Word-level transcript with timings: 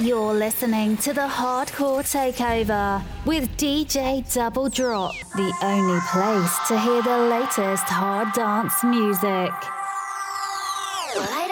You're 0.00 0.32
listening 0.32 0.96
to 0.98 1.12
the 1.12 1.26
Hardcore 1.26 2.04
Takeover 2.04 3.02
with 3.26 3.50
DJ 3.56 4.22
Double 4.32 4.68
Drop, 4.68 5.12
the 5.34 5.52
only 5.60 5.98
place 6.12 6.56
to 6.68 6.78
hear 6.78 7.02
the 7.02 7.18
latest 7.18 7.82
hard 7.82 8.32
dance 8.32 8.84
music. 8.84 9.50
Hit 11.14 11.47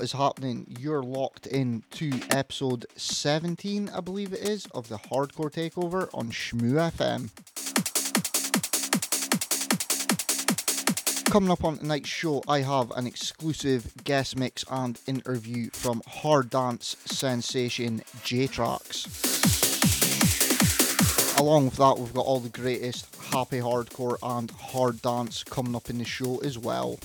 what 0.00 0.04
is 0.04 0.12
happening? 0.12 0.64
You're 0.78 1.02
locked 1.02 1.46
in 1.46 1.82
to 1.90 2.10
episode 2.30 2.86
17, 2.96 3.90
I 3.90 4.00
believe 4.00 4.32
it 4.32 4.38
is, 4.38 4.64
of 4.72 4.88
the 4.88 4.96
Hardcore 4.96 5.52
Takeover 5.52 6.08
on 6.14 6.30
Shmoo 6.30 6.90
FM. 6.90 7.28
Coming 11.30 11.50
up 11.50 11.62
on 11.64 11.76
tonight's 11.76 12.08
show, 12.08 12.42
I 12.48 12.60
have 12.60 12.90
an 12.92 13.06
exclusive 13.06 13.92
guest 14.02 14.38
mix 14.38 14.64
and 14.70 14.98
interview 15.06 15.68
from 15.68 16.00
hard 16.06 16.48
dance 16.48 16.96
sensation 17.04 18.00
J-Trax. 18.24 19.04
Along 21.38 21.66
with 21.66 21.76
that, 21.76 21.98
we've 21.98 22.14
got 22.14 22.24
all 22.24 22.40
the 22.40 22.48
greatest 22.48 23.14
happy 23.16 23.58
hardcore 23.58 24.16
and 24.22 24.50
hard 24.50 25.02
dance 25.02 25.44
coming 25.44 25.76
up 25.76 25.90
in 25.90 25.98
the 25.98 26.06
show 26.06 26.38
as 26.38 26.58
well. 26.58 26.98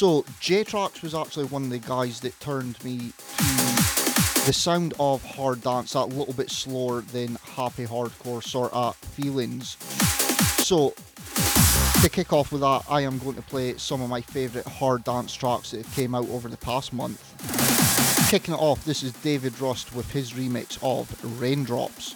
So, 0.00 0.24
J-Trax 0.40 1.02
was 1.02 1.14
actually 1.14 1.44
one 1.44 1.64
of 1.64 1.68
the 1.68 1.78
guys 1.78 2.20
that 2.20 2.40
turned 2.40 2.82
me 2.82 3.12
to 3.36 4.46
the 4.46 4.52
sound 4.54 4.94
of 4.98 5.22
hard 5.22 5.60
dance, 5.60 5.92
that 5.92 6.06
little 6.06 6.32
bit 6.32 6.50
slower 6.50 7.02
than 7.02 7.34
happy 7.42 7.84
hardcore 7.84 8.42
sort 8.42 8.72
of 8.72 8.96
feelings. 8.96 9.76
So, 10.64 10.94
to 12.00 12.08
kick 12.08 12.32
off 12.32 12.50
with 12.50 12.62
that, 12.62 12.84
I 12.88 13.02
am 13.02 13.18
going 13.18 13.36
to 13.36 13.42
play 13.42 13.76
some 13.76 14.00
of 14.00 14.08
my 14.08 14.22
favourite 14.22 14.66
hard 14.66 15.04
dance 15.04 15.34
tracks 15.34 15.72
that 15.72 15.84
have 15.84 15.94
came 15.94 16.14
out 16.14 16.30
over 16.30 16.48
the 16.48 16.56
past 16.56 16.94
month. 16.94 17.20
Kicking 18.30 18.54
it 18.54 18.58
off, 18.58 18.82
this 18.86 19.02
is 19.02 19.12
David 19.12 19.60
Rust 19.60 19.94
with 19.94 20.10
his 20.10 20.32
remix 20.32 20.78
of 20.82 21.14
Raindrops. 21.42 22.14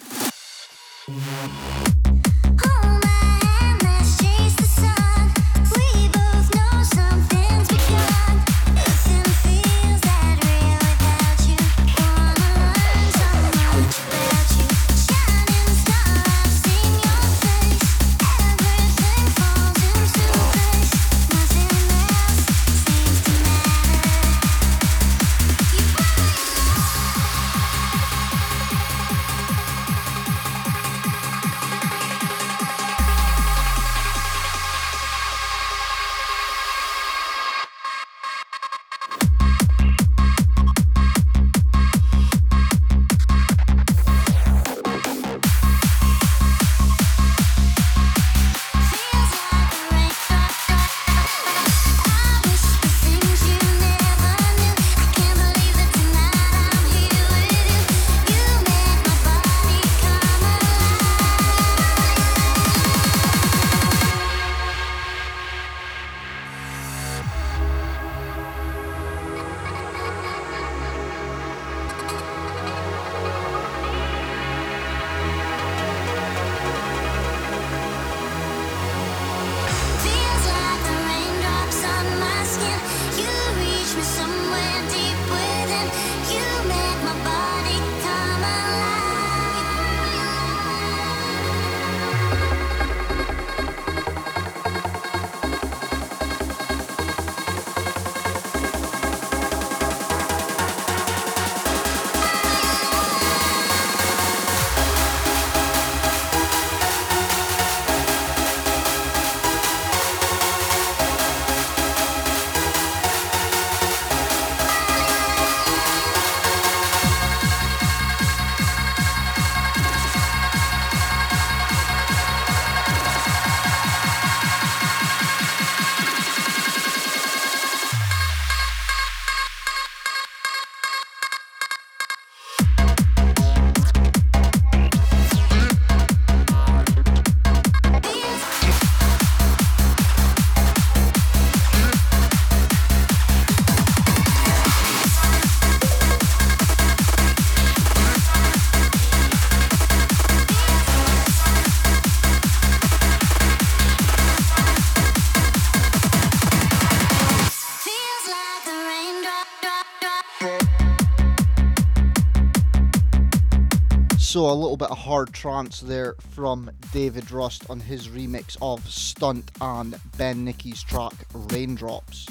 A 164.45 164.53
little 164.53 164.77
bit 164.77 164.91
of 164.91 164.99
hard 164.99 165.33
trance 165.33 165.79
there 165.79 166.13
from 166.29 166.69
David 166.93 167.31
Rust 167.31 167.67
on 167.67 167.79
his 167.79 168.09
remix 168.09 168.55
of 168.61 168.87
Stunt 168.87 169.49
and 169.59 169.99
Ben 170.17 170.45
Nicky's 170.45 170.83
track 170.83 171.13
Raindrops. 171.33 172.27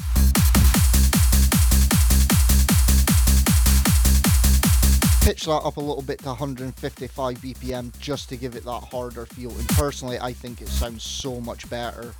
Pitch 5.22 5.46
that 5.46 5.60
up 5.64 5.76
a 5.76 5.80
little 5.80 6.02
bit 6.02 6.20
to 6.20 6.28
155 6.28 7.38
BPM 7.38 7.98
just 7.98 8.28
to 8.28 8.36
give 8.36 8.54
it 8.54 8.64
that 8.64 8.84
harder 8.92 9.26
feel 9.26 9.50
and 9.50 9.68
personally 9.70 10.18
I 10.20 10.32
think 10.32 10.62
it 10.62 10.68
sounds 10.68 11.02
so 11.02 11.40
much 11.40 11.68
better. 11.68 12.14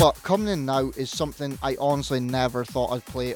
But 0.00 0.20
coming 0.24 0.48
in 0.48 0.66
now 0.66 0.90
is 0.96 1.10
something 1.10 1.58
I 1.62 1.76
honestly 1.80 2.20
never 2.20 2.64
thought 2.64 2.92
I'd 2.92 3.06
play 3.06 3.34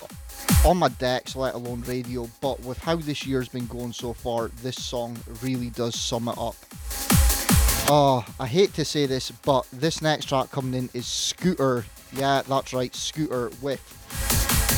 on 0.65 0.77
my 0.77 0.89
decks, 0.89 1.37
let 1.37 1.55
alone 1.55 1.83
radio. 1.87 2.29
But 2.41 2.61
with 2.61 2.79
how 2.79 2.97
this 2.97 3.27
year's 3.27 3.49
been 3.49 3.67
going 3.67 3.93
so 3.93 4.13
far, 4.13 4.49
this 4.63 4.83
song 4.83 5.17
really 5.43 5.71
does 5.71 5.99
sum 5.99 6.29
it 6.29 6.39
up. 6.39 6.57
Oh, 7.89 8.25
I 8.39 8.47
hate 8.47 8.73
to 8.75 8.85
say 8.85 9.07
this, 9.07 9.31
but 9.31 9.67
this 9.73 10.01
next 10.01 10.27
track 10.27 10.51
coming 10.51 10.75
in 10.75 10.89
is 10.95 11.07
Scooter 11.07 11.85
Yeah, 12.13 12.43
that's 12.43 12.73
right, 12.73 12.95
Scooter 12.95 13.51
with 13.61 13.81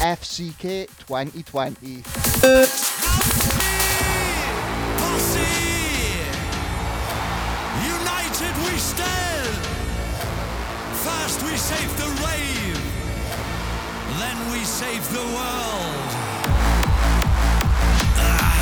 FCK 0.00 0.86
2020. 1.06 3.33
We 14.64 14.68
save 14.68 15.06
the 15.12 15.18
world. 15.18 16.10
Ah. 18.16 18.56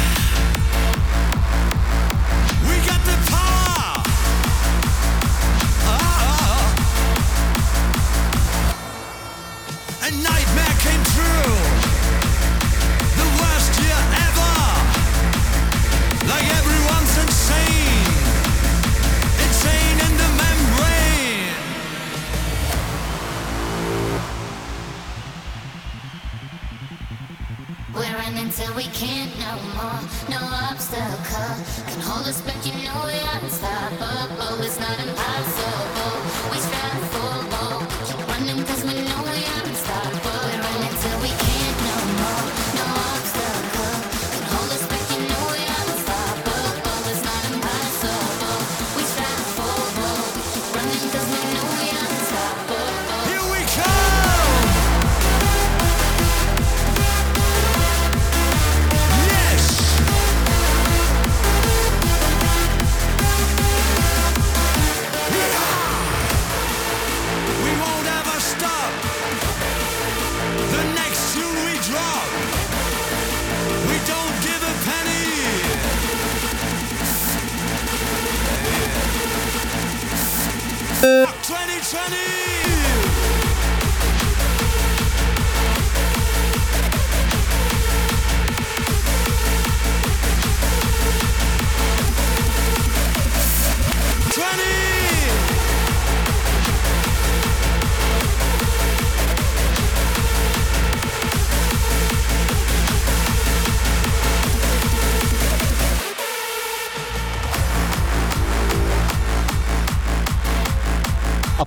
We 2.69 2.77
got 2.89 3.01
the 3.11 3.17
power. 3.31 4.03
Ah. 5.87 6.65
A 10.03 10.11
nightmare 10.11 10.77
came 10.81 11.05
true. 11.15 11.82
Running 28.25 28.51
till 28.51 28.73
we 28.77 28.85
can't 28.85 29.33
no 29.41 29.53
more. 29.75 30.01
No 30.31 30.39
obstacle 30.71 31.59
can 31.91 32.01
hold 32.07 32.27
us 32.29 32.41
back. 32.43 32.65
You 32.65 32.73
know 32.85 32.95
we're 33.03 33.19
unstoppable. 33.43 34.63
It's 34.63 34.79
not 34.79 34.97
impossible. 35.01 36.15
We 36.53 36.59
strive 36.59 37.02
Fuck 81.93 82.52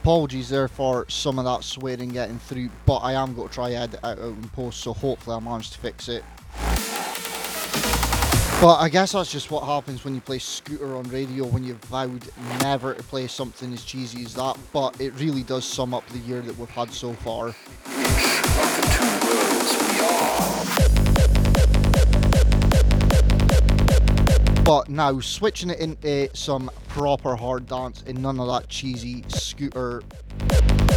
Apologies 0.06 0.50
there 0.50 0.68
for 0.68 1.10
some 1.10 1.40
of 1.40 1.46
that 1.46 1.63
swearing 1.63 2.10
getting 2.10 2.38
through, 2.38 2.69
but 2.86 2.98
I 2.98 3.13
am 3.13 3.34
going 3.34 3.48
to 3.48 3.54
try 3.56 3.72
edit 3.72 3.96
it 3.96 4.06
out 4.06 4.19
in 4.19 4.50
post, 4.50 4.81
so 4.81 4.94
hopefully 4.94 5.36
I 5.36 5.40
manage 5.40 5.72
to 5.72 5.80
fix 5.80 6.10
it. 6.10 6.24
But 8.62 8.75
I 8.75 8.88
guess 8.88 9.13
that's 9.13 9.31
just 9.31 9.50
what 9.50 9.63
happens 9.63 10.06
when 10.06 10.13
you 10.13 10.22
play 10.22 10.38
Scooter 10.38 10.96
on 10.96 11.10
radio 11.10 11.48
when 11.48 11.63
you've 11.63 11.84
vowed 11.86 12.24
never 12.62 12.94
to 12.94 13.02
play 13.02 13.25
something 13.25 13.74
as 13.74 13.84
cheesy 13.84 14.24
as 14.24 14.36
that, 14.36 14.60
but 14.72 15.02
it 15.02 15.12
really 15.19 15.42
does 15.42 15.66
sum 15.66 15.96
up 15.96 16.07
the 16.10 16.19
year 16.19 16.42
that 16.42 16.56
we've 16.60 16.69
had 16.69 16.94
so 16.94 17.13
far. 17.13 17.56
But 24.65 24.89
now, 24.89 25.19
switching 25.19 25.69
it 25.69 25.79
into 25.79 26.35
some 26.35 26.71
proper 26.88 27.35
hard 27.35 27.67
dance 27.67 28.03
and 28.07 28.19
none 28.19 28.39
of 28.39 28.47
that 28.47 28.67
cheesy 28.67 29.23
scooter 29.27 30.01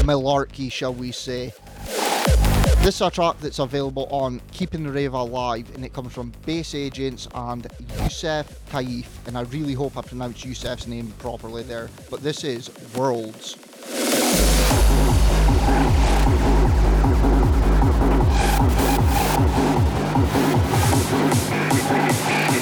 malarkey, 0.04 0.72
shall 0.72 0.94
we 0.94 1.12
say. 1.12 1.52
This 2.78 2.94
is 2.94 3.00
a 3.02 3.10
track 3.10 3.38
that's 3.40 3.58
available 3.58 4.06
on 4.10 4.40
Keeping 4.52 4.84
the 4.84 4.90
Rave 4.90 5.12
Alive 5.12 5.70
and 5.74 5.84
it 5.84 5.92
comes 5.92 6.14
from 6.14 6.32
Bass 6.46 6.74
Agents 6.74 7.28
and 7.34 7.66
Yusef 8.00 8.46
Kaif. 8.70 9.04
And 9.26 9.36
I 9.36 9.42
really 9.42 9.74
hope 9.74 9.98
I 9.98 10.00
pronounced 10.00 10.46
Yusef's 10.46 10.86
name 10.86 11.12
properly 11.18 11.62
there. 11.62 11.90
But 12.10 12.22
this 12.22 12.44
is 12.44 12.70
Worlds. 12.96 13.54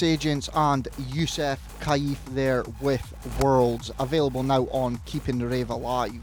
Agents 0.04 0.50
and 0.54 0.88
Yusef 1.10 1.60
Kaif 1.80 2.18
there 2.32 2.64
with 2.80 3.14
Worlds, 3.42 3.92
available 4.00 4.44
now 4.44 4.64
on 4.72 5.00
Keeping 5.06 5.40
the 5.40 5.48
Rave 5.48 5.70
Alive. 5.70 6.22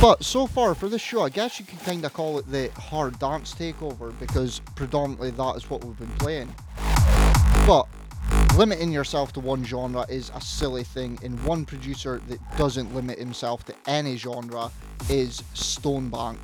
But 0.00 0.24
so 0.24 0.46
far 0.46 0.74
for 0.74 0.88
this 0.88 1.02
show, 1.02 1.22
I 1.22 1.28
guess 1.28 1.60
you 1.60 1.66
could 1.66 1.80
kind 1.80 2.04
of 2.04 2.14
call 2.14 2.38
it 2.38 2.50
the 2.50 2.70
hard 2.80 3.18
dance 3.18 3.54
takeover 3.54 4.18
because 4.18 4.60
predominantly 4.74 5.30
that 5.32 5.56
is 5.56 5.68
what 5.68 5.84
we've 5.84 5.98
been 5.98 6.08
playing. 6.18 6.54
But 7.66 7.86
limiting 8.56 8.92
yourself 8.92 9.32
to 9.34 9.40
one 9.40 9.64
genre 9.64 10.06
is 10.08 10.30
a 10.34 10.40
silly 10.40 10.84
thing, 10.84 11.18
and 11.22 11.42
one 11.44 11.66
producer 11.66 12.20
that 12.28 12.38
doesn't 12.56 12.94
limit 12.94 13.18
himself 13.18 13.64
to 13.66 13.74
any 13.86 14.16
genre 14.16 14.70
is 15.10 15.42
Stonebank. 15.54 16.38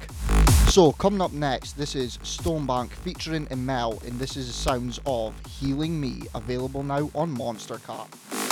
So, 0.76 0.92
coming 0.92 1.23
up 1.23 1.33
next, 1.33 1.78
this 1.78 1.95
is 1.95 2.18
Stonebank 2.18 2.90
featuring 2.90 3.47
Emel, 3.47 4.06
and 4.06 4.18
this 4.18 4.37
is 4.37 4.47
the 4.47 4.52
sounds 4.52 5.00
of 5.06 5.33
Healing 5.47 5.99
Me, 5.99 6.25
available 6.35 6.83
now 6.83 7.11
on 7.14 7.35
Monstercat. 7.35 8.45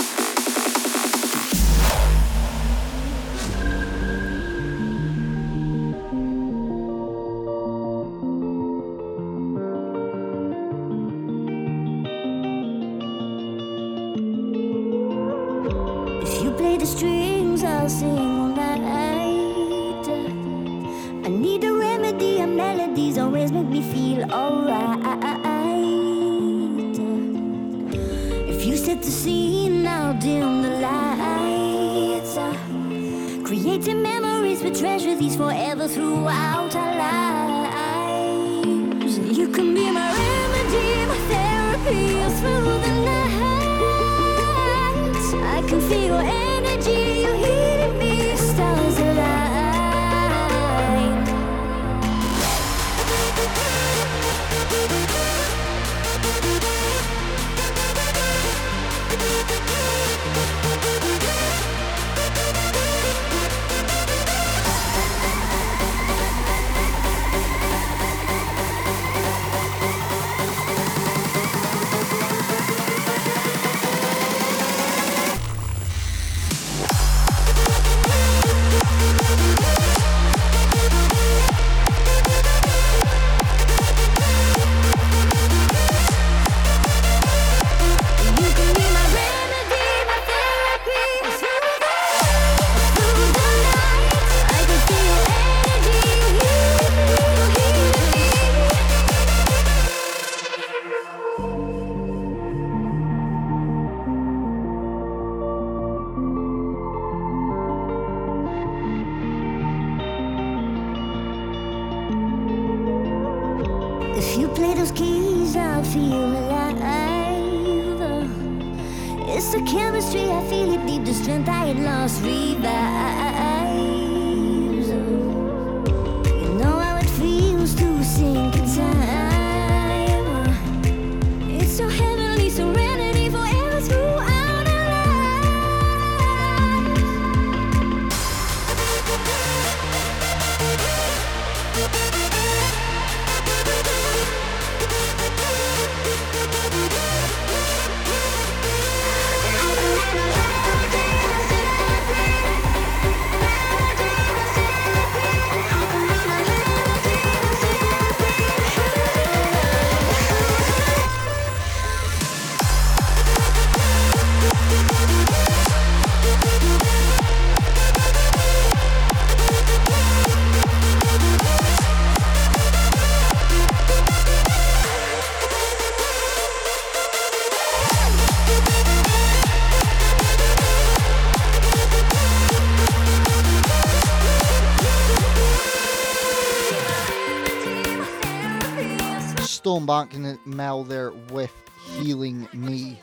Barking 189.94 190.36
Mel 190.44 190.82
there 190.82 191.12
with 191.30 191.54
Healing 191.86 192.48
Me. 192.52 192.98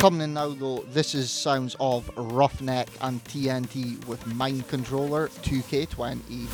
Coming 0.00 0.20
in 0.20 0.34
now 0.34 0.50
though, 0.50 0.84
this 0.92 1.14
is 1.14 1.30
sounds 1.30 1.74
of 1.80 2.14
Rufneck 2.14 2.88
and 3.00 3.24
TNT 3.24 4.04
with 4.06 4.20
Mind 4.26 4.68
Controller 4.68 5.28
2K20. 5.28 6.44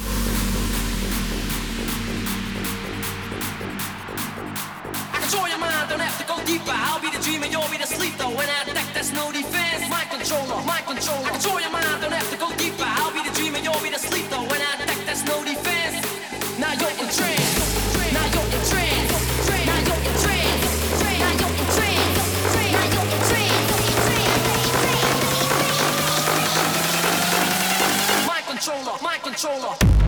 deeper. 6.46 6.64
I'll 6.68 7.00
be 7.00 7.10
the 7.10 7.18
dreamer, 7.22 7.46
you'll 7.46 7.68
be 7.68 7.76
the 7.76 7.86
sleep 7.86 8.16
though. 8.18 8.30
When 8.30 8.48
I 8.48 8.62
attack, 8.62 8.94
there's 8.94 9.12
no 9.12 9.32
defense. 9.32 9.88
My 9.90 10.04
controller, 10.04 10.62
my 10.64 10.80
controller. 10.86 11.26
I 11.26 11.30
control 11.30 11.60
your 11.60 11.70
mind, 11.70 12.02
don't 12.02 12.12
have 12.12 12.30
to 12.30 12.36
go 12.36 12.54
deeper. 12.56 12.84
I'll 12.86 13.12
be 13.12 13.28
the 13.28 13.34
dreamer, 13.34 13.58
you'll 13.58 13.82
be 13.82 13.90
the 13.90 13.98
sleep 13.98 14.28
though. 14.30 14.46
When 14.46 14.62
I 14.62 14.74
attack, 14.74 15.06
there's 15.06 15.24
no 15.24 15.42
defense. 15.42 16.06
Now 16.60 16.72
you're 16.74 16.90
in 16.90 17.10
trance. 17.10 17.51
controller, 28.72 29.02
mind 29.02 29.22
controller. 29.22 30.01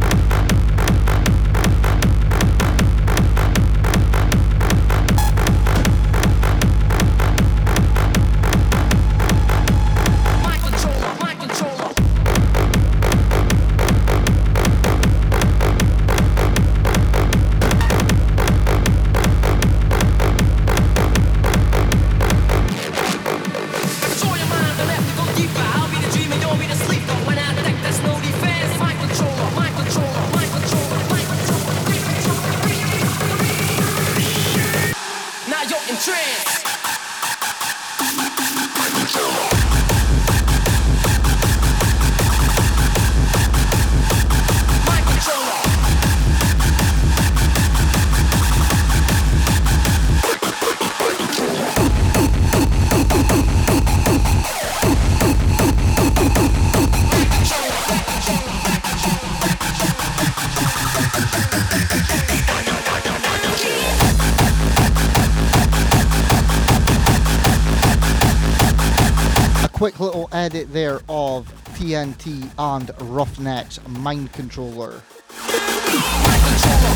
edit 70.44 70.70
there 70.74 71.00
of 71.08 71.50
TNT 71.72 72.50
and 72.58 72.88
Rufnecks 72.98 73.78
Mind 73.88 74.30
Controller. 74.34 75.00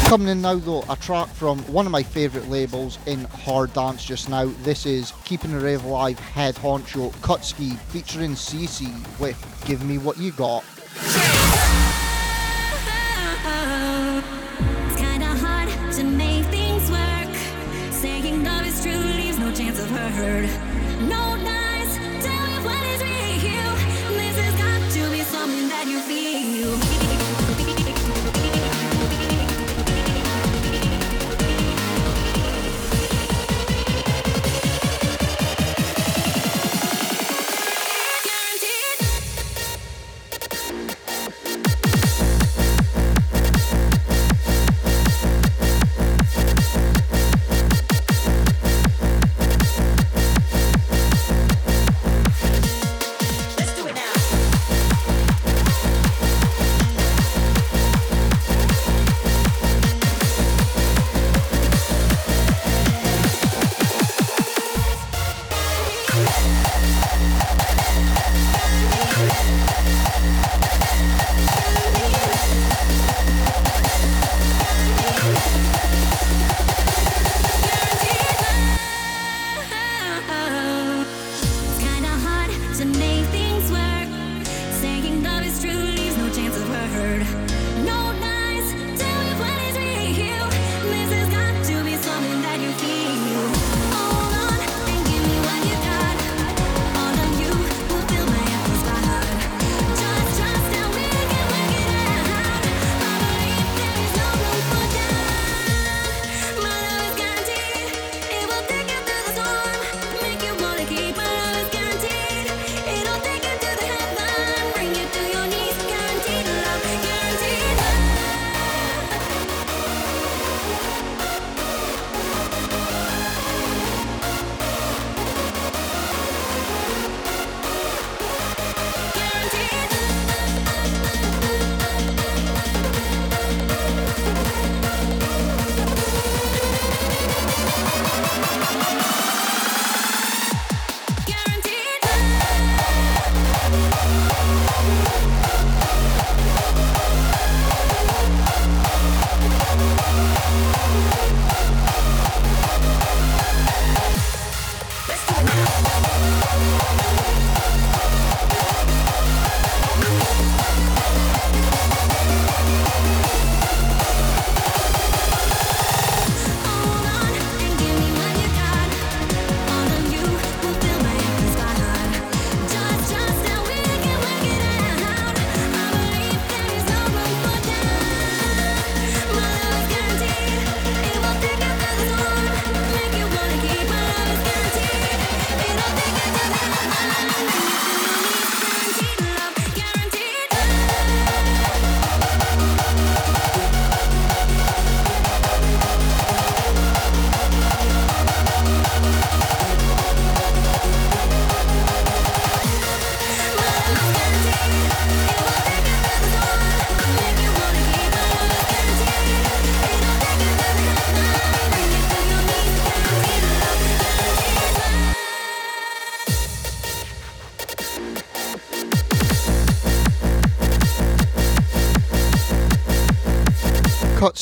Coming 0.07 0.29
in 0.29 0.43
now 0.43 0.57
though, 0.57 0.85
a 0.91 0.97
track 0.97 1.29
from 1.29 1.59
one 1.61 1.87
of 1.87 1.93
my 1.93 2.03
favourite 2.03 2.51
labels 2.51 2.99
in 3.07 3.25
Hard 3.25 3.73
Dance 3.73 4.05
just 4.05 4.29
now. 4.29 4.53
This 4.65 4.85
is 4.85 5.15
Keeping 5.25 5.53
the 5.53 5.61
Rave 5.61 5.83
Alive 5.85 6.19
Head 6.19 6.57
Honcho 6.57 7.11
Kutski 7.23 7.79
featuring 7.89 8.37
Ceci 8.37 8.93
with 9.19 9.39
Give 9.67 9.83
Me 9.83 9.97
What 9.97 10.19
You 10.19 10.33
Got. 10.33 10.63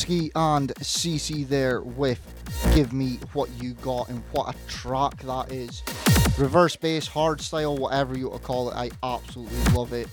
And 0.09 0.71
Ceci 0.81 1.43
there 1.43 1.81
with 1.81 2.21
Give 2.73 2.93
Me 2.93 3.19
What 3.33 3.49
You 3.61 3.73
Got 3.73 4.07
and 4.07 4.23
what 4.31 4.55
a 4.55 4.57
track 4.69 5.21
that 5.23 5.51
is. 5.51 5.83
Reverse 6.37 6.77
bass, 6.77 7.07
hard 7.07 7.41
style, 7.41 7.75
whatever 7.75 8.17
you 8.17 8.29
want 8.29 8.41
to 8.41 8.47
call 8.47 8.69
it, 8.69 8.75
I 8.77 8.89
absolutely 9.03 9.59
love 9.73 9.91
it. 9.91 10.07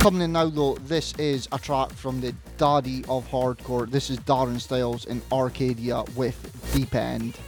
Coming 0.00 0.20
in 0.20 0.32
now 0.32 0.50
though, 0.50 0.74
this 0.74 1.14
is 1.14 1.48
a 1.52 1.58
track 1.58 1.92
from 1.92 2.20
the 2.20 2.34
daddy 2.58 3.02
of 3.08 3.26
hardcore. 3.30 3.90
This 3.90 4.10
is 4.10 4.18
Darren 4.18 4.60
Styles 4.60 5.06
in 5.06 5.22
Arkiida 5.30 6.14
with 6.14 6.36
Deep 6.74 6.94
End. 6.94 7.38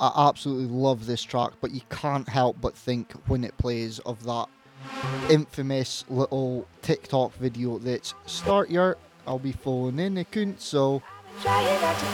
I 0.00 0.28
absolutely 0.28 0.66
love 0.66 1.04
this 1.04 1.22
track, 1.22 1.52
but 1.60 1.72
you 1.72 1.82
can't 1.90 2.26
help 2.26 2.56
but 2.60 2.74
think 2.74 3.12
when 3.26 3.44
it 3.44 3.56
plays 3.58 3.98
of 4.00 4.24
that 4.24 4.46
infamous 5.28 6.06
little 6.08 6.66
TikTok 6.80 7.34
video 7.34 7.76
that's 7.78 8.14
start 8.24 8.70
your 8.70 8.96
I'll 9.26 9.38
be 9.38 9.52
phoning 9.52 10.16
a 10.16 10.24
to 10.24 10.42
go. 10.72 11.02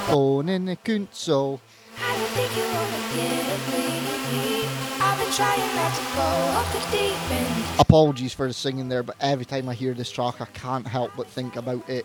phoning 0.07 0.69
a 0.69 0.77
cunt 0.77 1.09
so 1.13 1.61
I 1.97 2.17
don't 2.17 2.27
think 2.31 2.57
you 2.57 2.65
wanna 2.65 3.01
give 3.15 3.69
me. 3.73 3.97
The 6.73 6.81
deep 6.91 7.15
apologies 7.79 8.33
for 8.33 8.49
the 8.49 8.53
singing 8.53 8.89
there, 8.89 9.03
but 9.03 9.17
every 9.21 9.45
time 9.45 9.69
I 9.69 9.75
hear 9.75 9.95
this 9.95 10.11
track 10.11 10.41
I 10.41 10.47
can't 10.47 10.87
help 10.87 11.13
but 11.17 11.29
think 11.29 11.57
about 11.57 11.89
it. 11.89 12.05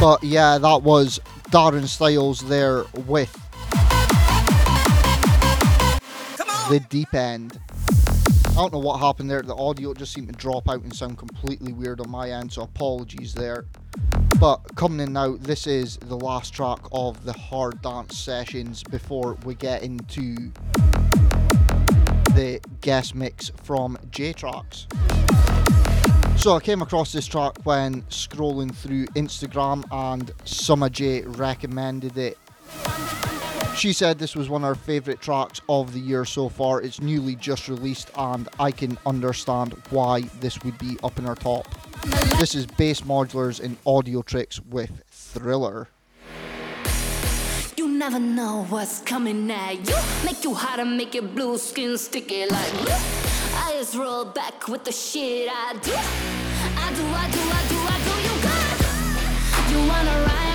But 0.00 0.22
yeah, 0.22 0.58
that 0.58 0.82
was 0.82 1.18
Darren 1.50 1.86
Styles 1.86 2.40
there 2.42 2.84
with 3.06 3.32
the 6.68 6.80
deep 6.88 7.12
end. 7.14 7.58
I 8.50 8.52
don't 8.54 8.72
know 8.72 8.78
what 8.78 9.00
happened 9.00 9.28
there. 9.28 9.42
The 9.42 9.56
audio 9.56 9.94
just 9.94 10.12
seemed 10.12 10.28
to 10.28 10.34
drop 10.34 10.68
out 10.68 10.82
and 10.82 10.94
sound 10.94 11.18
completely 11.18 11.72
weird 11.72 12.00
on 12.00 12.10
my 12.10 12.30
end, 12.30 12.52
so 12.52 12.62
apologies 12.62 13.34
there. 13.34 13.66
But 14.38 14.58
coming 14.76 15.00
in 15.00 15.12
now, 15.12 15.36
this 15.36 15.66
is 15.66 15.96
the 15.96 16.16
last 16.16 16.52
track 16.52 16.78
of 16.92 17.24
the 17.24 17.32
hard 17.32 17.82
dance 17.82 18.16
sessions 18.16 18.84
before 18.84 19.36
we 19.44 19.56
get 19.56 19.82
into 19.82 20.52
the 22.34 22.60
guest 22.82 23.16
mix 23.16 23.50
from 23.64 23.98
J-Trax. 24.12 24.86
So 26.38 26.54
I 26.54 26.60
came 26.60 26.82
across 26.82 27.12
this 27.12 27.26
track 27.26 27.58
when 27.64 28.02
scrolling 28.02 28.72
through 28.72 29.06
Instagram 29.08 29.84
and 29.90 30.30
Summer 30.44 30.88
J 30.88 31.22
recommended 31.22 32.16
it. 32.16 32.38
She 33.74 33.92
said 33.92 34.20
this 34.20 34.36
was 34.36 34.48
one 34.48 34.62
of 34.62 34.68
her 34.68 34.74
favourite 34.76 35.20
tracks 35.20 35.60
of 35.68 35.92
the 35.92 35.98
year 35.98 36.24
so 36.24 36.48
far. 36.48 36.80
It's 36.80 37.00
newly 37.00 37.34
just 37.34 37.68
released 37.68 38.12
and 38.16 38.48
I 38.60 38.70
can 38.70 38.96
understand 39.04 39.74
why 39.90 40.22
this 40.40 40.62
would 40.62 40.78
be 40.78 40.96
up 41.02 41.18
in 41.18 41.24
her 41.24 41.34
top. 41.34 41.66
This 42.38 42.54
is 42.54 42.66
Bass 42.66 43.00
Modulators 43.00 43.60
and 43.60 43.76
Audiotricz 43.82 44.64
with 44.64 45.02
Thriller. 45.10 45.88
You 47.76 47.88
never 47.88 48.20
know 48.20 48.64
what's 48.68 49.00
coming 49.00 49.50
at 49.50 49.88
you. 49.88 49.96
Make 50.24 50.44
you 50.44 50.54
hot 50.54 50.78
and 50.78 50.96
make 50.96 51.14
your 51.14 51.24
blue 51.24 51.58
skin 51.58 51.98
sticky 51.98 52.46
like. 52.46 53.37
I 53.60 53.72
just 53.72 53.94
roll 53.94 54.24
back 54.24 54.68
with 54.68 54.84
the 54.84 54.92
shit 54.92 55.48
I 55.50 55.72
do. 55.82 55.92
I 55.92 56.88
do, 56.98 57.04
I 57.22 57.26
do, 57.34 57.42
I 57.58 57.62
do, 57.72 57.78
I 57.94 57.98
do. 58.06 58.12
You 58.26 58.34
got. 58.46 58.78
You 59.70 59.78
wanna 59.88 60.26
ride 60.26 60.47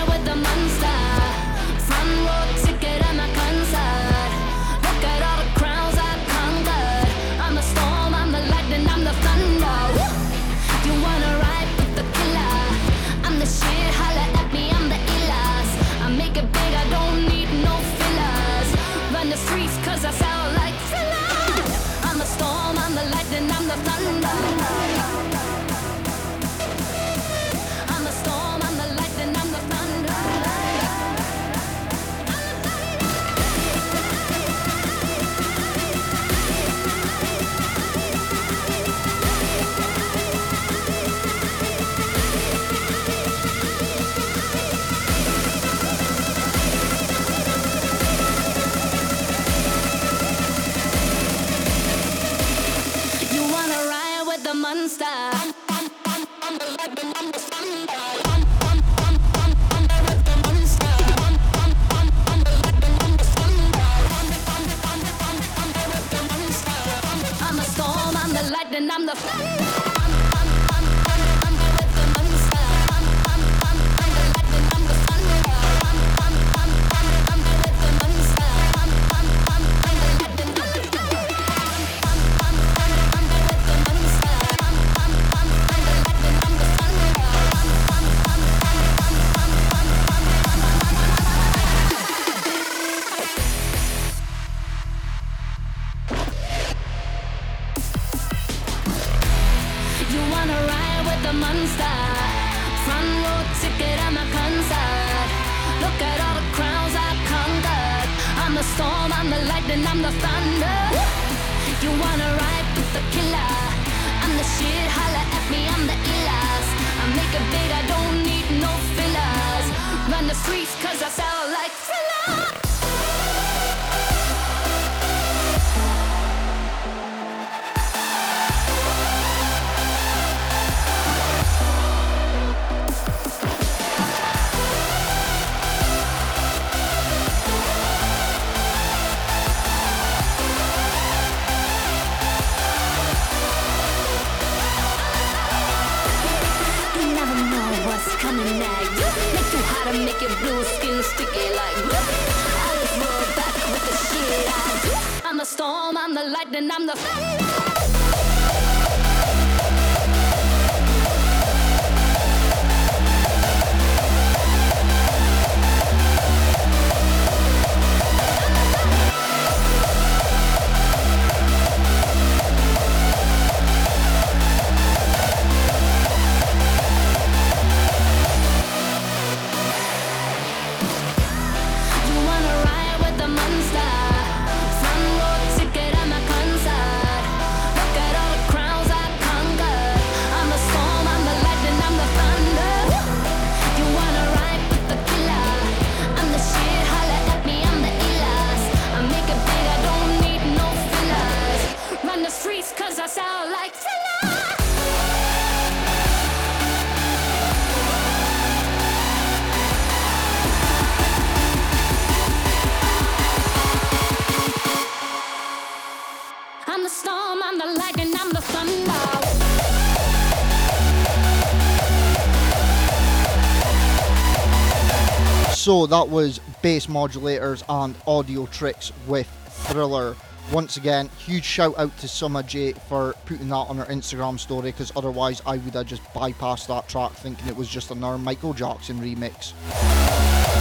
So 225.74 225.88
that 225.88 226.08
was 226.08 226.40
bass 226.62 226.86
modulators 226.86 227.64
and 227.68 227.98
Audiotricz 228.02 228.92
with 229.08 229.28
Thriller. 229.50 230.16
Once 230.52 230.78
again, 230.78 231.10
huge 231.18 231.44
shout 231.44 231.74
out 231.80 231.98
to 231.98 232.08
Summer 232.08 232.44
J 232.44 232.74
for 232.74 233.16
putting 233.26 233.50
that 233.50 233.56
on 233.56 233.78
her 233.78 233.86
Instagram 233.86 234.40
story 234.40 234.70
because 234.70 234.92
otherwise 234.96 235.42
I 235.48 235.58
would 235.58 235.74
have 235.74 235.88
just 235.88 236.04
bypassed 236.14 236.68
that 236.68 236.88
track 236.88 237.14
thinking 237.14 237.48
it 237.48 237.56
was 237.56 237.68
just 237.68 237.90
another 237.90 238.20
Michael 238.20 238.54
Jackson 238.54 239.00
remix. 239.00 239.54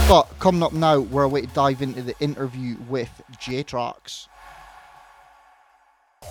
But 0.09 0.23
coming 0.39 0.63
up 0.63 0.73
now, 0.73 1.01
we're 1.01 1.25
away 1.25 1.41
to 1.41 1.47
dive 1.47 1.83
into 1.83 2.01
the 2.01 2.19
interview 2.19 2.77
with 2.89 3.21
J 3.39 3.63
Trax. 3.63 4.29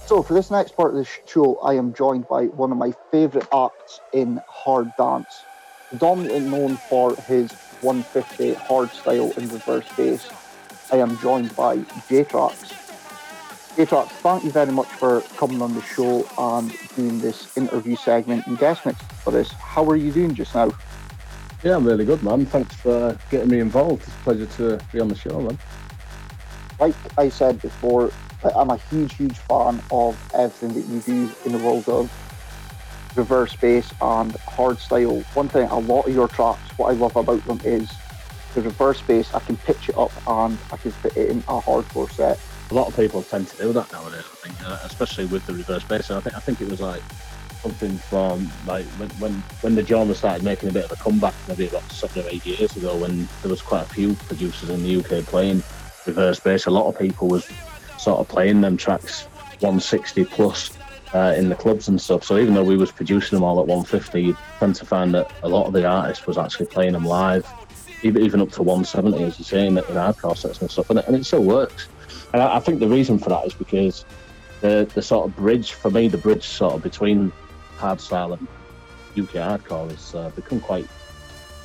So 0.07 0.25
for 0.25 0.35
this 0.35 0.51
next 0.51 0.75
part 0.75 0.91
of 0.91 0.97
the 0.97 1.09
show, 1.29 1.55
I 1.59 1.75
am 1.75 1.95
joined 1.95 2.27
by 2.27 2.47
one 2.47 2.73
of 2.73 2.79
my 2.79 2.93
favourite 3.13 3.47
acts 3.55 4.01
in 4.13 4.41
hard 4.49 4.91
dance. 4.99 5.45
Predominantly 5.91 6.41
known 6.41 6.79
for 6.89 7.15
his 7.15 7.53
150 7.83 8.55
hard 8.55 8.91
style 8.91 9.33
in 9.37 9.49
reverse 9.49 9.87
bass, 9.97 10.29
I 10.93 10.97
am 10.97 11.19
joined 11.19 11.55
by 11.57 11.77
J-Trax. 12.09 12.71
J-Trax, 13.77 14.09
thank 14.09 14.45
you 14.45 14.51
very 14.51 14.71
much 14.71 14.87
for 14.87 15.23
coming 15.37 15.61
on 15.61 15.75
the 15.75 15.83
show 15.83 16.27
and 16.39 16.73
doing 16.95 17.21
this 17.21 17.57
interview 17.57 17.97
segment 17.97 18.47
and 18.47 18.57
guest 18.59 18.87
mix 18.87 19.01
for 19.25 19.37
us. 19.39 19.51
How 19.53 19.85
are 19.91 19.97
you 19.97 20.13
doing 20.13 20.35
just 20.35 20.55
now? 20.55 20.71
Yeah, 21.65 21.77
I'm 21.77 21.85
really 21.85 22.05
good, 22.05 22.23
man. 22.23 22.47
Thanks 22.47 22.75
for 22.75 23.19
getting 23.31 23.49
me 23.49 23.61
involved. 23.61 24.03
It's 24.03 24.13
a 24.13 24.19
pleasure 24.25 24.47
to 24.47 24.81
be 24.93 25.01
on 25.01 25.09
the 25.09 25.15
show, 25.15 25.41
man. 25.41 25.59
Like 26.79 26.95
I 27.17 27.29
said 27.29 27.61
before, 27.63 28.13
I'm 28.57 28.71
a 28.71 28.77
huge, 28.77 29.15
huge 29.15 29.39
fan 29.39 29.81
of 29.91 30.19
everything 30.35 30.75
that 30.75 30.87
you 30.93 31.01
do 31.01 31.35
in 31.45 31.53
the 31.53 31.65
world 31.65 31.89
of 31.89 32.11
reverse 33.15 33.55
bass 33.57 33.93
and 34.01 34.35
hard 34.37 34.79
style. 34.79 35.21
One 35.35 35.49
thing, 35.49 35.69
a 35.69 35.79
lot 35.79 36.07
of 36.07 36.15
your 36.15 36.29
tracks, 36.29 36.61
what 36.79 36.91
I 36.91 36.93
love 36.93 37.17
about 37.17 37.45
them 37.47 37.61
is 37.65 37.91
the 38.55 38.63
reverse 38.63 39.01
bass. 39.03 39.33
I 39.35 39.41
can 39.41 39.57
pitch 39.57 39.89
it 39.89 39.97
up 39.97 40.13
and 40.27 40.59
I 40.71 40.77
can 40.77 40.91
fit 40.91 41.17
it 41.17 41.31
in 41.31 41.39
a 41.39 41.61
hardcore 41.61 42.11
set. 42.11 42.39
A 42.71 42.75
lot 42.75 42.89
of 42.89 42.97
people 42.97 43.23
tend 43.23 43.49
to 43.49 43.57
do 43.57 43.73
that 43.73 43.93
nowadays, 43.93 44.25
I 44.25 44.49
think, 44.49 44.69
uh, 44.69 44.79
especially 44.85 45.27
with 45.27 45.47
the 45.47 45.55
reverse 45.55 45.85
bass. 45.85 46.11
And 46.11 46.19
I 46.19 46.23
think 46.23 46.37
I 46.37 46.41
think 46.41 46.61
it 46.61 46.69
was 46.69 46.81
like 46.81 47.03
something 47.61 47.97
from 47.99 48.51
like 48.67 48.85
when 48.99 49.09
when 49.11 49.33
when 49.61 49.75
the 49.75 49.85
genre 49.85 50.15
started 50.15 50.43
making 50.43 50.69
a 50.71 50.73
bit 50.73 50.85
of 50.85 50.93
a 50.93 50.97
comeback, 50.97 51.35
maybe 51.49 51.69
about 51.69 51.83
seven 51.91 52.25
or 52.25 52.29
eight 52.31 52.45
years 52.47 52.77
ago, 52.77 52.97
when 52.97 53.29
there 53.43 53.51
was 53.51 53.63
quite 53.63 53.83
a 53.83 53.89
few 53.89 54.15
producers 54.15 54.71
in 54.71 54.83
the 54.83 54.97
UK 54.97 55.25
playing 55.25 55.63
reverse 56.07 56.41
bass. 56.41 56.67
A 56.67 56.71
lot 56.71 56.87
of 56.87 56.99
people 56.99 57.29
was 57.29 57.49
sort 57.99 58.21
of 58.21 58.29
playing 58.29 58.61
them 58.63 58.77
tracks 58.77 59.25
160 59.61 60.25
plus 60.25 60.77
uh, 61.15 61.35
in 61.37 61.49
the 61.49 61.55
clubs 61.55 61.89
and 61.89 62.01
stuff. 62.01 62.25
So 62.25 62.39
even 62.39 62.55
though 62.55 62.65
we 62.65 62.77
was 62.77 62.91
producing 62.91 63.37
them 63.37 63.45
all 63.45 63.61
at 63.61 63.67
150, 63.67 64.23
you 64.23 64.37
tend 64.59 64.75
to 64.77 64.87
find 64.87 65.15
that 65.15 65.31
a 65.43 65.49
lot 65.49 65.67
of 65.67 65.73
the 65.73 65.85
artists 65.87 66.27
was 66.27 66.39
actually 66.39 66.67
playing 66.67 66.93
them 66.93 67.05
live, 67.05 67.47
even, 68.03 68.41
up 68.41 68.51
to 68.53 68.63
170, 68.63 69.23
as 69.23 69.39
you're 69.39 69.45
saying, 69.45 69.77
in 69.77 69.85
hardcore 69.85 70.37
sets 70.37 70.61
and 70.61 70.71
stuff. 70.71 70.91
And 70.91 70.99
it, 70.99 71.07
and 71.07 71.17
it 71.17 71.25
still 71.25 71.45
works. 71.45 71.89
And 72.33 72.43
I, 72.43 72.57
I 72.57 72.61
think 72.61 72.81
the 72.81 72.89
reason 72.89 73.19
for 73.19 73.29
that 73.31 73.47
is 73.47 73.55
because 73.55 74.05
the 74.61 74.89
the 74.95 75.03
sort 75.03 75.29
of 75.29 75.37
bridge 75.37 75.73
for 75.73 75.91
me, 75.91 76.09
the 76.09 76.19
bridge 76.19 76.45
sort 76.45 76.75
of 76.75 76.83
between 76.83 77.33
hardstyle 77.79 78.39
and 78.39 78.49
UK 79.19 79.35
hardcore 79.35 79.91
has 79.91 80.15
uh, 80.15 80.31
become 80.31 80.61
quite 80.61 80.89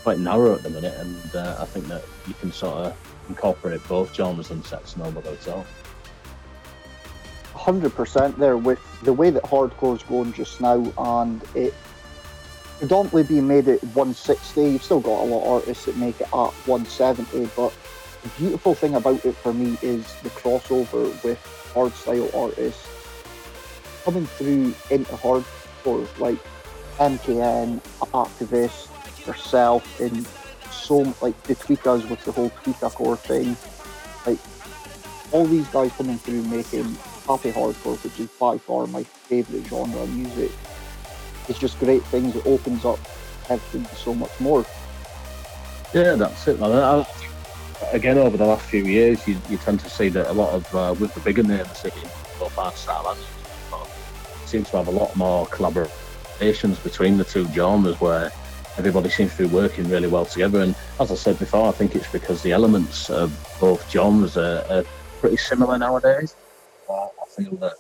quite 0.04 0.20
narrow 0.20 0.56
at 0.56 0.64
the 0.64 0.70
minute, 0.70 0.96
and 1.00 1.36
uh, 1.36 1.58
I 1.60 1.66
think 1.66 1.86
that 1.88 2.04
you 2.28 2.34
can 2.36 2.52
sort 2.52 2.76
of 2.78 2.98
incorporate 3.30 3.86
both 3.88 4.14
genres 4.16 4.52
in 4.52 4.64
sets 4.64 4.98
no 4.98 5.10
bother 5.12 5.32
at 5.32 5.48
all. 5.48 5.66
100% 7.68 8.38
there 8.38 8.58
with 8.58 8.80
the 9.02 9.14
way 9.14 9.30
that 9.30 9.44
hardcore's 9.44 10.04
going 10.04 10.34
just 10.34 10.62
now 10.62 10.92
and 10.98 11.44
it 11.54 11.74
predominantly 12.80 13.24
being 13.24 13.48
made 13.48 13.68
at 13.68 13.84
160 13.84 14.62
you've 14.62 14.84
still 14.84 15.02
got 15.02 15.24
a 15.24 15.26
lot 15.26 15.44
of 15.44 15.52
artists 15.54 15.86
that 15.86 15.98
make 15.98 16.20
it 16.22 16.28
at 16.28 16.52
170 16.66 17.50
but 17.56 17.74
the 18.24 18.30
beautiful 18.38 18.74
thing 18.74 18.96
about 18.96 19.24
it 19.26 19.36
for 19.36 19.54
me 19.54 19.78
is 19.82 20.14
the 20.22 20.30
crossover 20.30 21.24
with 21.24 21.40
hardstyle 21.74 22.34
artists 22.36 22.88
coming 24.04 24.26
through 24.26 24.74
into 24.90 25.12
hardcore 25.14 25.44
hardcore, 25.88 26.20
like 26.20 26.38
MKN, 26.98 27.82
Activist, 28.14 28.88
herself, 29.26 30.00
and 30.00 30.26
so 30.72 31.14
like 31.22 31.42
the 31.44 31.56
Tweekaz 31.56 32.10
with 32.10 32.24
the 32.26 32.32
whole 32.32 32.50
Tweekacore 32.50 33.18
thing. 33.18 33.56
Like 34.26 34.40
all 35.32 35.46
these 35.46 35.68
guys 35.68 35.92
coming 35.94 36.18
through 36.18 36.44
making 36.44 36.98
happy 37.28 37.52
hardcore, 37.52 38.02
which 38.04 38.20
is 38.20 38.30
by 38.40 38.58
far 38.58 38.88
my 38.88 39.04
favourite 39.04 39.66
genre 39.68 40.02
of 40.02 40.16
music. 40.16 40.52
It's 41.50 41.60
just 41.60 41.80
great 41.80 42.04
things. 42.06 42.36
It 42.36 42.46
opens 42.46 42.86
up 42.86 43.00
everything 43.50 43.86
so 43.96 44.14
much 44.14 44.38
more. 44.40 44.66
Yeah, 45.94 46.16
that's 46.16 46.48
it, 46.48 46.60
man. 46.60 46.72
I, 46.72 47.06
again, 47.92 48.18
over 48.18 48.38
the 48.38 48.46
last 48.46 48.66
few 48.66 48.84
years, 48.84 49.26
you, 49.28 49.38
you 49.50 49.58
tend 49.58 49.80
to 49.82 49.90
see 49.90 50.10
that 50.10 50.30
a 50.30 50.34
lot 50.34 50.54
of, 50.54 50.76
uh, 50.76 50.96
with 51.00 51.14
the 51.14 51.22
bigger 51.22 51.44
names, 51.44 51.86
both 52.40 52.58
art 52.58 52.76
style 52.76 53.18
seems 54.46 54.70
to 54.70 54.78
have 54.78 54.88
a 54.88 54.92
lot 54.92 55.16
more 55.16 55.46
collaborations 55.48 56.82
between 56.84 57.18
the 57.18 57.26
two 57.26 57.46
genres 57.50 58.00
where 58.00 58.32
everybody 58.78 59.10
seems 59.10 59.36
to 59.36 59.48
be 59.48 59.54
working 59.54 59.90
really 59.90 60.08
well 60.08 60.26
together. 60.26 60.62
And 60.62 60.76
as 61.00 61.12
I 61.12 61.16
said 61.16 61.38
before, 61.40 61.68
I 61.68 61.72
think 61.72 61.96
it's 61.96 62.10
because 62.12 62.42
the 62.42 62.52
elements 62.52 63.10
of 63.10 63.32
both 63.60 63.90
genres 63.92 64.38
are, 64.38 64.64
are 64.70 64.84
pretty 65.20 65.38
similar 65.38 65.78
nowadays. 65.78 66.36
Uh, 66.90 67.08
feel 67.38 67.56
that, 67.58 67.74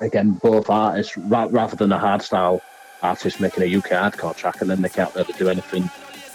again, 0.00 0.32
both 0.42 0.70
artists, 0.70 1.16
ra- 1.16 1.48
rather 1.50 1.76
than 1.76 1.92
a 1.92 1.98
hard 1.98 2.22
style 2.22 2.62
artist 3.02 3.40
making 3.40 3.62
a 3.62 3.76
UK 3.76 3.90
hardcore 3.90 4.36
track 4.36 4.60
and 4.60 4.70
then 4.70 4.82
they 4.82 4.88
can't 4.88 5.14
really 5.14 5.32
do 5.34 5.48
anything 5.48 5.88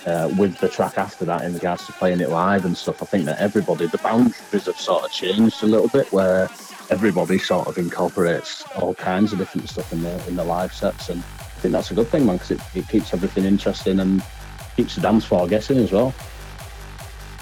uh, 0.06 0.30
with 0.38 0.58
the 0.60 0.70
track 0.70 0.98
after 0.98 1.26
that 1.26 1.44
in 1.44 1.54
regards 1.54 1.86
to 1.86 1.94
playing 1.94 2.20
it 2.20 2.30
live 2.30 2.66
and 2.66 2.78
stuff. 2.78 3.02
I 3.02 3.06
think 3.06 3.26
that 3.26 3.40
everybody, 3.40 3.88
the 3.88 3.98
boundaries 4.00 4.66
have 4.66 4.80
sort 4.80 5.04
of 5.04 5.12
changed 5.12 5.64
a 5.64 5.68
little 5.68 5.88
bit 5.90 6.12
where 6.12 6.50
everybody 6.90 7.38
sort 7.38 7.68
of 7.68 7.78
incorporates 7.78 8.64
all 8.76 8.94
kinds 8.94 9.32
of 9.32 9.40
different 9.40 9.70
stuff 9.70 9.92
in 9.94 10.02
the 10.02 10.28
in 10.28 10.36
the 10.36 10.44
live 10.44 10.74
sets, 10.74 11.10
and 11.10 11.20
I 11.22 11.60
think 11.62 11.72
that's 11.72 11.92
a 11.92 11.94
good 11.94 12.08
thing, 12.08 12.26
man, 12.26 12.38
because 12.38 12.52
it, 12.52 12.62
it 12.76 12.88
keeps 12.90 13.14
everything 13.14 13.46
interesting 13.46 14.00
and 14.00 14.24
keeps 14.76 14.96
the 14.96 15.02
dance 15.02 15.26
floor 15.26 15.48
guessing 15.48 15.78
as 15.78 15.92
well. 15.92 16.14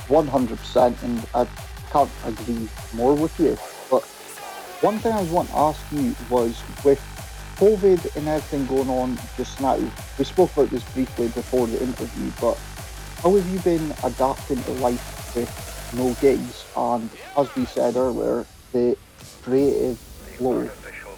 100%, 0.08 1.04
and 1.04 1.28
I 1.34 1.48
can't 1.91 2.12
agree 2.26 2.67
more 2.93 3.15
with 3.15 3.39
you. 3.39 3.58
One 4.82 4.98
thing 5.00 5.12
I 5.12 5.22
want 5.24 5.50
to 5.50 5.58
ask 5.58 5.82
you 5.92 6.15
was 6.30 6.63
with 6.86 7.02
COVID 7.58 8.15
and 8.15 8.30
everything 8.30 8.65
going 8.65 8.89
on 8.89 9.20
just 9.36 9.60
now, 9.60 9.78
we 10.18 10.24
spoke 10.24 10.54
about 10.54 10.70
this 10.70 10.86
briefly 10.94 11.28
before 11.28 11.68
the 11.68 11.84
interview, 11.84 12.32
but 12.39 12.58
how 13.22 13.36
have 13.36 13.46
you 13.50 13.60
been 13.60 13.94
adapting 14.06 14.63
to 14.63 14.72
life 14.76 15.36
with 15.36 15.94
no 15.98 16.13
gigs? 16.22 16.63
And 16.78 17.10
as 17.38 17.54
we 17.58 17.65
said 17.65 17.98
earlier, 17.98 18.46
the 18.72 18.98
creative 19.42 19.98
flow 20.38 20.65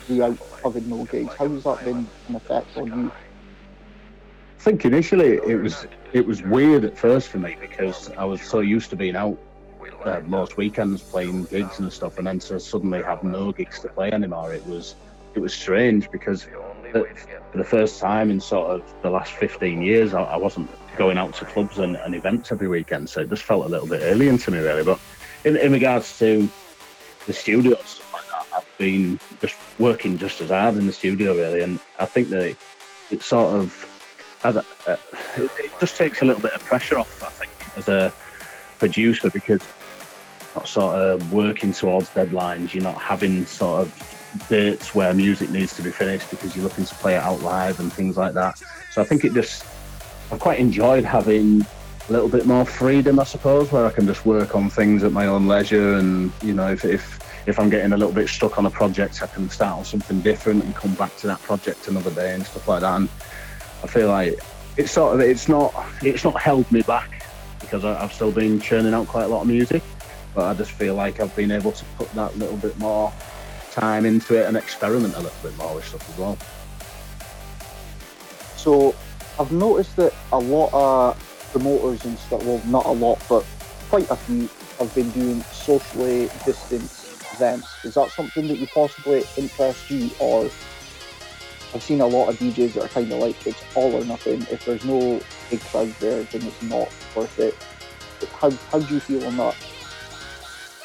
throughout 0.07 0.39
having 0.63 0.89
no 0.89 1.05
gigs, 1.05 1.31
how 1.35 1.47
has 1.47 1.63
that 1.63 1.85
been 1.85 2.07
an 2.29 2.35
effect 2.35 2.75
on 2.77 2.87
you? 2.87 3.11
I 3.11 4.63
think 4.63 4.85
initially 4.85 5.33
it 5.33 5.61
was 5.61 5.85
it 6.13 6.25
was 6.25 6.41
weird 6.41 6.83
at 6.83 6.97
first 6.97 7.29
for 7.29 7.37
me 7.37 7.57
because 7.61 8.09
I 8.17 8.25
was 8.25 8.41
so 8.41 8.59
used 8.59 8.89
to 8.89 8.95
being 8.95 9.15
out 9.15 9.37
uh, 10.05 10.21
most 10.25 10.57
weekends 10.57 11.01
playing 11.01 11.45
gigs 11.45 11.79
and 11.79 11.91
stuff, 11.91 12.17
and 12.17 12.27
then 12.27 12.39
to 12.39 12.59
suddenly 12.59 13.01
have 13.03 13.23
no 13.23 13.51
gigs 13.51 13.79
to 13.81 13.89
play 13.89 14.11
anymore, 14.11 14.53
it 14.53 14.65
was 14.65 14.95
it 15.33 15.39
was 15.39 15.53
strange 15.53 16.11
because 16.11 16.45
for 16.91 17.57
the 17.57 17.63
first 17.63 17.99
time 17.99 18.29
in 18.29 18.39
sort 18.39 18.69
of 18.69 19.01
the 19.01 19.09
last 19.09 19.31
15 19.33 19.81
years, 19.81 20.13
I, 20.13 20.23
I 20.23 20.37
wasn't 20.37 20.69
going 20.97 21.17
out 21.17 21.33
to 21.35 21.45
clubs 21.45 21.79
and, 21.79 21.95
and 21.95 22.15
events 22.15 22.51
every 22.51 22.67
weekend, 22.67 23.09
so 23.09 23.21
it 23.21 23.29
just 23.29 23.43
felt 23.43 23.65
a 23.65 23.69
little 23.69 23.87
bit 23.87 24.01
alien 24.01 24.37
to 24.39 24.51
me, 24.51 24.59
really. 24.59 24.83
But 24.83 24.99
in, 25.45 25.55
in 25.57 25.71
regards 25.71 26.17
to 26.19 26.49
the 27.27 27.33
studio 27.33 27.77
and 27.77 27.87
stuff 27.87 28.13
like 28.13 28.27
that, 28.27 28.57
I've 28.57 28.77
been 28.77 29.19
just 29.39 29.55
working 29.79 30.17
just 30.17 30.41
as 30.41 30.49
hard 30.49 30.75
in 30.75 30.87
the 30.87 30.93
studio, 30.93 31.35
really, 31.35 31.61
and 31.61 31.79
I 31.99 32.05
think 32.05 32.29
that 32.29 32.55
it, 33.09 33.21
sort 33.21 33.55
of 33.55 33.87
uh, 34.43 34.61
it, 35.37 35.71
just 35.79 35.97
takes 35.97 36.21
a 36.21 36.25
little 36.25 36.41
bit 36.41 36.53
of 36.53 36.63
pressure 36.63 36.97
off, 36.97 37.23
I 37.23 37.29
think, 37.29 37.77
as 37.77 37.87
a 37.87 38.13
producer 38.79 39.29
because 39.29 39.61
not 40.55 40.67
sort 40.67 40.95
of 40.95 41.33
working 41.33 41.73
towards 41.73 42.09
deadlines. 42.09 42.73
You're 42.73 42.83
not 42.83 43.01
having 43.01 43.45
sort 43.45 43.81
of 43.83 44.47
dates 44.49 44.95
where 44.95 45.13
music 45.13 45.49
needs 45.49 45.75
to 45.75 45.81
be 45.81 45.91
finished 45.91 46.29
because 46.29 46.55
you're 46.55 46.63
looking 46.63 46.85
to 46.85 46.95
play 46.95 47.15
it 47.15 47.21
out 47.21 47.41
live 47.41 47.79
and 47.79 47.91
things 47.91 48.17
like 48.17 48.33
that. 48.33 48.61
So 48.91 49.01
I 49.01 49.05
think 49.05 49.25
it 49.25 49.33
just 49.33 49.65
I've 50.31 50.39
quite 50.39 50.59
enjoyed 50.59 51.03
having 51.03 51.65
a 52.09 52.11
little 52.11 52.29
bit 52.29 52.45
more 52.45 52.65
freedom, 52.65 53.19
I 53.19 53.25
suppose, 53.25 53.71
where 53.71 53.85
I 53.85 53.91
can 53.91 54.05
just 54.07 54.25
work 54.25 54.55
on 54.55 54.69
things 54.69 55.03
at 55.03 55.11
my 55.11 55.27
own 55.27 55.47
leisure. 55.47 55.95
And 55.95 56.31
you 56.41 56.53
know, 56.53 56.71
if 56.71 56.85
if 56.85 57.19
if 57.47 57.59
I'm 57.59 57.69
getting 57.69 57.93
a 57.93 57.97
little 57.97 58.13
bit 58.13 58.29
stuck 58.29 58.57
on 58.57 58.65
a 58.65 58.69
project, 58.71 59.21
I 59.21 59.27
can 59.27 59.49
start 59.49 59.79
on 59.79 59.85
something 59.85 60.21
different 60.21 60.63
and 60.63 60.75
come 60.75 60.93
back 60.95 61.15
to 61.17 61.27
that 61.27 61.41
project 61.41 61.87
another 61.87 62.11
day 62.11 62.33
and 62.33 62.45
stuff 62.45 62.67
like 62.67 62.81
that. 62.81 62.95
And 62.95 63.09
I 63.83 63.87
feel 63.87 64.07
like 64.07 64.39
it's 64.77 64.91
sort 64.91 65.15
of 65.15 65.21
it's 65.21 65.49
not 65.49 65.73
it's 66.01 66.23
not 66.23 66.39
held 66.39 66.71
me 66.71 66.81
back 66.81 67.23
because 67.59 67.83
I, 67.83 68.01
I've 68.01 68.13
still 68.13 68.31
been 68.31 68.59
churning 68.59 68.93
out 68.93 69.07
quite 69.07 69.23
a 69.23 69.27
lot 69.27 69.41
of 69.41 69.47
music, 69.47 69.83
but 70.33 70.45
I 70.45 70.53
just 70.53 70.71
feel 70.71 70.95
like 70.95 71.19
I've 71.19 71.35
been 71.35 71.51
able 71.51 71.71
to 71.71 71.85
put 71.97 72.11
that 72.13 72.37
little 72.37 72.57
bit 72.57 72.77
more 72.77 73.11
time 73.71 74.05
into 74.05 74.35
it 74.35 74.45
and 74.45 74.57
experiment 74.57 75.15
a 75.15 75.19
little 75.19 75.37
bit 75.41 75.55
more 75.57 75.75
with 75.75 75.85
stuff 75.85 76.09
as 76.09 76.17
well. 76.17 76.37
So 78.57 78.95
I've 79.39 79.51
noticed 79.51 79.95
that 79.95 80.13
a 80.31 80.39
lot 80.39 80.71
of 80.73 81.17
promoters 81.51 82.05
and 82.05 82.17
stuff, 82.19 82.43
well, 82.43 82.61
not 82.65 82.85
a 82.85 82.91
lot, 82.91 83.21
but 83.27 83.45
quite 83.89 84.09
a 84.09 84.15
few 84.15 84.49
have 84.79 84.93
been 84.95 85.09
doing 85.11 85.41
socially 85.51 86.29
distanced 86.45 87.21
events. 87.33 87.67
Is 87.83 87.95
that 87.95 88.09
something 88.09 88.47
that 88.47 88.57
you 88.57 88.67
possibly 88.67 89.23
interest 89.37 89.89
you, 89.89 90.09
or 90.19 90.49
I've 91.73 91.83
seen 91.83 92.01
a 92.01 92.07
lot 92.07 92.29
of 92.29 92.37
DJs 92.37 92.73
that 92.73 92.83
are 92.83 92.89
kind 92.89 93.11
of 93.11 93.19
like 93.19 93.47
it's 93.47 93.63
all 93.75 93.95
or 93.95 94.03
nothing. 94.03 94.41
If 94.51 94.65
there's 94.65 94.85
no 94.85 95.21
big 95.49 95.61
crowd 95.61 95.93
there, 95.99 96.23
then 96.23 96.43
it's 96.43 96.61
not 96.63 96.89
worth 97.15 97.39
it. 97.39 97.55
How 98.39 98.51
how 98.71 98.79
do 98.79 98.93
you 98.93 98.99
feel 98.99 99.25
on 99.25 99.37
that? 99.37 99.55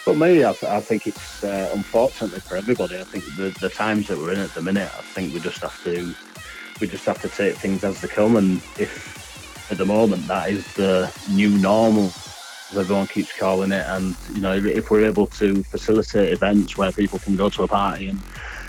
But 0.06 0.18
me, 0.18 0.44
I, 0.44 0.52
th- 0.52 0.70
I 0.70 0.80
think 0.80 1.08
it's 1.08 1.42
uh, 1.42 1.68
unfortunately 1.74 2.38
for 2.38 2.56
everybody. 2.56 2.96
I 2.96 3.02
think 3.02 3.24
the, 3.36 3.52
the 3.60 3.68
times 3.68 4.06
that 4.06 4.16
we're 4.16 4.34
in 4.34 4.38
at 4.38 4.54
the 4.54 4.62
minute, 4.62 4.88
I 4.96 5.02
think 5.02 5.34
we 5.34 5.40
just 5.40 5.60
have 5.62 5.82
to 5.82 6.14
we 6.80 6.86
just 6.86 7.04
have 7.06 7.20
to 7.22 7.28
take 7.28 7.56
things 7.56 7.82
as 7.82 8.00
they 8.00 8.06
come. 8.06 8.36
And 8.36 8.62
if 8.78 9.66
at 9.68 9.78
the 9.78 9.84
moment 9.84 10.28
that 10.28 10.50
is 10.50 10.64
the 10.74 11.12
new 11.28 11.50
normal, 11.58 12.04
as 12.04 12.78
everyone 12.78 13.08
keeps 13.08 13.36
calling 13.36 13.72
it, 13.72 13.84
and 13.88 14.14
you 14.32 14.40
know, 14.40 14.54
if 14.54 14.92
we're 14.92 15.06
able 15.06 15.26
to 15.26 15.64
facilitate 15.64 16.32
events 16.32 16.76
where 16.76 16.92
people 16.92 17.18
can 17.18 17.34
go 17.34 17.50
to 17.50 17.64
a 17.64 17.68
party 17.68 18.08
and 18.08 18.22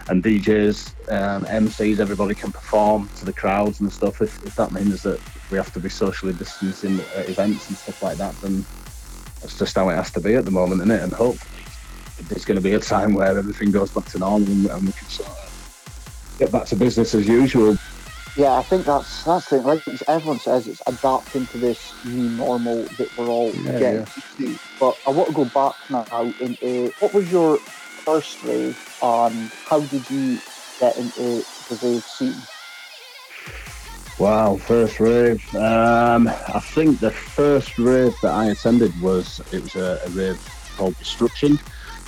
and 0.09 0.23
DJs, 0.23 1.11
um, 1.11 1.43
MCs, 1.43 1.99
everybody 1.99 2.33
can 2.33 2.51
perform 2.51 3.11
to 3.17 3.25
the 3.25 3.33
crowds 3.33 3.79
and 3.81 3.93
stuff. 3.93 4.21
If, 4.21 4.41
if 4.43 4.55
that 4.55 4.71
means 4.71 5.03
that 5.03 5.19
we 5.51 5.57
have 5.57 5.71
to 5.73 5.79
be 5.79 5.89
socially 5.89 6.33
distancing 6.33 6.99
at 7.15 7.29
events 7.29 7.67
and 7.67 7.77
stuff 7.77 8.01
like 8.01 8.17
that, 8.17 8.33
then 8.41 8.65
that's 9.47 9.57
just 9.59 9.75
how 9.77 9.87
it 9.87 9.95
has 9.95 10.11
to 10.11 10.19
be 10.19 10.35
at 10.35 10.43
the 10.43 10.51
moment, 10.51 10.81
isn't 10.81 10.91
it? 10.91 11.01
And 11.03 11.13
hopefully 11.13 11.63
there's 12.27 12.43
going 12.43 12.57
to 12.57 12.61
be 12.61 12.73
a 12.73 12.79
time 12.79 13.13
where 13.13 13.37
everything 13.37 13.71
goes 13.71 13.89
back 13.91 14.03
to 14.07 14.19
normal 14.19 14.49
and, 14.49 14.65
and 14.65 14.81
we 14.85 14.91
can 14.91 15.07
sort 15.07 15.29
of 15.29 16.35
get 16.37 16.51
back 16.51 16.65
to 16.65 16.75
business 16.75 17.15
as 17.15 17.25
usual. 17.29 17.77
Yeah, 18.35 18.57
I 18.57 18.61
think 18.63 18.85
that's 18.85 19.23
that's 19.23 19.49
the 19.49 19.57
thing. 19.57 19.65
Like 19.65 20.09
everyone 20.09 20.39
says, 20.39 20.67
it's 20.67 20.81
adapting 20.85 21.47
to 21.47 21.57
this 21.59 21.93
new 22.05 22.29
normal 22.31 22.83
that 22.83 23.17
we're 23.17 23.27
all 23.29 23.51
Yeah, 23.53 23.79
getting 23.79 23.93
yeah. 24.01 24.05
used 24.15 24.59
to. 24.59 24.59
But 24.81 24.97
I 25.07 25.11
want 25.11 25.29
to 25.29 25.33
go 25.35 25.45
back 25.45 25.75
now 25.89 26.33
into 26.41 26.91
what 26.99 27.13
was 27.13 27.31
your 27.31 27.57
first 27.57 28.43
rave 28.43 28.77
and 29.01 29.49
how 29.65 29.79
did 29.79 30.09
you 30.11 30.39
get 30.81 30.97
into 30.97 31.45
the 31.69 31.79
rave 31.81 32.03
scene? 32.03 32.35
Wow, 34.19 34.57
first 34.57 34.99
rave. 34.99 35.43
Um, 35.55 36.27
I 36.27 36.59
think 36.59 36.99
the 36.99 37.11
first 37.11 37.77
rave 37.77 38.15
that 38.23 38.31
I 38.33 38.47
attended 38.47 38.99
was 38.99 39.39
it 39.53 39.61
was 39.61 39.75
a, 39.75 40.01
a 40.03 40.09
rave 40.09 40.73
called 40.75 40.97
Destruction 40.97 41.59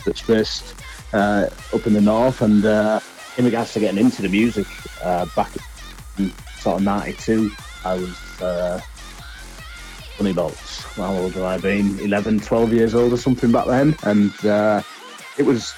that's 0.03 0.23
based 0.23 0.73
uh, 1.13 1.49
up 1.71 1.85
in 1.85 1.93
the 1.93 2.01
north. 2.01 2.41
And 2.41 2.65
uh, 2.65 2.99
in 3.37 3.45
regards 3.45 3.73
to 3.73 3.79
getting 3.79 4.03
into 4.03 4.23
the 4.23 4.29
music, 4.29 4.65
uh, 5.03 5.27
back 5.35 5.51
in 6.17 6.33
sort 6.57 6.77
of 6.77 6.83
'92, 6.83 7.51
I 7.85 7.93
was 7.93 8.41
uh, 8.41 8.81
only 10.19 10.31
about 10.31 10.55
how 10.95 11.13
old 11.13 11.33
have 11.33 11.43
I 11.43 11.59
been? 11.59 11.99
11, 11.99 12.39
12 12.39 12.73
years 12.73 12.95
old 12.95 13.13
or 13.13 13.17
something 13.17 13.51
back 13.51 13.67
then, 13.67 13.95
and 14.01 14.33
uh, 14.47 14.81
it 15.37 15.43
was 15.43 15.75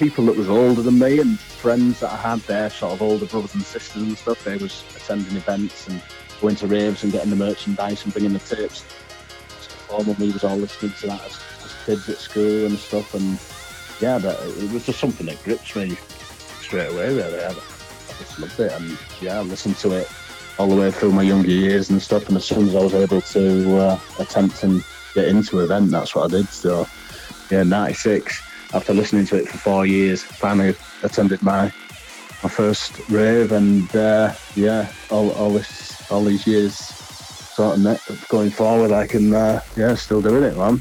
people 0.00 0.24
that 0.24 0.34
was 0.34 0.48
older 0.48 0.80
than 0.80 0.98
me 0.98 1.18
and 1.18 1.38
friends 1.38 2.00
that 2.00 2.10
I 2.10 2.16
had 2.16 2.38
there, 2.40 2.70
sort 2.70 2.94
of 2.94 3.02
older 3.02 3.26
brothers 3.26 3.54
and 3.54 3.62
sisters 3.62 4.00
and 4.00 4.16
stuff. 4.16 4.42
They 4.42 4.56
was 4.56 4.82
attending 4.96 5.36
events 5.36 5.88
and 5.88 6.02
going 6.40 6.56
to 6.56 6.66
raves 6.66 7.04
and 7.04 7.12
getting 7.12 7.28
the 7.28 7.36
merchandise 7.36 8.02
and 8.02 8.12
bringing 8.14 8.32
the 8.32 8.38
tapes. 8.38 8.82
So 9.88 9.98
we 9.98 10.32
was 10.32 10.42
all 10.42 10.56
listening 10.56 10.92
to 11.00 11.06
that 11.08 11.20
as, 11.26 11.38
as 11.62 11.84
kids 11.84 12.08
at 12.08 12.16
school 12.16 12.64
and 12.64 12.78
stuff. 12.78 13.12
And 13.12 13.38
yeah, 14.00 14.16
that, 14.16 14.40
it 14.62 14.72
was 14.72 14.86
just 14.86 15.00
something 15.00 15.26
that 15.26 15.42
grips 15.44 15.76
me 15.76 15.98
straight 16.62 16.90
away. 16.90 17.14
Really, 17.14 17.38
I, 17.38 17.50
I 17.50 18.14
just 18.18 18.38
loved 18.38 18.58
it. 18.58 18.72
And 18.72 18.98
yeah, 19.20 19.40
I 19.40 19.42
listened 19.42 19.76
to 19.78 19.98
it 19.98 20.10
all 20.58 20.68
the 20.68 20.76
way 20.76 20.90
through 20.90 21.12
my 21.12 21.22
younger 21.22 21.50
years 21.50 21.90
and 21.90 22.00
stuff. 22.00 22.26
And 22.28 22.38
as 22.38 22.46
soon 22.46 22.68
as 22.68 22.74
I 22.74 22.80
was 22.80 22.94
able 22.94 23.20
to 23.20 23.76
uh, 23.76 24.00
attempt 24.18 24.62
and 24.62 24.82
get 25.14 25.28
into 25.28 25.58
an 25.58 25.66
event, 25.66 25.90
that's 25.90 26.14
what 26.14 26.32
I 26.32 26.38
did. 26.38 26.48
So 26.48 26.88
yeah, 27.50 27.64
'96 27.64 28.49
after 28.72 28.94
listening 28.94 29.26
to 29.26 29.36
it 29.36 29.48
for 29.48 29.58
four 29.58 29.86
years, 29.86 30.22
finally 30.22 30.74
attended 31.02 31.42
my 31.42 31.72
my 32.42 32.48
first 32.48 32.98
rave, 33.10 33.52
and 33.52 33.94
uh, 33.94 34.32
yeah, 34.54 34.90
all, 35.10 35.30
all 35.32 35.50
this, 35.50 36.10
all 36.10 36.24
these 36.24 36.46
years, 36.46 36.74
sort 36.74 37.76
of 37.76 37.82
net, 37.82 38.00
going 38.28 38.50
forward, 38.50 38.92
I 38.92 39.06
can, 39.06 39.34
uh, 39.34 39.60
yeah, 39.76 39.94
still 39.94 40.22
doing 40.22 40.44
it, 40.44 40.56
man. 40.56 40.80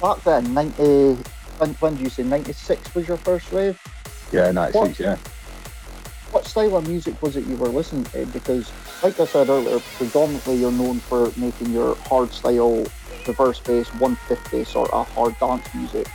Back 0.00 0.22
then, 0.24 0.54
90, 0.54 1.16
when, 1.58 1.74
when 1.74 1.94
did 1.96 2.02
you 2.02 2.08
say 2.08 2.22
96 2.22 2.94
was 2.94 3.06
your 3.06 3.18
first 3.18 3.52
rave? 3.52 3.78
Yeah, 4.32 4.50
96, 4.52 5.00
yeah. 5.00 5.16
What 6.30 6.46
style 6.46 6.76
of 6.76 6.88
music 6.88 7.20
was 7.22 7.36
it 7.36 7.46
you 7.46 7.56
were 7.56 7.68
listening 7.68 8.04
to? 8.04 8.26
Because, 8.26 8.72
like 9.02 9.18
I 9.20 9.26
said 9.26 9.48
earlier, 9.48 9.78
predominantly 9.96 10.56
you're 10.56 10.72
known 10.72 10.98
for 11.00 11.30
making 11.36 11.72
your 11.72 11.94
hard 11.96 12.32
style, 12.32 12.86
reverse 13.26 13.60
bass, 13.60 13.88
150 13.94 14.64
sort 14.64 14.90
of 14.92 15.08
hard 15.10 15.38
dance 15.38 15.66
music. 15.74 16.08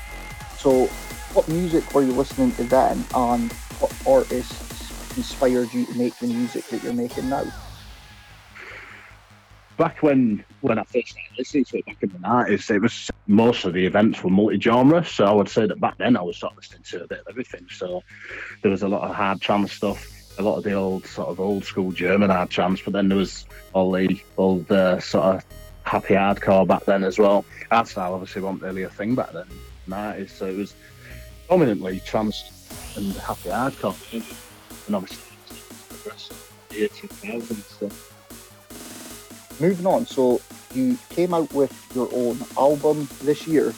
So, 0.61 0.85
what 1.33 1.47
music 1.47 1.93
were 1.93 2.03
you 2.03 2.13
listening 2.13 2.51
to 2.53 2.63
then, 2.63 3.03
and 3.15 3.51
what 3.79 3.91
artists 4.07 5.17
inspired 5.17 5.73
you 5.73 5.85
to 5.85 5.97
make 5.97 6.15
the 6.17 6.27
music 6.27 6.65
that 6.67 6.83
you're 6.83 6.93
making 6.93 7.29
now? 7.29 7.43
back 9.81 10.03
when 10.03 10.45
when 10.59 10.77
I 10.77 10.83
first 10.83 11.09
started 11.09 11.37
listening 11.39 11.65
to 11.65 11.79
it 11.79 11.85
back 11.87 11.97
in 12.01 12.09
the 12.09 12.19
nineties, 12.19 12.69
it 12.69 12.79
was 12.79 13.09
most 13.25 13.65
of 13.65 13.73
the 13.73 13.83
events 13.87 14.23
were 14.23 14.29
multi-genre. 14.29 15.03
So 15.03 15.25
I 15.25 15.33
would 15.33 15.49
say 15.49 15.65
that 15.65 15.79
back 15.79 15.97
then 15.97 16.15
I 16.15 16.21
was 16.21 16.37
sort 16.37 16.51
of 16.51 16.57
listening 16.57 16.83
to 16.91 17.03
a 17.05 17.07
bit 17.07 17.21
of 17.21 17.27
everything. 17.27 17.65
So 17.71 18.03
there 18.61 18.69
was 18.69 18.83
a 18.83 18.87
lot 18.87 19.09
of 19.09 19.15
hard 19.15 19.41
trance 19.41 19.71
stuff, 19.71 20.07
a 20.37 20.43
lot 20.43 20.57
of 20.57 20.63
the 20.63 20.73
old 20.73 21.07
sort 21.07 21.29
of 21.29 21.39
old 21.39 21.65
school 21.65 21.91
German 21.91 22.29
hard 22.29 22.51
trance, 22.51 22.79
but 22.81 22.93
then 22.93 23.09
there 23.09 23.17
was 23.17 23.45
all 23.73 23.91
the 23.91 24.21
old 24.37 24.71
uh, 24.71 24.99
sort 24.99 25.25
of 25.25 25.45
happy 25.81 26.13
hardcore 26.13 26.67
back 26.67 26.85
then 26.85 27.03
as 27.03 27.17
well. 27.17 27.43
Hardstyle 27.71 28.11
obviously 28.11 28.43
wasn't 28.43 28.61
really 28.61 28.83
a 28.83 28.89
thing 28.89 29.15
back 29.15 29.31
then, 29.31 29.47
in 29.85 29.91
the 29.91 29.95
nineties. 29.95 30.33
So 30.33 30.47
it 30.47 30.57
was 30.57 30.75
dominantly 31.49 31.99
trance 32.01 32.43
and 32.95 33.13
happy 33.13 33.49
hardcore, 33.49 33.95
and 34.87 34.95
obviously 34.95 35.37
progressive 35.89 36.53
year 36.71 36.87
2000 36.87 37.55
stuff. 37.57 39.59
Moving 39.59 39.85
on, 39.85 40.05
so 40.05 40.41
you 40.73 40.97
came 41.09 41.33
out 41.33 41.53
with 41.53 41.71
your 41.95 42.09
own 42.13 42.37
album 42.57 43.07
this 43.23 43.47
year, 43.47 43.71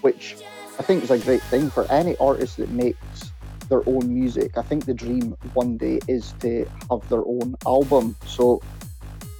which 0.00 0.36
I 0.78 0.82
think 0.82 1.04
is 1.04 1.10
a 1.10 1.18
great 1.18 1.42
thing 1.44 1.70
for 1.70 1.90
any 1.90 2.16
artist 2.18 2.56
that 2.58 2.70
makes 2.70 3.30
their 3.68 3.88
own 3.88 4.12
music. 4.12 4.58
I 4.58 4.62
think 4.62 4.84
the 4.84 4.94
dream 4.94 5.36
one 5.54 5.76
day 5.76 6.00
is 6.08 6.34
to 6.40 6.68
have 6.90 7.08
their 7.08 7.24
own 7.24 7.54
album. 7.66 8.16
So, 8.26 8.60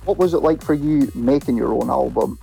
what 0.04 0.16
was 0.16 0.34
it 0.34 0.38
like 0.38 0.62
for 0.62 0.74
you 0.74 1.10
making 1.14 1.56
your 1.56 1.74
own 1.74 1.90
album? 1.90 2.38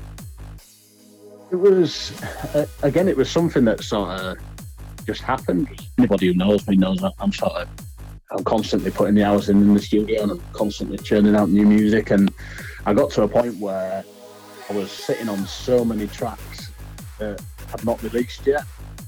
It 1.52 1.56
was 1.56 2.22
uh, 2.56 2.68
again. 2.84 3.08
It 3.08 3.18
was 3.18 3.30
something 3.30 3.66
that 3.66 3.84
sort 3.84 4.10
of 4.10 4.38
just 5.06 5.22
happened. 5.22 5.68
Anybody 5.98 6.28
who 6.28 6.34
knows 6.36 6.68
me 6.68 6.76
knows 6.76 7.00
that 7.00 7.14
I'm 7.20 7.32
sort 7.32 7.54
of 7.54 7.70
I'm 8.32 8.44
constantly 8.44 8.92
putting 8.92 9.16
the 9.16 9.24
hours 9.24 9.50
in 9.50 9.58
in 9.58 9.74
the 9.74 9.82
studio 9.82 10.22
and 10.22 10.32
I'm 10.34 10.42
constantly 10.54 11.00
churning 11.00 11.36
out 11.36 11.50
new 11.50 11.66
music. 11.66 12.12
And 12.12 12.32
I 12.86 12.94
got 12.94 13.10
to 13.12 13.24
a 13.24 13.28
point 13.28 13.58
where 13.58 14.04
I 14.70 14.74
was 14.74 14.92
sitting 14.92 15.28
on 15.28 15.46
so 15.48 15.84
many 15.84 16.06
tracks 16.06 16.72
that 17.18 17.42
I've 17.74 17.84
not 17.84 18.02
released 18.04 18.46
yet, 18.46 18.64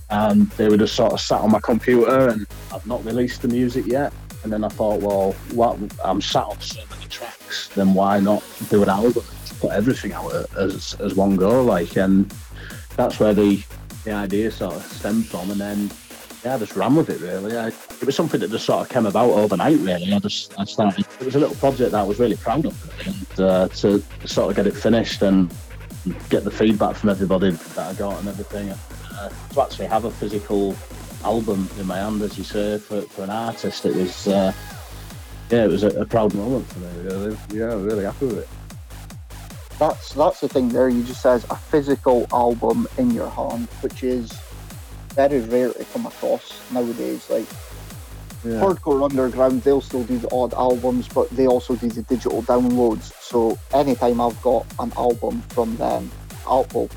and 0.09 0.49
they 0.51 0.67
were 0.67 0.77
just 0.77 0.95
sort 0.95 1.13
of 1.13 1.21
sat 1.21 1.41
on 1.41 1.51
my 1.51 1.59
computer 1.59 2.29
and 2.29 2.47
I've 2.73 2.87
not 2.87 3.05
released 3.05 3.43
the 3.43 3.47
music 3.47 3.85
yet. 3.85 4.11
And 4.43 4.51
then 4.51 4.63
I 4.63 4.69
thought, 4.69 5.01
well, 5.01 5.33
what, 5.51 5.77
I'm 6.03 6.19
sat 6.19 6.45
on 6.45 6.59
so 6.59 6.81
many 6.89 7.07
tracks, 7.07 7.67
then 7.75 7.93
why 7.93 8.19
not 8.19 8.43
do 8.71 8.81
an 8.81 8.89
album? 8.89 9.23
Put 9.61 9.71
everything 9.71 10.11
out 10.11 10.33
as 10.57 10.95
as 10.99 11.15
one 11.15 11.35
go, 11.35 11.63
like, 11.63 11.95
and 11.95 12.33
that's 12.97 13.19
where 13.19 13.33
the 13.33 13.63
the 14.03 14.11
idea 14.11 14.51
sort 14.51 14.75
of 14.75 14.83
stemmed 14.83 15.27
from. 15.27 15.51
And 15.51 15.61
then 15.61 15.91
yeah, 16.43 16.55
I 16.55 16.57
just 16.57 16.75
ran 16.75 16.95
with 16.95 17.09
it 17.09 17.21
really. 17.21 17.57
I, 17.57 17.67
it 17.67 18.03
was 18.03 18.15
something 18.15 18.39
that 18.39 18.49
just 18.49 18.65
sort 18.65 18.81
of 18.81 18.89
came 18.89 19.05
about 19.05 19.29
overnight 19.29 19.77
really. 19.79 20.11
I 20.11 20.19
just 20.19 20.59
I 20.59 20.65
started. 20.65 21.05
It 21.19 21.25
was 21.25 21.35
a 21.35 21.39
little 21.39 21.55
project 21.55 21.91
that 21.91 21.99
I 21.99 22.03
was 22.03 22.19
really 22.19 22.37
proud 22.37 22.65
of, 22.65 23.07
and 23.07 23.39
uh, 23.39 23.67
to 23.67 24.03
sort 24.25 24.49
of 24.49 24.55
get 24.55 24.65
it 24.67 24.75
finished 24.75 25.21
and 25.21 25.53
get 26.29 26.43
the 26.43 26.51
feedback 26.51 26.95
from 26.95 27.09
everybody 27.09 27.51
that 27.51 27.77
I 27.77 27.93
got 27.93 28.19
and 28.19 28.27
everything. 28.27 28.71
Uh, 29.13 29.29
to 29.53 29.61
actually 29.61 29.85
have 29.85 30.05
a 30.05 30.11
physical 30.11 30.75
album 31.23 31.69
in 31.79 31.85
my 31.85 31.97
hand, 31.97 32.23
as 32.23 32.37
you 32.37 32.43
say, 32.43 32.79
for, 32.79 33.01
for 33.01 33.23
an 33.23 33.29
artist, 33.29 33.85
it 33.85 33.95
was 33.95 34.27
uh, 34.27 34.51
yeah, 35.51 35.65
it 35.65 35.69
was 35.69 35.83
a, 35.83 35.89
a 35.99 36.05
proud 36.05 36.33
moment 36.33 36.65
for 36.67 36.79
me. 36.79 37.03
Really. 37.03 37.37
Yeah, 37.53 37.75
really 37.75 38.05
happy 38.05 38.25
with 38.25 38.39
it. 38.39 38.49
That's 39.81 40.13
that's 40.13 40.41
the 40.41 40.47
thing 40.47 40.69
there. 40.69 40.89
You 40.89 41.01
just 41.01 41.23
says 41.23 41.43
a 41.49 41.55
physical 41.55 42.27
album 42.31 42.87
in 42.99 43.09
your 43.09 43.31
hand, 43.31 43.67
which 43.81 44.03
is 44.03 44.31
very 45.15 45.39
rare 45.39 45.73
to 45.73 45.83
come 45.85 46.05
across 46.05 46.61
nowadays. 46.71 47.27
Like 47.31 47.47
Hardcore 48.43 49.03
Underground, 49.03 49.63
they'll 49.63 49.81
still 49.81 50.03
do 50.03 50.19
the 50.19 50.31
odd 50.31 50.53
albums, 50.53 51.07
but 51.07 51.31
they 51.31 51.47
also 51.47 51.75
do 51.75 51.89
the 51.89 52.03
digital 52.03 52.43
downloads. 52.43 53.11
So 53.23 53.57
anytime 53.73 54.21
I've 54.21 54.39
got 54.43 54.67
an 54.77 54.93
album 54.95 55.41
from 55.49 55.75
them, 55.77 56.11
I'll, 56.45 56.87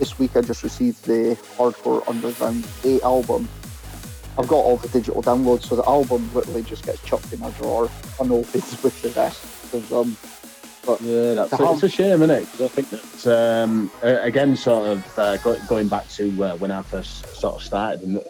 this 0.00 0.18
week 0.18 0.36
I 0.36 0.40
just 0.40 0.64
received 0.64 1.04
the 1.04 1.38
Hardcore 1.56 2.02
Underground 2.08 2.66
8 2.82 3.00
album. 3.04 3.48
I've 4.36 4.48
got 4.48 4.56
all 4.56 4.78
the 4.78 4.88
digital 4.88 5.22
downloads, 5.22 5.66
so 5.66 5.76
the 5.76 5.86
album 5.86 6.28
literally 6.34 6.64
just 6.64 6.84
gets 6.84 7.00
chucked 7.04 7.32
in 7.32 7.40
a 7.44 7.50
drawer 7.52 7.88
unopened 8.18 8.44
with 8.82 9.00
the 9.02 9.10
rest 9.10 9.72
of 9.72 9.88
them. 9.88 10.00
Um, 10.00 10.16
But 10.86 11.00
Yeah, 11.00 11.34
that's 11.34 11.50
have- 11.52 11.74
It's 11.74 11.82
a 11.82 11.88
shame, 11.88 12.22
isn't 12.22 12.30
it? 12.30 12.50
Because 12.52 12.60
I 12.60 12.68
think 12.68 12.90
that 12.90 13.62
um, 13.62 13.90
again, 14.02 14.56
sort 14.56 14.88
of 14.88 15.18
uh, 15.18 15.36
go, 15.38 15.58
going 15.66 15.88
back 15.88 16.08
to 16.10 16.44
uh, 16.44 16.56
when 16.56 16.70
I 16.70 16.82
first 16.82 17.26
sort 17.36 17.56
of 17.56 17.62
started 17.62 18.02
in 18.02 18.14
the, 18.14 18.24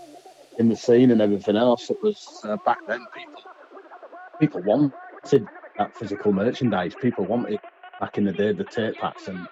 in 0.59 0.69
the 0.69 0.77
scene 0.77 1.11
and 1.11 1.21
everything 1.21 1.57
else. 1.57 1.91
It 1.91 1.99
was 2.03 2.41
uh, 2.45 2.57
back 2.65 2.79
then 2.87 3.05
people 3.15 3.43
people 4.41 4.63
wanted 4.63 5.47
that 5.79 5.95
physical 5.97 6.33
merchandise. 6.33 6.95
People 7.01 7.25
wanted 7.25 7.61
back 8.01 8.19
in 8.19 8.25
the 8.25 8.33
day 8.33 8.53
the 8.53 8.65
tape 8.65 8.97
packs 8.97 9.29
and 9.29 9.47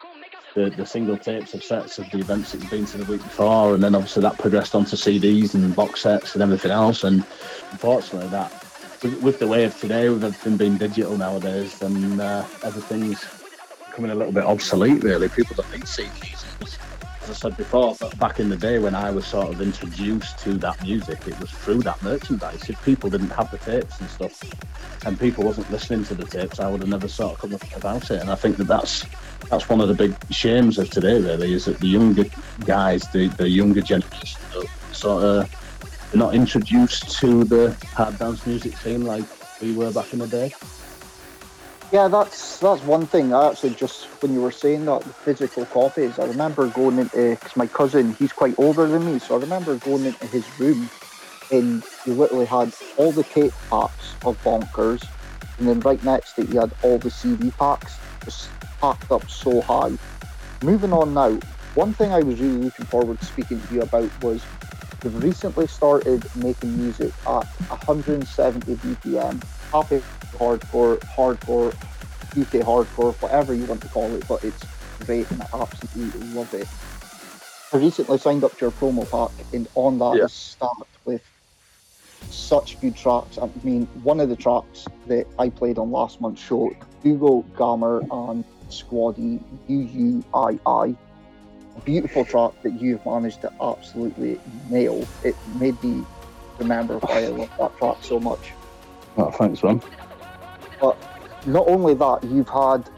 the, 0.54 0.70
the 0.70 0.84
single 0.84 1.16
tapes 1.16 1.54
of 1.54 1.64
sets 1.64 1.98
of 1.98 2.10
the 2.10 2.18
events 2.18 2.52
that 2.52 2.60
you've 2.60 2.70
been 2.70 2.84
to 2.84 2.98
the 2.98 3.10
week 3.10 3.22
before, 3.22 3.74
and 3.74 3.82
then 3.82 3.94
obviously 3.94 4.22
that 4.22 4.38
progressed 4.38 4.74
onto 4.74 4.96
CDs 4.96 5.54
and 5.54 5.74
box 5.74 6.02
sets 6.02 6.34
and 6.34 6.42
everything 6.42 6.70
else. 6.70 7.04
And 7.04 7.24
unfortunately, 7.70 8.28
that 8.28 8.61
with, 9.02 9.38
the 9.38 9.48
way 9.48 9.64
of 9.64 9.76
today, 9.76 10.08
with 10.08 10.24
everything 10.24 10.56
being 10.56 10.78
digital 10.78 11.16
nowadays, 11.16 11.76
then 11.78 12.20
uh, 12.20 12.48
everything's 12.64 13.28
becoming 13.86 14.10
a 14.10 14.14
little 14.14 14.32
bit 14.32 14.44
obsolete. 14.44 15.02
Really, 15.02 15.28
people 15.28 15.56
don't 15.56 15.72
need 15.72 15.86
CDs. 15.86 16.46
As 17.22 17.30
I 17.30 17.34
said 17.34 17.56
before, 17.56 17.96
back 18.16 18.40
in 18.40 18.48
the 18.48 18.56
day 18.56 18.78
when 18.78 18.94
I 18.94 19.10
was 19.10 19.28
sort 19.28 19.50
of 19.50 19.60
introduced 19.60 20.38
to 20.40 20.58
that 20.58 20.80
music, 20.80 21.20
it 21.26 21.38
was 21.38 21.52
through 21.52 21.82
that 21.82 22.02
merchandise. 22.02 22.68
If 22.68 22.80
people 22.82 23.10
didn't 23.10 23.30
have 23.30 23.50
the 23.50 23.58
tapes 23.58 24.00
and 24.00 24.10
stuff, 24.10 24.32
and 25.04 25.18
people 25.18 25.44
wasn't 25.44 25.70
listening 25.70 26.04
to 26.04 26.14
the 26.14 26.26
tapes, 26.26 26.60
I 26.60 26.68
would 26.68 26.80
have 26.80 26.90
never 26.90 27.08
sort 27.08 27.32
of 27.32 27.38
come 27.38 27.58
about 27.74 28.10
it. 28.10 28.20
And 28.20 28.30
I 28.30 28.36
think 28.36 28.58
that 28.58 28.68
that's 28.68 29.06
that's 29.50 29.68
one 29.68 29.80
of 29.80 29.88
the 29.88 29.94
big 29.94 30.16
shames 30.30 30.78
of 30.78 30.90
today. 30.90 31.20
Really, 31.20 31.54
is 31.54 31.66
that 31.66 31.80
the 31.80 31.88
younger 31.88 32.24
guys, 32.64 33.08
the, 33.08 33.30
the 33.30 33.48
younger 33.48 33.82
generation, 33.82 34.40
sort 34.92 35.24
of 35.24 35.48
not 36.14 36.34
introduced 36.34 37.18
to 37.18 37.44
the 37.44 37.76
hard 37.94 38.18
dance 38.18 38.46
music 38.46 38.76
scene 38.76 39.04
like 39.04 39.24
we 39.60 39.72
were 39.72 39.90
back 39.90 40.12
in 40.12 40.18
the 40.18 40.26
day. 40.26 40.54
Yeah, 41.92 42.08
that's 42.08 42.58
that's 42.58 42.82
one 42.82 43.06
thing. 43.06 43.34
I 43.34 43.50
actually 43.50 43.74
just 43.74 44.04
when 44.22 44.32
you 44.32 44.40
were 44.40 44.50
saying 44.50 44.84
that 44.86 45.02
the 45.02 45.12
physical 45.12 45.66
copies, 45.66 46.18
I 46.18 46.24
remember 46.24 46.68
going 46.68 46.98
into 46.98 47.30
because 47.30 47.56
my 47.56 47.66
cousin 47.66 48.14
he's 48.14 48.32
quite 48.32 48.58
older 48.58 48.86
than 48.86 49.04
me, 49.04 49.18
so 49.18 49.36
I 49.36 49.40
remember 49.40 49.76
going 49.76 50.06
into 50.06 50.26
his 50.26 50.44
room 50.58 50.88
and 51.50 51.82
he 52.04 52.12
literally 52.12 52.46
had 52.46 52.72
all 52.96 53.12
the 53.12 53.24
tape 53.24 53.52
packs 53.70 54.14
of 54.24 54.42
Bonkers, 54.42 55.06
and 55.58 55.68
then 55.68 55.80
right 55.80 56.02
next 56.02 56.32
to 56.34 56.42
it 56.42 56.48
he 56.48 56.56
had 56.56 56.72
all 56.82 56.96
the 56.98 57.10
CD 57.10 57.50
packs 57.58 57.98
just 58.24 58.48
packed 58.80 59.10
up 59.12 59.28
so 59.28 59.60
high. 59.60 59.92
Moving 60.62 60.92
on 60.92 61.12
now, 61.12 61.30
one 61.74 61.92
thing 61.92 62.12
I 62.12 62.20
was 62.20 62.40
really 62.40 62.56
looking 62.56 62.86
forward 62.86 63.18
to 63.20 63.26
speaking 63.26 63.60
to 63.60 63.74
you 63.74 63.82
about 63.82 64.10
was 64.22 64.42
we've 65.04 65.22
recently 65.22 65.66
started 65.66 66.24
making 66.36 66.76
music 66.76 67.12
at 67.26 67.44
170 67.70 68.74
BPM, 68.76 69.42
happy 69.72 70.02
hardcore, 70.34 70.98
hardcore, 71.00 71.72
UK 72.38 72.64
hardcore, 72.64 73.14
whatever 73.20 73.54
you 73.54 73.64
want 73.64 73.80
to 73.82 73.88
call 73.88 74.14
it, 74.14 74.26
but 74.28 74.42
it's 74.44 74.64
great 75.04 75.30
and 75.30 75.42
I 75.42 75.46
absolutely 75.52 76.28
love 76.28 76.52
it. 76.54 76.66
I 77.72 77.78
recently 77.78 78.18
signed 78.18 78.44
up 78.44 78.52
to 78.58 78.66
your 78.66 78.70
promo 78.70 79.10
pack, 79.10 79.46
and 79.54 79.66
on 79.74 79.98
that 79.98 80.16
Yeah. 80.16 80.24
is 80.24 80.32
stacked 80.32 80.98
with 81.04 81.22
such 82.30 82.80
good 82.80 82.94
tracks. 82.94 83.38
I 83.38 83.48
mean, 83.64 83.86
one 84.02 84.20
of 84.20 84.28
the 84.28 84.36
tracks 84.36 84.86
that 85.06 85.26
I 85.38 85.48
played 85.48 85.78
on 85.78 85.90
last 85.90 86.20
month's 86.20 86.42
show, 86.42 86.70
Google 87.02 87.42
Gamer 87.58 88.00
and 88.10 88.44
Squaddy 88.68 89.40
UUII, 89.68 90.96
beautiful 91.80 92.24
track 92.24 92.52
that 92.62 92.80
you've 92.80 93.04
managed 93.04 93.40
to 93.42 93.52
absolutely 93.60 94.40
nail. 94.70 95.06
It 95.24 95.36
made 95.58 95.82
me 95.82 96.04
remember 96.58 96.98
why 96.98 97.24
I 97.24 97.28
love 97.28 97.50
that 97.58 97.76
track 97.78 97.96
so 98.02 98.20
much. 98.20 98.52
Oh, 99.16 99.30
thanks, 99.30 99.62
man. 99.62 99.82
But 100.80 100.96
not 101.46 101.68
only 101.68 101.94
that, 101.94 102.24
you've 102.24 102.48
had 102.48 102.88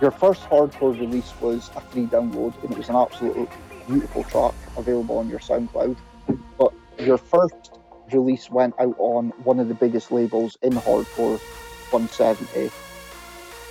your 0.00 0.10
first 0.10 0.42
hardcore 0.42 0.98
release 0.98 1.32
was 1.40 1.70
a 1.76 1.80
free 1.80 2.06
download, 2.06 2.60
and 2.62 2.72
it 2.72 2.78
was 2.78 2.88
an 2.88 2.96
absolutely 2.96 3.46
beautiful 3.86 4.24
track 4.24 4.54
available 4.76 5.18
on 5.18 5.28
your 5.28 5.38
SoundCloud. 5.38 5.96
But 6.58 6.72
your 6.98 7.18
first 7.18 7.78
release 8.12 8.50
went 8.50 8.74
out 8.78 8.96
on 8.98 9.30
one 9.44 9.60
of 9.60 9.68
the 9.68 9.74
biggest 9.74 10.10
labels 10.10 10.58
in 10.62 10.72
hardcore, 10.72 11.38
170. 11.90 12.68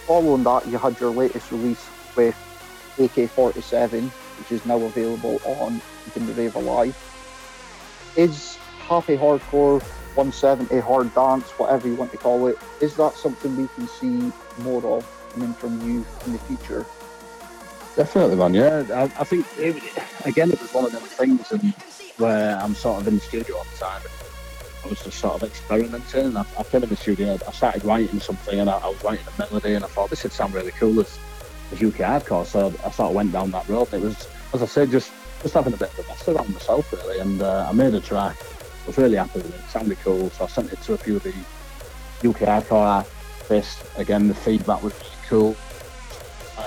Following 0.07 0.43
that, 0.43 0.67
you 0.67 0.77
had 0.77 0.99
your 0.99 1.11
latest 1.11 1.51
release 1.51 1.85
with 2.15 2.35
AK-47, 2.97 4.09
which 4.41 4.51
is 4.51 4.65
now 4.65 4.81
available 4.81 5.39
on 5.45 5.81
the 6.13 6.33
Rave 6.33 6.55
Alive. 6.55 6.97
Is 8.17 8.57
Happy 8.79 9.15
Hardcore 9.15 9.81
170 10.15 10.79
Hard 10.79 11.13
Dance, 11.15 11.49
whatever 11.51 11.87
you 11.87 11.95
want 11.95 12.11
to 12.11 12.17
call 12.17 12.47
it, 12.47 12.57
is 12.81 12.95
that 12.95 13.13
something 13.13 13.55
we 13.55 13.67
can 13.75 13.87
see 13.87 14.31
more 14.63 14.83
of 14.85 15.29
coming 15.33 15.53
from 15.53 15.79
you 15.87 16.05
in 16.25 16.33
the 16.33 16.39
future? 16.39 16.85
Definitely, 17.95 18.35
man. 18.35 18.53
Yeah, 18.53 18.83
I, 18.93 19.03
I 19.03 19.23
think 19.23 19.45
it, 19.57 19.81
again 20.25 20.51
it 20.51 20.59
was 20.61 20.73
one 20.73 20.85
of 20.85 20.91
those 20.91 21.03
things 21.03 21.51
and 21.51 21.73
where 22.17 22.57
I'm 22.57 22.75
sort 22.75 23.01
of 23.01 23.07
in 23.07 23.15
the 23.15 23.21
studio 23.21 23.57
all 23.57 23.63
the 23.63 23.77
time. 23.77 24.01
I 24.83 24.87
was 24.87 25.01
just 25.01 25.19
sort 25.19 25.35
of 25.35 25.43
experimenting. 25.43 26.25
And 26.25 26.37
I, 26.37 26.45
I 26.57 26.63
came 26.63 26.83
in 26.83 26.89
the 26.89 26.95
studio, 26.95 27.37
I 27.47 27.51
started 27.51 27.85
writing 27.85 28.19
something, 28.19 28.59
and 28.59 28.69
I, 28.69 28.77
I 28.77 28.87
was 28.87 29.03
writing 29.03 29.25
a 29.27 29.39
melody, 29.39 29.75
and 29.75 29.85
I 29.85 29.87
thought 29.87 30.09
this 30.09 30.23
would 30.23 30.31
sound 30.31 30.53
really 30.53 30.71
cool 30.71 30.99
as, 30.99 31.19
as 31.71 31.81
UK 31.81 31.95
hardcore. 31.95 32.45
So 32.45 32.73
I 32.83 32.91
sort 32.91 33.09
of 33.09 33.15
went 33.15 33.31
down 33.31 33.51
that 33.51 33.67
road. 33.69 33.93
It 33.93 34.01
was, 34.01 34.27
as 34.53 34.61
I 34.61 34.65
said, 34.65 34.91
just 34.91 35.11
just 35.41 35.53
having 35.53 35.73
a 35.73 35.77
bit 35.77 35.91
of 35.97 36.05
a 36.05 36.07
mess 36.07 36.27
around 36.27 36.53
myself 36.53 36.91
really, 36.93 37.19
and 37.19 37.41
uh, 37.41 37.67
I 37.67 37.71
made 37.73 37.93
a 37.93 37.99
track. 37.99 38.37
I 38.83 38.87
was 38.87 38.97
really 38.97 39.17
happy 39.17 39.39
with 39.39 39.53
it. 39.53 39.59
It 39.59 39.69
sounded 39.69 39.97
cool, 39.99 40.29
so 40.31 40.45
I 40.45 40.47
sent 40.47 40.71
it 40.71 40.81
to 40.83 40.93
a 40.93 40.97
few 40.97 41.15
of 41.15 41.23
the 41.23 41.33
UK 42.27 42.41
hardcore 42.41 43.05
artists. 43.49 43.83
Again, 43.97 44.27
the 44.27 44.35
feedback 44.35 44.83
was 44.83 44.93
cool 45.27 45.55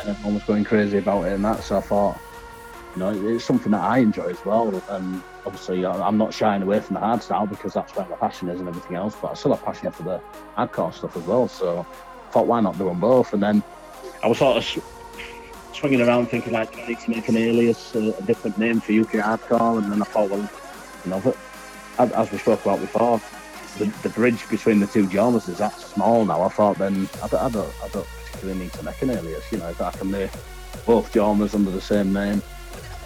and 0.01 0.09
everyone 0.09 0.35
was 0.35 0.45
going 0.45 0.65
crazy 0.65 0.99
about 0.99 1.25
it 1.25 1.33
and 1.33 1.45
that. 1.45 1.63
So 1.63 1.79
I 1.79 1.81
thought, 1.81 2.19
you 2.95 3.01
know, 3.01 3.29
it's 3.29 3.45
something 3.45 3.73
that 3.73 3.83
I 3.83 3.99
enjoy 3.99 4.27
as 4.27 4.45
well. 4.45 4.83
And 4.91 5.23
obviously, 5.47 5.85
I'm 5.85 6.19
not 6.19 6.33
shying 6.33 6.63
away 6.63 6.81
from 6.81 6.95
the 6.95 7.01
hard 7.01 7.23
style 7.23 7.47
because 7.47 7.75
that's 7.75 7.95
where 7.95 8.07
my 8.07 8.17
passion 8.17 8.49
is 8.49 8.61
and 8.61 8.69
everything 8.69 8.97
else. 8.97 9.17
But 9.21 9.33
I 9.33 9.35
still 9.35 9.55
have 9.55 9.65
passion 9.65 9.91
for 9.93 10.03
the 10.03 10.21
hardcore 10.57 10.93
stuff 10.93 11.17
as 11.17 11.23
well. 11.25 11.49
So 11.49 11.87
I 12.29 12.33
thought, 12.33 12.47
why 12.47 12.61
not 12.61 12.79
do 12.79 12.85
them 12.85 13.01
both? 13.01 13.33
And 13.33 13.43
then 13.43 13.63
I 14.23 14.29
was 14.29 14.39
sort 14.39 14.57
of 14.57 14.65
swinging 15.75 16.01
around 16.01 16.27
thinking 16.29 16.55
I 16.55 16.67
need 16.89 16.99
to 17.01 17.11
make 17.11 17.29
an 17.29 17.37
alias, 17.37 17.95
uh, 17.95 18.13
a 18.19 18.23
different 18.23 18.59
name 18.59 18.81
for 18.81 18.93
UK 18.93 19.13
hardcore? 19.25 19.83
And 19.83 19.93
then 19.93 20.03
I 20.03 20.05
thought, 20.05 20.31
well, 20.31 20.49
you 21.05 21.11
know, 21.11 21.21
but 21.21 21.37
as- 21.99 22.31
we 22.33 22.39
spoke 22.39 22.63
about 22.63 22.81
before. 22.81 23.21
The, 23.79 23.87
the 24.05 24.09
bridge 24.11 24.49
between 24.49 24.79
the 24.79 24.87
two 24.87 25.11
genres 25.11 25.49
is 25.49 25.59
that 25.59 25.79
small 25.81 26.25
now. 26.25 26.43
I 26.43 26.49
thought 26.49 26.79
then 26.79 27.09
I 27.21 27.27
don't, 27.27 27.43
I 27.43 27.49
don't, 27.49 27.75
I 27.83 27.89
don't 27.89 28.07
particularly 28.07 28.61
need 28.61 28.73
to 28.75 28.85
make 28.85 29.03
an 29.03 29.11
alias. 29.11 29.51
You 29.51 29.59
know, 29.59 29.69
if 29.69 29.81
I 29.81 29.91
can 29.91 30.13
make 30.13 30.31
both 30.87 31.13
genres 31.13 31.57
under 31.57 31.73
the 31.73 31.81
same 31.81 32.13
name, 32.13 32.41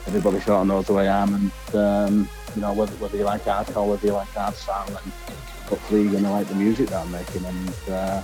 everybody 0.07 0.41
sort 0.41 0.61
of 0.61 0.67
knows 0.67 0.87
who 0.89 0.99
I 0.99 1.05
am, 1.05 1.35
and 1.35 1.75
um, 1.75 2.29
you 2.55 2.61
know 2.61 2.75
whether 2.75 2.93
whether 2.97 3.17
you 3.17 3.25
like 3.25 3.45
hardcore, 3.45 3.89
whether 3.89 4.07
you 4.07 4.13
like 4.13 4.29
hardstyle, 4.29 4.89
and 4.89 5.13
hopefully 5.69 6.03
you're 6.03 6.13
gonna 6.13 6.33
like 6.33 6.49
the 6.49 6.55
music 6.55 6.89
that 6.91 7.03
I'm 7.03 7.13
making. 7.13 7.45
And 7.47 7.75
uh, 7.91 8.23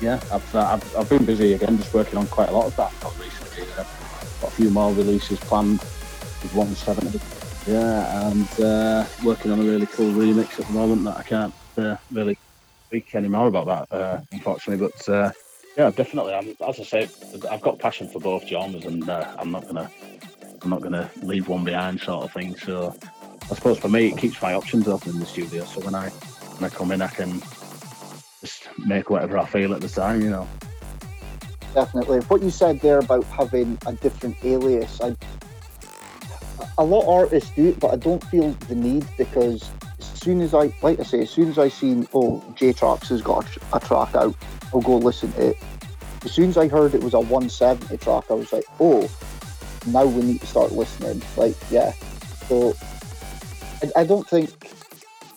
yeah, 0.00 0.20
I've, 0.32 0.56
I've 0.56 0.96
I've 0.96 1.08
been 1.08 1.24
busy 1.24 1.52
again, 1.52 1.78
just 1.78 1.94
working 1.94 2.18
on 2.18 2.26
quite 2.26 2.48
a 2.48 2.52
lot 2.52 2.66
of 2.66 2.74
that 2.74 2.92
recently. 3.20 3.41
Got 3.56 4.48
a 4.48 4.50
few 4.50 4.70
more 4.70 4.92
releases 4.92 5.38
planned 5.40 5.80
with 6.42 6.54
170. 6.54 7.20
Yeah, 7.66 8.28
and 8.28 8.60
uh, 8.60 9.06
working 9.24 9.52
on 9.52 9.60
a 9.60 9.62
really 9.62 9.86
cool 9.86 10.12
remix 10.12 10.58
at 10.58 10.66
the 10.66 10.72
moment 10.72 11.04
that 11.04 11.16
I 11.16 11.22
can't 11.22 11.54
uh, 11.78 11.96
really 12.10 12.36
speak 12.86 13.14
any 13.14 13.28
more 13.28 13.46
about 13.46 13.66
that, 13.88 13.96
uh, 13.96 14.20
unfortunately. 14.32 14.88
But 14.88 15.08
uh, 15.08 15.30
yeah, 15.76 15.90
definitely. 15.90 16.34
I'm, 16.34 16.56
as 16.66 16.80
I 16.80 16.82
say, 16.82 17.08
I've 17.50 17.62
got 17.62 17.78
passion 17.78 18.08
for 18.08 18.20
both 18.20 18.46
genres, 18.48 18.84
and 18.84 19.08
uh, 19.08 19.26
I'm 19.38 19.52
not 19.52 19.66
gonna, 19.68 19.90
I'm 20.62 20.70
not 20.70 20.82
gonna 20.82 21.10
leave 21.22 21.48
one 21.48 21.64
behind, 21.64 22.00
sort 22.00 22.24
of 22.24 22.32
thing. 22.32 22.56
So 22.56 22.94
I 23.50 23.54
suppose 23.54 23.78
for 23.78 23.88
me, 23.88 24.08
it 24.08 24.18
keeps 24.18 24.42
my 24.42 24.54
options 24.54 24.88
open 24.88 25.12
in 25.12 25.20
the 25.20 25.26
studio. 25.26 25.64
So 25.64 25.80
when 25.82 25.94
I 25.94 26.08
when 26.58 26.70
I 26.70 26.74
come 26.74 26.90
in, 26.90 27.00
I 27.00 27.08
can 27.08 27.40
just 28.40 28.68
make 28.78 29.08
whatever 29.08 29.38
I 29.38 29.46
feel 29.46 29.72
at 29.72 29.80
the 29.80 29.88
time, 29.88 30.20
you 30.20 30.30
know. 30.30 30.48
Definitely. 31.74 32.20
What 32.20 32.42
you 32.42 32.50
said 32.50 32.80
there 32.80 32.98
about 32.98 33.24
having 33.24 33.78
a 33.86 33.92
different 33.92 34.36
alias, 34.44 35.00
I, 35.00 35.16
a 36.78 36.84
lot 36.84 37.02
of 37.02 37.08
artists 37.08 37.50
do 37.50 37.68
it, 37.68 37.80
but 37.80 37.92
I 37.92 37.96
don't 37.96 38.22
feel 38.24 38.50
the 38.68 38.74
need 38.74 39.06
because 39.16 39.70
as 39.98 40.06
soon 40.06 40.40
as 40.40 40.54
I, 40.54 40.72
like 40.82 41.00
I 41.00 41.02
say, 41.02 41.22
as 41.22 41.30
soon 41.30 41.48
as 41.48 41.58
I 41.58 41.68
seen, 41.68 42.06
oh, 42.12 42.44
J-Trax 42.56 43.08
has 43.08 43.22
got 43.22 43.46
a, 43.72 43.80
track 43.80 44.14
out, 44.14 44.36
I'll 44.74 44.80
go 44.80 44.98
listen 44.98 45.32
to 45.32 45.50
it. 45.50 45.58
As 46.24 46.32
soon 46.32 46.50
as 46.50 46.58
I 46.58 46.68
heard 46.68 46.94
it 46.94 47.02
was 47.02 47.14
a 47.14 47.20
170 47.20 47.96
track, 47.98 48.24
I 48.30 48.34
was 48.34 48.52
like, 48.52 48.64
oh, 48.78 49.10
now 49.86 50.04
we 50.04 50.22
need 50.22 50.40
to 50.40 50.46
start 50.46 50.72
listening. 50.72 51.22
Like, 51.36 51.56
yeah. 51.70 51.92
So 52.48 52.74
I, 53.82 54.02
I 54.02 54.04
don't 54.04 54.28
think 54.28 54.50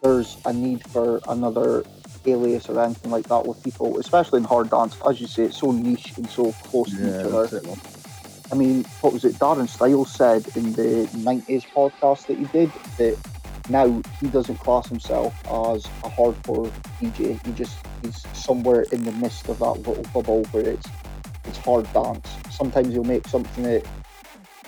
there's 0.01 0.37
a 0.45 0.53
need 0.53 0.87
for 0.89 1.21
another 1.27 1.83
alias 2.27 2.69
or 2.69 2.79
anything 2.83 3.11
like 3.11 3.27
that 3.27 3.45
with 3.45 3.63
people, 3.63 3.99
especially 3.99 4.37
in 4.37 4.43
hard 4.43 4.69
dance. 4.69 4.97
As 5.07 5.19
you 5.21 5.27
say, 5.27 5.43
it's 5.43 5.57
so 5.57 5.71
niche 5.71 6.13
and 6.17 6.29
so 6.29 6.51
close 6.63 6.89
to 6.91 6.97
Yeah, 6.97 7.19
each 7.19 7.25
other. 7.25 7.57
it. 7.57 7.79
I 8.51 8.55
mean, 8.55 8.83
what 9.01 9.11
was 9.13 9.25
it? 9.25 9.33
Darren 9.35 9.67
Styles 9.67 10.11
said 10.13 10.45
in 10.55 10.73
the 10.73 11.07
90s 11.13 11.65
podcast 11.73 12.27
that 12.27 12.37
he 12.37 12.45
did 12.45 12.71
that 12.97 13.17
now 13.69 14.01
he 14.19 14.27
doesn't 14.27 14.57
class 14.57 14.87
himself 14.87 15.33
as 15.45 15.85
a 16.03 16.09
hardcore 16.09 16.71
DJ. 17.01 17.43
He 17.45 17.51
just 17.53 17.77
he's 18.03 18.23
somewhere 18.33 18.83
in 18.91 19.03
the 19.03 19.11
midst 19.13 19.49
of 19.49 19.57
that 19.59 19.87
little 19.87 20.03
bubble 20.13 20.43
where 20.51 20.67
it's 20.69 20.87
it's 21.45 21.57
hard 21.57 21.91
dance. 21.93 22.27
Sometimes 22.51 22.93
you'll 22.93 23.03
make 23.03 23.27
something 23.27 23.65
at 23.65 23.83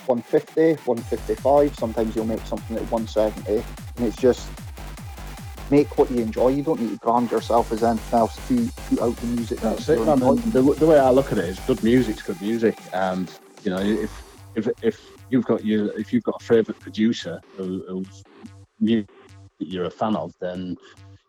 150, 0.06 0.82
155. 0.84 1.76
Sometimes 1.76 2.16
you'll 2.16 2.24
make 2.24 2.40
something 2.46 2.76
at 2.76 2.82
170, 2.90 3.62
and 3.96 4.06
it's 4.06 4.16
just 4.16 4.48
make 5.70 5.98
what 5.98 6.10
you 6.10 6.18
enjoy. 6.18 6.48
You 6.48 6.62
don't 6.62 6.80
need 6.80 6.90
to 6.90 6.98
brand 6.98 7.30
yourself 7.30 7.72
as 7.72 7.82
anything 7.82 8.18
else 8.18 8.36
to 8.48 8.68
put 8.88 9.00
out 9.00 9.16
the 9.16 9.26
music. 9.26 9.60
That's 9.60 9.88
it. 9.88 9.96
The, 9.98 10.76
the 10.78 10.86
way 10.86 10.98
I 10.98 11.10
look 11.10 11.32
at 11.32 11.38
it 11.38 11.44
is, 11.44 11.58
good 11.60 11.82
music's 11.82 12.22
good 12.22 12.40
music, 12.40 12.78
and 12.92 13.30
you 13.64 13.70
know, 13.70 13.80
if 13.80 14.10
if 14.54 14.68
if 14.82 15.00
you've 15.30 15.44
got 15.44 15.64
you 15.64 15.90
if 15.96 16.12
you've 16.12 16.24
got 16.24 16.40
a 16.40 16.44
favourite 16.44 16.80
producer 16.80 17.40
who, 17.56 17.84
who's 17.88 18.22
you're 19.58 19.84
a 19.84 19.90
fan 19.90 20.16
of, 20.16 20.32
then 20.40 20.76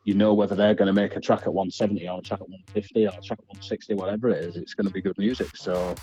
you 0.04 0.14
know 0.14 0.34
whether 0.34 0.56
they're 0.56 0.76
going 0.76 0.88
to 0.88 0.94
make 0.94 1.16
a 1.16 1.20
track 1.20 1.42
at 1.42 1.54
170 1.54 2.08
or 2.08 2.20
a 2.20 2.22
track 2.22 2.42
at 2.42 2.50
150 2.50 3.06
or 3.06 3.10
a 3.10 3.12
track 3.22 3.40
at 3.40 3.48
160, 3.48 3.96
whatever 3.96 4.30
it 4.30 4.44
is. 4.44 4.56
It's 4.56 4.74
going 4.74 4.88
to 4.88 4.94
be 4.94 5.02
good 5.02 5.18
music. 5.18 5.56
So 5.56 5.96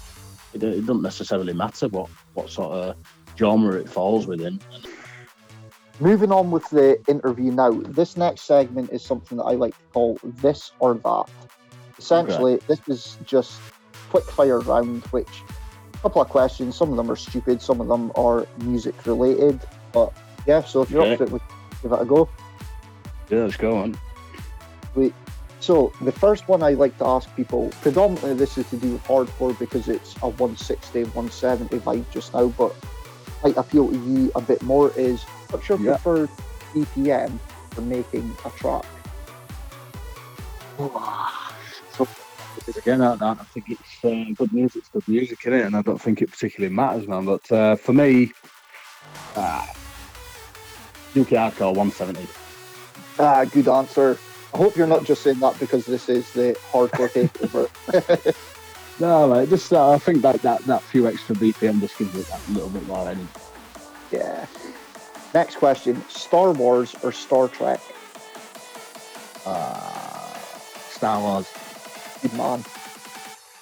it, 0.53 0.62
it 0.62 0.80
doesn't 0.87 1.03
necessarily 1.03 1.53
matter 1.53 1.89
what 1.89 2.09
what 2.34 2.51
sort 2.51 2.72
of 2.72 2.97
genre 3.39 3.74
it 3.76 3.89
falls 3.89 4.26
within. 4.26 4.61
Moving 5.99 6.31
on 6.31 6.51
with 6.51 6.69
the 6.69 7.03
interview 7.09 7.51
now, 7.51 7.71
this 7.71 8.17
next 8.19 8.43
segment 8.43 8.91
is 8.91 9.03
something 9.03 9.39
that 9.39 9.45
I 9.45 9.53
like 9.53 9.73
to 9.73 9.85
call 9.93 10.19
this 10.23 10.73
or 10.79 10.95
that. 10.95 11.25
Essentially, 11.99 12.57
this 12.69 12.81
is 12.87 13.17
just 13.25 13.59
quick 14.11 14.25
fire 14.25 14.61
round, 14.61 15.05
which 15.07 15.43
a 15.95 15.99
couple 15.99 16.21
of 16.21 16.29
questions. 16.29 16.77
Some 16.77 16.91
of 16.91 16.97
them 16.97 17.11
are 17.11 17.17
stupid, 17.17 17.63
some 17.63 17.81
of 17.81 17.89
them 17.89 18.13
are 18.15 18.47
music 18.59 19.07
related. 19.07 19.59
But 19.93 20.13
yeah, 20.47 20.63
so 20.63 20.83
if 20.83 20.91
you're 20.91 21.01
up 21.01 21.07
Okay. 21.09 21.17
for 21.17 21.25
it, 21.25 21.31
we 21.31 21.41
give 21.83 21.93
it 21.93 22.03
a 22.03 22.05
go. 22.05 22.29
Yeah, 23.31 23.45
let's 23.45 23.57
go 23.57 23.77
on. 23.79 23.99
Wait. 24.95 25.15
So 25.61 25.93
the 26.03 26.13
first 26.13 26.47
one 26.47 26.63
I 26.63 26.73
like 26.75 26.97
to 26.99 27.07
ask 27.07 27.35
people, 27.35 27.71
predominantly 27.81 28.35
this 28.35 28.59
is 28.59 28.69
to 28.71 28.77
do 28.77 28.93
with 28.93 29.05
hardcore 29.05 29.59
because 29.59 29.89
it's 29.89 30.15
a 30.17 30.29
160, 30.29 31.05
170 31.05 31.79
vibe 31.79 32.05
just 32.11 32.35
now, 32.35 32.49
but 32.49 32.75
might 33.43 33.57
appeal 33.57 33.89
to 33.89 33.97
you 33.97 34.31
a 34.35 34.41
bit 34.41 34.63
more 34.63 34.93
is 34.97 35.25
what's 35.51 35.69
your 35.69 35.79
Yeah. 35.79 35.97
preferred 35.99 36.31
BPM 36.75 37.39
for 37.73 37.81
making 37.83 38.37
a 38.45 38.51
track? 38.51 38.85
So, 40.79 42.07
again, 42.77 43.01
I, 43.03 43.15
I 43.15 43.35
think 43.55 43.67
it's 43.71 44.05
uh, 44.05 44.33
good 44.37 44.53
music. 44.53 44.77
It's 44.81 44.89
good 44.91 45.09
music 45.09 45.45
in 45.47 45.53
it, 45.55 45.65
and 45.65 45.77
I 45.77 45.83
don't 45.83 46.01
think 46.01 46.21
it 46.23 46.31
particularly 46.31 46.75
matters, 46.75 47.09
man. 47.09 47.25
But 47.25 47.51
uh, 47.51 47.77
for 47.77 47.93
me, 47.93 48.33
uh, 49.37 49.67
UK 51.17 51.29
Hardcore 51.29 51.75
170. 51.75 52.27
Ah, 53.19 53.45
good 53.45 53.69
answer. 53.69 54.19
I 54.53 54.59
hope 54.59 54.77
you're 54.77 54.87
not 54.87 55.05
just 55.05 55.23
saying 55.23 55.39
that 55.41 55.59
because 55.59 55.87
this 55.87 56.09
is 56.09 56.31
the 56.33 56.57
hardcore 56.73 57.11
takeover. 57.11 58.35
No, 58.99 59.29
mate, 59.29 59.51
just 59.51 59.71
uh, 59.75 59.91
I 59.91 59.99
think 59.99 60.23
that, 60.23 60.41
that 60.41 60.65
that 60.65 60.83
few 60.83 61.07
extra 61.07 61.35
BPM 61.35 61.81
just 61.83 61.99
gives 61.99 62.15
it 62.19 62.27
that 62.29 62.41
little 62.49 62.71
bit 62.71 62.87
more 62.87 63.07
energy. 63.07 63.29
yeah. 64.11 64.47
Next 65.37 65.57
question: 65.57 66.03
Star 66.09 66.53
Wars 66.53 66.97
or 67.03 67.12
Star 67.12 67.49
Trek? 67.49 67.78
Uh, 69.45 70.32
Star 70.89 71.20
Wars. 71.20 71.47
Good 72.22 72.32
man. 72.32 72.64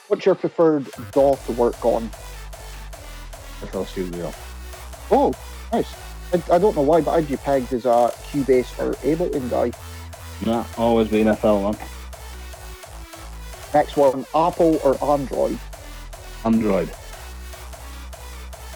What's 0.07 0.25
your 0.25 0.37
preferred 0.37 0.89
DAW 1.11 1.35
to 1.35 1.53
work 1.55 1.85
on? 1.85 2.09
FL 3.73 3.83
Studio. 3.83 4.33
Oh, 5.11 5.35
nice. 5.73 5.93
I, 6.33 6.41
I 6.53 6.59
don't 6.61 6.77
know 6.77 6.83
why, 6.83 7.01
but 7.01 7.11
I'd 7.11 7.27
be 7.27 7.39
pegged 7.39 7.73
as 7.73 7.87
a 7.87 8.15
Cubase 8.31 8.79
or 8.79 8.93
Ableton 9.03 9.51
guy. 9.51 9.73
Yeah, 10.47 10.65
always 10.79 11.09
been 11.09 11.35
FL, 11.35 11.59
man. 11.59 11.77
Next 13.75 13.97
one, 13.97 14.25
Apple 14.33 14.79
or 14.85 14.95
Android? 15.03 15.59
Android. 16.45 16.89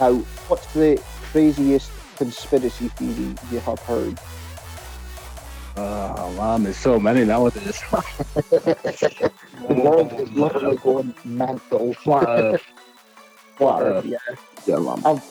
Now, 0.01 0.14
what's 0.49 0.66
the 0.72 1.01
craziest 1.30 1.92
conspiracy 2.19 2.89
theory 2.89 3.35
you 3.51 3.61
have 3.61 3.79
heard? 3.81 4.19
Oh 5.77 6.33
man, 6.33 6.64
there's 6.64 6.77
so 6.77 6.99
many 6.99 7.25
nowadays. 7.25 7.81
The 9.69 9.75
world 9.75 10.12
is 10.19 10.33
literally 10.33 10.77
going 10.79 11.14
mental. 11.25 11.93
Flat 11.93 12.27
Earth. 12.29 12.62
Flat 13.57 13.83
Earth, 13.83 14.05
yeah. 14.07 14.16
Yeah, 14.66 14.79
man. 14.79 15.03
I've 15.05 15.23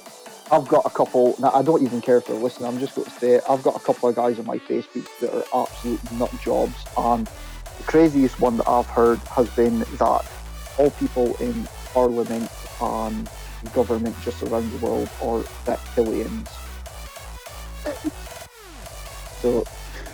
I've 0.52 0.68
got 0.68 0.86
a 0.86 0.90
couple. 0.92 1.36
Now 1.40 1.52
I 1.54 1.64
don't 1.64 1.82
even 1.82 2.02
care 2.02 2.18
if 2.18 2.28
they're 2.28 2.36
listening. 2.36 2.70
I'm 2.70 2.78
just 2.80 2.96
going 2.96 3.06
to 3.06 3.12
say. 3.12 3.40
I've 3.50 3.64
got 3.64 3.76
a 3.76 3.80
couple 3.80 4.10
of 4.10 4.16
guys 4.16 4.38
on 4.38 4.46
my 4.46 4.60
Facebook 4.60 5.08
that 5.22 5.34
are 5.34 5.64
absolute 5.64 6.12
nut 6.14 6.32
jobs, 6.42 6.86
and 6.98 7.26
the 7.26 7.84
craziest 7.86 8.40
one 8.40 8.58
that 8.58 8.70
I've 8.70 8.86
heard 8.86 9.18
has 9.36 9.50
been 9.56 9.80
that 9.80 10.26
all 10.78 10.92
people 11.00 11.36
in 11.38 11.68
Parliament 11.94 12.52
and 12.80 13.30
government 13.74 14.16
just 14.22 14.44
around 14.44 14.72
the 14.72 14.86
world 14.86 15.10
are 15.22 15.42
reptilians. 15.66 16.48
So, 19.42 19.66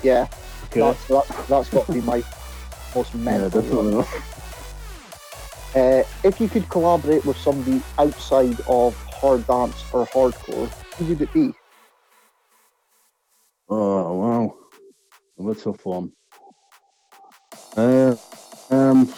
yeah, 0.04 0.28
that's 0.74 1.06
that, 1.06 1.46
that's 1.50 1.70
got 1.70 1.86
to 1.88 1.94
be 1.94 2.02
my 2.02 2.24
most 2.96 3.14
Yeah, 3.14 3.22
mental. 3.24 3.62
definitely. 3.62 3.96
one. 3.96 4.06
Uh, 5.76 6.04
if 6.24 6.40
you 6.40 6.48
could 6.48 6.70
collaborate 6.70 7.26
with 7.26 7.36
somebody 7.36 7.82
outside 7.98 8.56
of 8.68 8.96
hard 9.20 9.48
dance 9.48 9.84
or 9.92 10.06
hardcore, 10.06 10.70
who 11.00 11.06
would 11.06 11.20
it 11.20 11.34
be? 11.34 11.52
Oh 13.70 14.14
wow, 14.18 14.56
another 15.40 15.60
tough 15.60 15.84
one. 15.84 16.12
Uh, 17.76 18.16
um, 18.70 19.12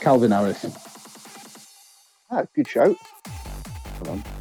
Calvin 0.00 0.32
Harris. 0.32 0.66
Ah, 2.28 2.42
good 2.56 2.66
shout. 2.66 2.96
Hold 4.00 4.08
on. 4.08 4.35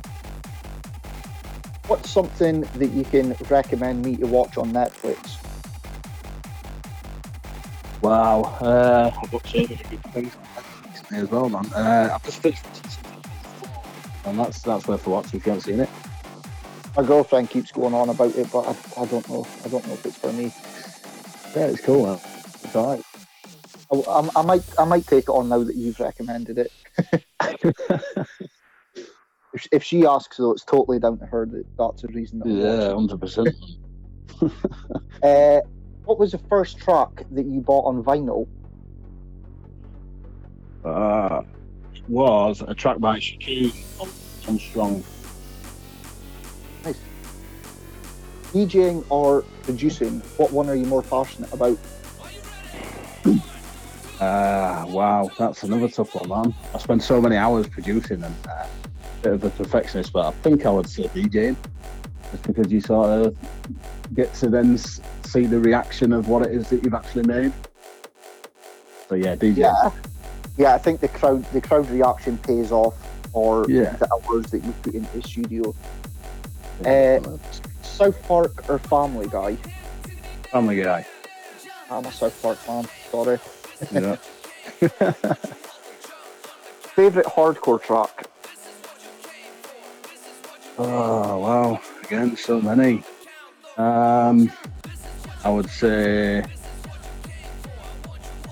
What's 1.87 2.09
something 2.09 2.61
that 2.61 2.91
you 2.91 3.03
can 3.03 3.35
recommend 3.49 4.03
me 4.03 4.15
to 4.17 4.27
watch 4.27 4.57
on 4.57 4.71
Netflix? 4.71 5.37
Wow, 8.01 8.43
uh, 8.61 9.11
I've 9.21 9.31
got 9.31 9.47
so 9.47 9.59
many 9.59 9.75
good 9.75 10.03
things 10.13 10.33
recently 10.89 11.19
as 11.19 11.29
well, 11.29 11.49
man. 11.49 11.65
Uh, 11.73 12.09
I've 12.13 12.23
just 12.23 12.41
finished 12.41 12.65
and 14.25 14.39
that's 14.39 14.61
that's 14.61 14.87
worth 14.87 15.05
a 15.05 15.09
watch 15.09 15.33
if 15.33 15.45
you 15.45 15.51
haven't 15.51 15.61
seen 15.61 15.79
it. 15.79 15.89
My 16.97 17.03
girlfriend 17.03 17.49
keeps 17.49 17.71
going 17.71 17.93
on 17.93 18.09
about 18.09 18.35
it, 18.35 18.51
but 18.51 18.65
I, 18.67 19.01
I 19.01 19.05
don't 19.05 19.27
know. 19.29 19.45
I 19.63 19.67
don't 19.67 19.85
know 19.85 19.93
if 19.93 20.05
it's 20.05 20.17
for 20.17 20.33
me. 20.33 20.51
Yeah, 21.55 21.67
it's 21.67 21.81
cool, 21.81 22.05
man. 22.05 22.19
It's 22.63 22.75
alright. 22.75 23.03
I, 23.91 23.95
I, 23.95 24.29
I 24.35 24.41
might 24.41 24.63
I 24.79 24.85
might 24.85 25.05
take 25.05 25.25
it 25.25 25.29
on 25.29 25.49
now 25.49 25.63
that 25.63 25.75
you've 25.75 25.99
recommended 25.99 26.57
it. 26.57 26.71
If, 29.55 29.67
if 29.71 29.83
she 29.83 30.05
asks, 30.05 30.35
though, 30.35 30.51
it's 30.51 30.65
totally 30.65 30.99
down 30.99 31.17
to 31.19 31.25
her. 31.25 31.45
That 31.45 31.65
that's 31.77 32.01
the 32.01 32.09
reason. 32.09 32.39
That 32.39 32.49
yeah, 32.49 32.93
hundred 32.93 33.19
percent. 33.19 33.49
Uh, 35.23 35.61
what 36.03 36.19
was 36.19 36.33
the 36.33 36.37
first 36.37 36.77
track 36.77 37.25
that 37.31 37.45
you 37.45 37.61
bought 37.61 37.85
on 37.85 38.03
vinyl? 38.03 38.47
Uh, 40.83 41.41
was 42.07 42.61
a 42.67 42.75
track 42.75 42.99
by 42.99 43.17
Shaquille 43.17 43.73
on, 43.99 44.09
on 44.47 44.59
Strong. 44.59 45.03
DJing 48.53 49.05
or 49.09 49.41
producing? 49.63 50.19
What 50.37 50.51
one 50.51 50.69
are 50.69 50.75
you 50.75 50.85
more 50.85 51.01
passionate 51.01 51.51
about? 51.53 51.79
Uh, 54.19 54.85
wow, 54.89 55.29
that's 55.39 55.63
another 55.63 55.87
tough 55.87 56.13
one, 56.13 56.29
man. 56.29 56.55
I 56.73 56.77
spend 56.77 57.01
so 57.01 57.19
many 57.19 57.37
hours 57.37 57.67
producing 57.67 58.23
and 58.23 58.35
uh, 58.47 58.67
bit 59.25 59.33
of 59.33 59.43
a 59.43 59.49
perfectionist, 59.49 60.13
but 60.13 60.25
I 60.27 60.31
think 60.43 60.65
I 60.65 60.69
would 60.69 60.87
say 60.87 61.03
DJing, 61.05 61.55
just 62.31 62.43
because 62.43 62.71
you 62.71 62.79
sort 62.79 63.09
of 63.09 63.35
get 64.13 64.31
to 64.35 64.49
then 64.49 64.77
see 64.77 65.45
the 65.47 65.59
reaction 65.59 66.13
of 66.13 66.27
what 66.29 66.45
it 66.45 66.51
is 66.51 66.69
that 66.69 66.83
you've 66.83 66.93
actually 66.93 67.23
made. 67.23 67.51
So 69.09 69.15
yeah, 69.15 69.35
DJing. 69.35 69.57
Yeah, 69.57 69.89
yeah. 70.57 70.75
I 70.75 70.77
think 70.77 70.99
the 70.99 71.07
crowd 71.07 71.43
the 71.53 71.61
crowd 71.61 71.89
reaction 71.89 72.37
pays 72.37 72.71
off 72.71 72.93
or 73.33 73.65
Yeah. 73.67 73.95
the 73.97 74.07
hours 74.13 74.45
that 74.51 74.63
you 74.63 74.71
put 74.83 74.93
into 74.93 75.11
the 75.19 75.27
studio. 75.27 75.73
Uh, 76.85 77.19
South 77.81 78.21
Park 78.27 78.69
or 78.69 78.77
Family 78.79 79.27
Guy? 79.27 79.57
Family 80.51 80.81
Guy. 80.83 81.05
I'm 81.89 82.05
a 82.05 82.11
South 82.11 82.39
Park 82.41 82.57
fan. 82.57 82.87
Sorry. 83.11 83.39
Yeah. 83.91 84.17
Favorite 86.95 87.25
hardcore 87.25 87.81
track? 87.81 88.27
Oh 90.77 91.39
wow, 91.39 91.79
again, 92.03 92.35
so 92.35 92.59
many. 92.59 93.01
Um, 93.77 94.51
I 95.43 95.49
would 95.49 95.69
say 95.69 96.43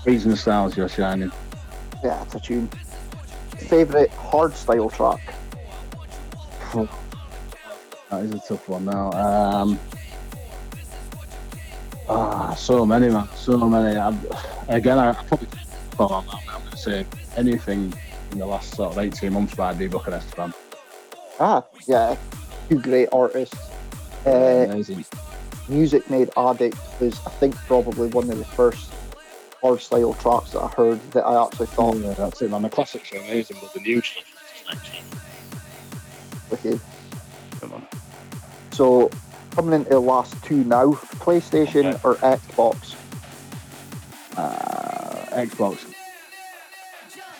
Darren 0.05 0.37
Styles, 0.37 0.77
You're 0.77 0.87
Shining. 0.87 1.31
Yeah, 2.03 2.21
it's 2.23 2.35
a 2.35 2.39
tune. 2.39 2.69
Favorite 3.57 4.11
hard 4.11 4.55
style 4.55 4.89
track? 4.89 5.33
That 8.09 8.25
is 8.25 8.31
a 8.31 8.39
tough 8.47 8.69
one 8.69 8.85
now. 8.85 9.11
Um, 9.13 9.79
ah, 12.07 12.53
so 12.53 12.85
many, 12.85 13.09
man. 13.09 13.27
So 13.35 13.57
many. 13.57 13.97
i 13.97 14.15
again, 14.67 14.99
I 14.99 15.13
probably 15.13 15.47
well, 15.97 16.13
I'm, 16.13 16.29
I'm 16.29 16.61
going 16.61 16.71
to 16.71 16.77
say 16.77 17.05
anything 17.37 17.91
in 18.31 18.37
the 18.37 18.45
last 18.45 18.75
sort 18.75 18.91
of 18.91 18.99
18 18.99 19.33
months 19.33 19.55
by 19.55 19.73
D-Block 19.73 20.05
and 20.05 20.15
S-te-Fan. 20.15 20.53
Ah, 21.39 21.63
yeah, 21.87 22.15
two 22.69 22.79
great 22.79 23.09
artists. 23.11 23.57
Uh, 24.25 24.67
Amazing. 24.69 25.05
Music 25.67 26.09
Made 26.09 26.29
Addict 26.37 26.77
was, 26.99 27.19
I 27.25 27.29
think, 27.31 27.55
probably 27.55 28.09
one 28.09 28.29
of 28.29 28.37
the 28.37 28.45
first 28.45 28.91
hardstyle 29.61 30.19
tracks 30.21 30.51
that 30.51 30.61
I 30.61 30.67
heard 30.67 30.99
that 31.11 31.25
I 31.25 31.45
actually 31.45 31.67
thought 31.67 31.95
Yeah, 31.97 32.13
that's 32.13 32.41
it, 32.41 32.51
man. 32.51 32.61
The 32.63 32.69
classics 32.69 33.11
are 33.13 33.17
amazing, 33.17 33.57
but 33.61 33.73
the 33.73 33.79
new 33.79 34.01
stuff 34.01 34.23
is 34.73 36.51
wicked. 36.51 36.79
Come 37.61 37.73
on. 37.73 37.87
So, 38.71 39.09
coming 39.51 39.73
into 39.73 39.89
the 39.91 39.99
last 39.99 40.35
two 40.43 40.63
now, 40.65 40.87
PlayStation 40.93 41.93
Okay. 41.95 41.99
or 42.03 42.15
Xbox? 42.15 42.95
Uh, 44.35 45.25
Xbox. 45.31 45.85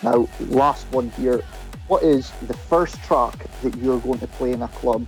Now, 0.02 0.28
last 0.40 0.86
one 0.92 1.10
here. 1.10 1.42
What 1.88 2.02
is 2.02 2.30
the 2.46 2.54
first 2.54 3.02
track 3.02 3.34
that 3.62 3.76
you're 3.76 4.00
going 4.00 4.18
to 4.20 4.26
play 4.26 4.52
in 4.52 4.62
a 4.62 4.68
club 4.68 5.06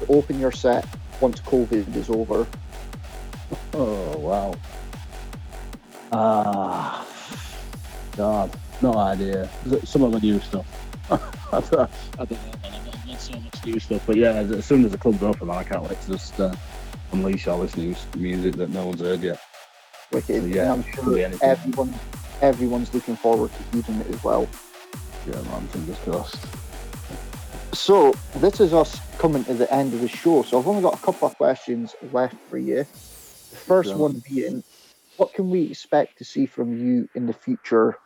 to 0.00 0.06
open 0.08 0.40
your 0.40 0.52
set 0.52 0.86
once 1.20 1.40
COVID 1.40 1.94
is 1.94 2.08
over? 2.08 2.46
Oh, 3.74 4.16
wow. 4.18 4.54
Ah, 6.12 7.06
God, 8.16 8.56
no 8.80 8.94
idea. 8.96 9.48
Some 9.84 10.02
of 10.02 10.12
the 10.12 10.20
new 10.20 10.40
stuff. 10.40 10.66
I 11.10 11.18
don't 11.60 11.72
know. 11.72 11.88
I've 12.18 12.30
not- 12.30 12.38
not 13.06 13.20
so 13.20 13.38
much 13.38 13.66
new 13.66 13.78
stuff, 13.78 14.02
but 14.06 14.16
yeah, 14.16 14.30
as, 14.32 14.64
soon 14.64 14.84
as 14.86 14.92
the 14.92 14.98
club's 14.98 15.22
open, 15.22 15.50
I 15.50 15.62
can't 15.62 15.82
wait 15.82 16.00
to 16.02 16.12
just 16.12 16.40
uh, 16.40 16.54
unleash 17.12 17.46
all 17.48 17.60
this 17.60 17.76
new 17.76 17.94
music 18.16 18.54
that 18.56 18.70
no 18.70 18.86
one's 18.86 19.00
heard 19.00 19.22
yet. 19.22 19.38
Wicked. 20.10 20.42
So, 20.42 20.46
yeah, 20.46 20.72
I'm 20.72 20.82
sure 20.94 21.18
everyone, 21.42 21.94
everyone's 22.40 22.94
looking 22.94 23.16
forward 23.16 23.50
to 23.52 23.82
hearing 23.82 24.00
it 24.00 24.14
as 24.14 24.24
well. 24.24 24.48
Yeah, 25.26 25.40
man, 25.42 25.66
fingers 25.68 25.98
crossed. 26.04 26.38
So, 27.72 28.12
this 28.36 28.60
is 28.60 28.72
us 28.72 29.00
coming 29.18 29.44
to 29.44 29.54
the 29.54 29.72
end 29.72 29.94
of 29.94 30.00
the 30.00 30.08
show. 30.08 30.42
So, 30.42 30.58
I've 30.58 30.68
only 30.68 30.82
got 30.82 30.94
a 30.94 31.02
couple 31.02 31.26
of 31.28 31.36
questions 31.36 31.94
left 32.12 32.36
for 32.48 32.58
you. 32.58 32.84
The 32.84 33.56
first 33.56 33.90
Yeah. 33.90 33.96
one 33.96 34.22
being, 34.28 34.62
what 35.16 35.32
can 35.34 35.50
we 35.50 35.62
expect 35.62 36.18
to 36.18 36.24
see 36.24 36.46
from 36.46 36.76
you 36.76 37.08
in 37.14 37.26
the 37.26 37.32
future? 37.32 37.98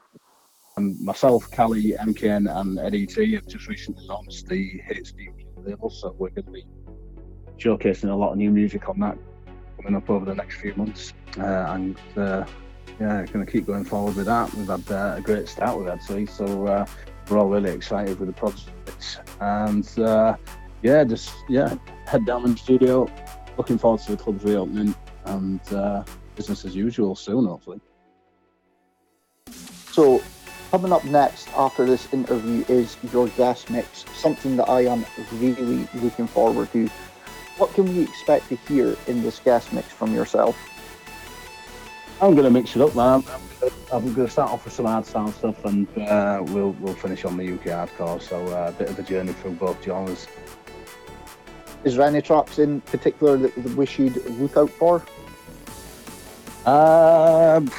Um, 0.76 0.96
myself, 1.04 1.50
Cally, 1.50 1.94
MKN, 1.98 2.48
and 2.48 2.78
Eddie 2.78 3.06
T 3.06 3.34
have 3.34 3.46
just 3.46 3.66
recently 3.66 4.06
launched 4.06 4.46
the 4.46 4.80
HD 4.90 5.28
label, 5.56 5.90
so 5.90 6.14
we're 6.18 6.30
going 6.30 6.44
to 6.44 6.52
be 6.52 6.64
showcasing 7.58 8.10
a 8.10 8.14
lot 8.14 8.32
of 8.32 8.38
new 8.38 8.50
music 8.50 8.88
on 8.88 9.00
that 9.00 9.18
coming 9.76 9.96
up 9.96 10.08
over 10.08 10.24
the 10.24 10.34
next 10.34 10.60
few 10.60 10.74
months. 10.76 11.12
Uh, 11.38 11.66
and 11.70 11.98
uh, 12.16 12.44
yeah, 13.00 13.24
going 13.26 13.44
to 13.44 13.50
keep 13.50 13.66
going 13.66 13.84
forward 13.84 14.16
with 14.16 14.26
that. 14.26 14.52
We've 14.54 14.68
had 14.68 14.90
uh, 14.90 15.14
a 15.18 15.20
great 15.20 15.48
start 15.48 15.78
with 15.78 15.88
actually, 15.88 16.26
so 16.26 16.66
uh, 16.66 16.86
we're 17.28 17.38
all 17.38 17.48
really 17.48 17.70
excited 17.70 18.18
with 18.18 18.28
the 18.28 18.32
project. 18.32 19.20
And 19.40 19.86
uh, 19.98 20.36
yeah, 20.82 21.04
just 21.04 21.34
yeah, 21.48 21.76
head 22.06 22.24
down 22.26 22.44
in 22.44 22.52
the 22.52 22.58
studio. 22.58 23.08
Looking 23.56 23.78
forward 23.78 24.00
to 24.02 24.12
the 24.12 24.16
club's 24.16 24.44
reopening 24.44 24.94
and 25.24 25.60
uh, 25.72 26.04
business 26.36 26.64
as 26.64 26.74
usual 26.74 27.16
soon, 27.16 27.46
hopefully. 27.46 27.80
So, 29.90 30.22
coming 30.70 30.92
up 30.92 31.04
next 31.04 31.48
after 31.56 31.84
this 31.84 32.12
interview 32.12 32.64
is 32.68 32.96
your 33.12 33.28
guest 33.28 33.70
mix, 33.70 34.04
something 34.14 34.56
that 34.56 34.68
I 34.68 34.82
am 34.82 35.04
really 35.34 35.88
looking 35.94 36.26
forward 36.26 36.72
to. 36.72 36.88
What 37.56 37.74
can 37.74 37.84
we 37.88 38.02
expect 38.02 38.48
to 38.50 38.56
hear 38.56 38.96
in 39.08 39.22
this 39.22 39.40
guest 39.40 39.72
mix 39.72 39.88
from 39.88 40.14
yourself? 40.14 40.56
I'm 42.20 42.32
going 42.32 42.44
to 42.44 42.50
mix 42.50 42.76
it 42.76 42.82
up, 42.82 42.94
man. 42.94 43.24
I'm 43.28 43.47
going 43.90 44.14
to 44.14 44.28
start 44.28 44.50
off 44.50 44.64
with 44.64 44.74
some 44.74 44.86
hard 44.86 45.06
sound 45.06 45.34
stuff, 45.34 45.64
and 45.64 45.86
uh, 45.98 46.42
we'll 46.46 46.72
we'll 46.80 46.94
finish 46.94 47.24
on 47.24 47.36
the 47.36 47.52
UK 47.54 47.64
hardcore. 47.64 48.20
So 48.20 48.46
uh, 48.48 48.68
a 48.68 48.72
bit 48.72 48.90
of 48.90 48.98
a 48.98 49.02
journey 49.02 49.32
through 49.32 49.52
both 49.52 49.82
genres. 49.84 50.26
Is 51.84 51.96
there 51.96 52.06
any 52.06 52.20
tracks 52.20 52.58
in 52.58 52.80
particular 52.82 53.36
that, 53.36 53.56
we 53.76 53.86
should 53.86 54.16
look 54.32 54.56
out 54.56 54.70
for? 54.70 55.04
Um, 56.66 57.70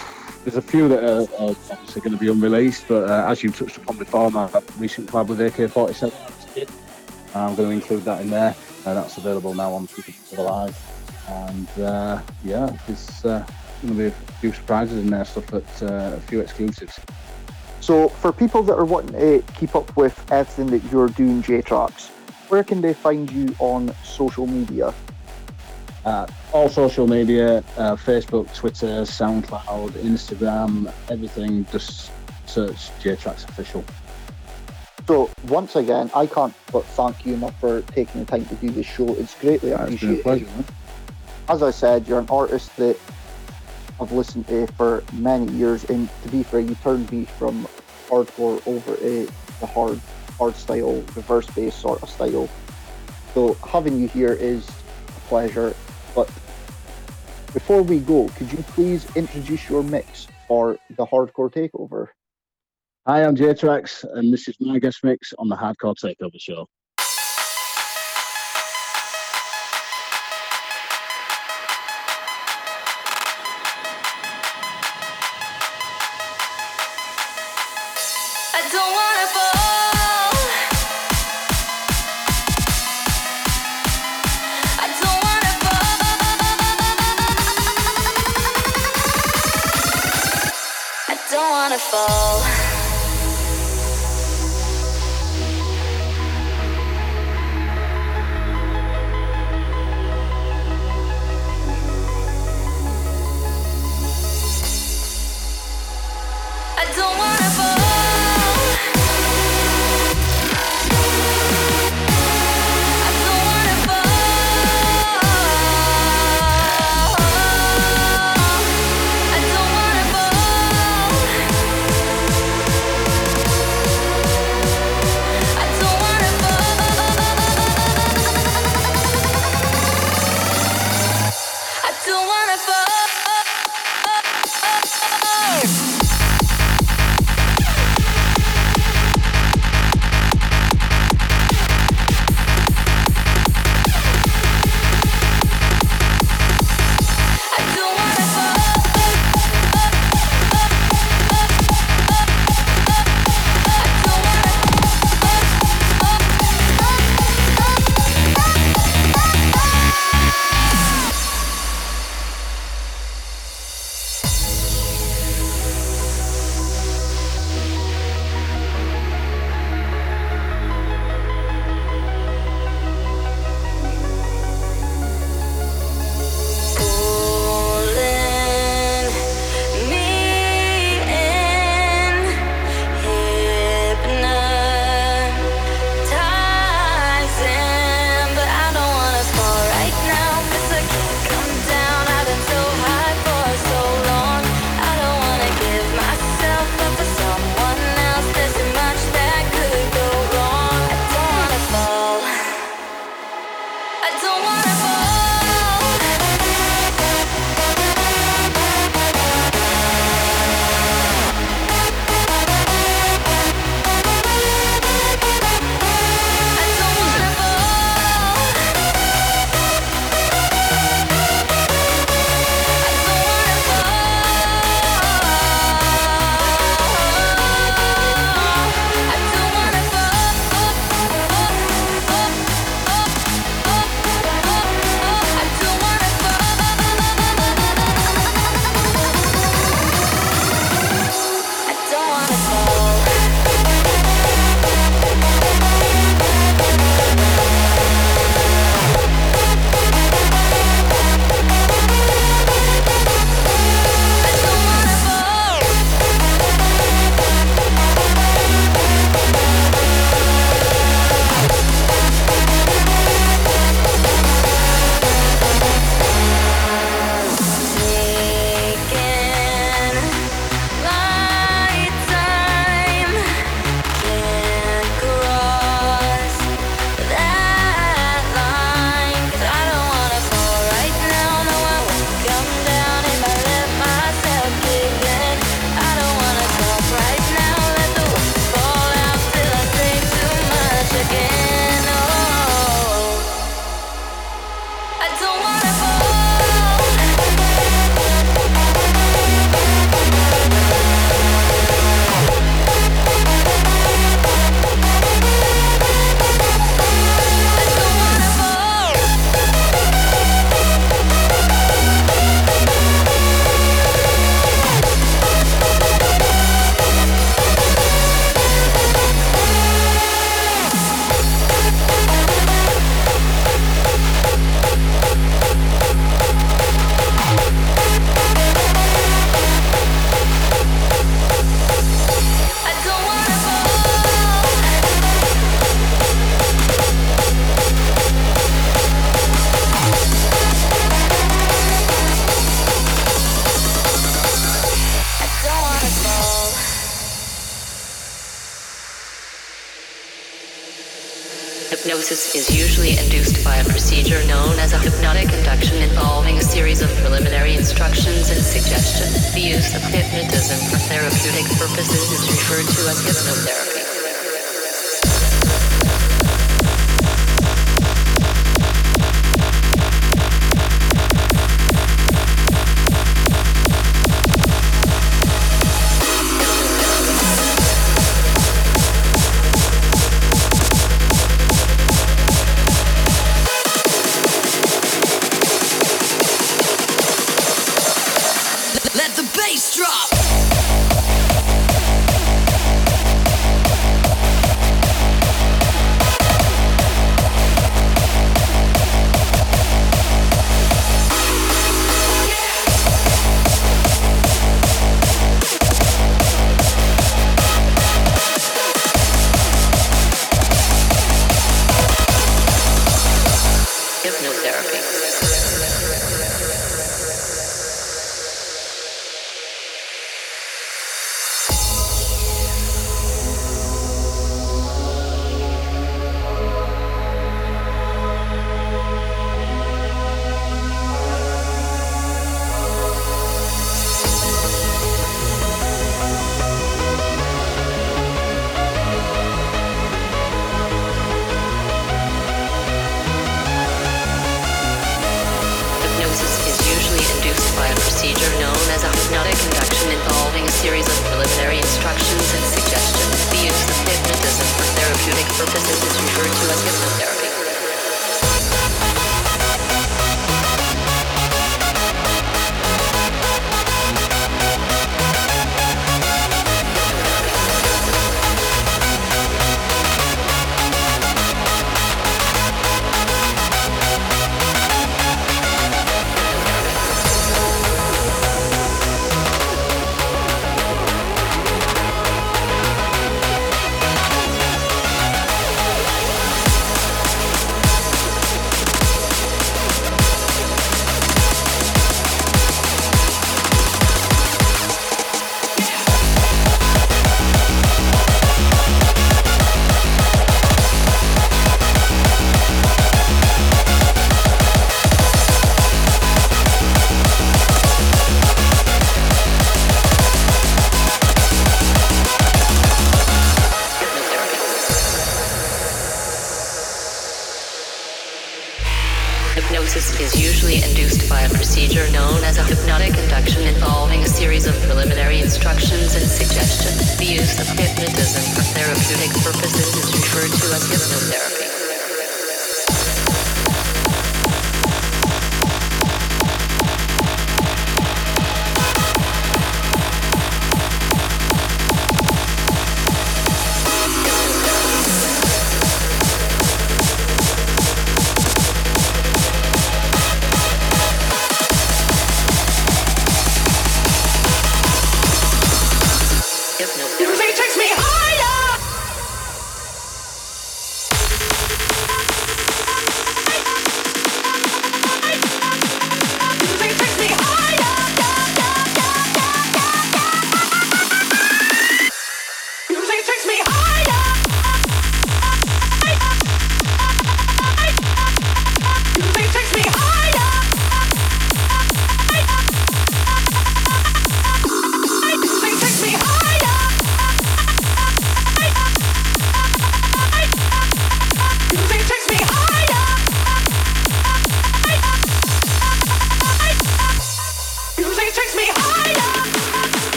there's 0.44 0.56
a 0.56 0.62
few 0.62 0.88
that 0.88 1.04
are, 1.04 1.22
are 1.42 1.56
obviously 1.70 2.02
going 2.02 2.14
to 2.14 2.18
be 2.18 2.30
unreleased, 2.30 2.86
but 2.88 3.10
uh, 3.10 3.30
as 3.30 3.44
you 3.44 3.52
touched 3.52 3.78
upon 3.78 3.98
before, 3.98 4.32
my 4.32 4.50
recent 4.78 5.10
collab 5.10 5.28
with 5.28 5.42
AK-47, 5.42 6.12
I'm 7.36 7.56
going 7.56 7.70
to 7.70 7.76
include 7.76 8.04
that 8.06 8.22
in 8.22 8.30
there. 8.30 8.56
Uh, 8.86 8.94
that's 8.94 9.18
available 9.18 9.54
now 9.54 9.74
on 9.74 9.88
Super 9.90 10.12
Super 10.12 10.44
Live, 10.44 10.78
and 11.28 11.70
uh, 11.82 12.22
yeah, 12.44 12.76
uh, 13.26 13.46
going 13.80 13.94
to 13.94 14.00
be 14.00 14.08
a 14.08 14.12
few 14.40 14.54
surprises 14.54 14.98
in 14.98 15.10
there, 15.10 15.26
stuff 15.26 15.48
that 15.48 15.84
uh, 15.84 16.16
a 16.16 16.20
few 16.22 16.40
exclusives. 16.42 17.00
So, 17.82 18.10
for 18.10 18.32
people 18.32 18.62
that 18.64 18.74
are 18.74 18.86
wanting 18.86 19.14
to 19.14 19.44
keep 19.54 19.76
up 19.76 19.96
with 19.96 20.16
everything 20.32 20.68
that 20.68 20.92
you're 20.92 21.08
doing, 21.10 21.42
J-Trax, 21.42 22.10
where 22.50 22.64
can 22.64 22.82
they 22.82 22.94
find 22.94 23.32
you 23.32 23.56
on 23.60 23.94
social 24.04 24.46
media? 24.46 24.94
Uh, 26.06 26.28
all 26.52 26.70
social 26.70 27.08
media, 27.08 27.64
uh, 27.78 27.96
Facebook, 27.96 28.54
Twitter, 28.54 29.04
SoundCloud, 29.04 29.92
Instagram, 29.92 30.92
everything. 31.10 31.66
Just 31.72 32.12
search 32.46 32.90
J-Trax 33.00 33.48
Official. 33.48 33.84
So, 35.08 35.30
once 35.48 35.76
again, 35.76 36.12
I 36.14 36.28
can't 36.28 36.54
but 36.72 36.86
thank 36.86 37.26
you 37.26 37.34
enough 37.34 37.60
for 37.60 37.82
taking 37.82 38.24
the 38.24 38.28
time 38.28 38.46
to 38.46 38.56
do 38.56 38.70
this 38.70 38.86
show. 38.86 39.16
It's 39.16 39.34
greatly 39.36 39.72
Yeah, 39.72 39.86
it's 39.86 40.02
been 40.02 40.16
a 40.16 40.20
appreciated. 40.20 40.66
As 41.48 41.64
I 41.64 41.72
said, 41.72 42.08
you're 42.08 42.20
an 42.20 42.30
artist 42.30 42.76
that 42.78 42.96
I've 44.02 44.12
listened 44.12 44.48
to 44.48 44.68
for 44.68 45.04
many 45.14 45.52
years, 45.52 45.84
and 45.86 46.10
to 46.24 46.30
be 46.30 46.44
fair, 46.44 46.62
you 46.62 46.76
turned 46.76 47.12
me 47.12 47.26
from 47.26 47.68
hardcore 48.08 48.66
over 48.66 48.96
to 48.96 49.30
the 49.60 49.66
hard, 49.66 50.00
hard 50.38 50.56
style, 50.56 50.96
reverse 51.16 51.48
bass 51.48 51.76
sort 51.76 52.02
of 52.02 52.10
style. 52.10 52.48
So 53.34 53.54
having 53.56 54.00
you 54.00 54.08
here 54.08 54.34
is 54.34 54.68
a 54.70 55.20
pleasure. 55.28 55.76
But 56.16 56.28
before 57.54 57.82
we 57.82 58.00
go, 58.00 58.30
could 58.38 58.52
you 58.52 58.60
please 58.70 59.06
introduce 59.16 59.70
your 59.70 59.84
mix 59.84 60.28
for 60.48 60.78
the 60.92 61.06
hardcore 61.06 61.52
takeover? 61.52 62.08
Hi, 63.06 63.24
I'm 63.24 63.36
J-Trax, 63.36 64.06
and 64.14 64.32
this 64.32 64.48
is 64.48 64.56
my 64.60 64.78
guest 64.78 65.04
mix 65.04 65.34
on 65.40 65.50
the 65.50 65.56
Hardcore 65.56 65.96
Takeover 65.96 66.40
Show. 66.40 66.68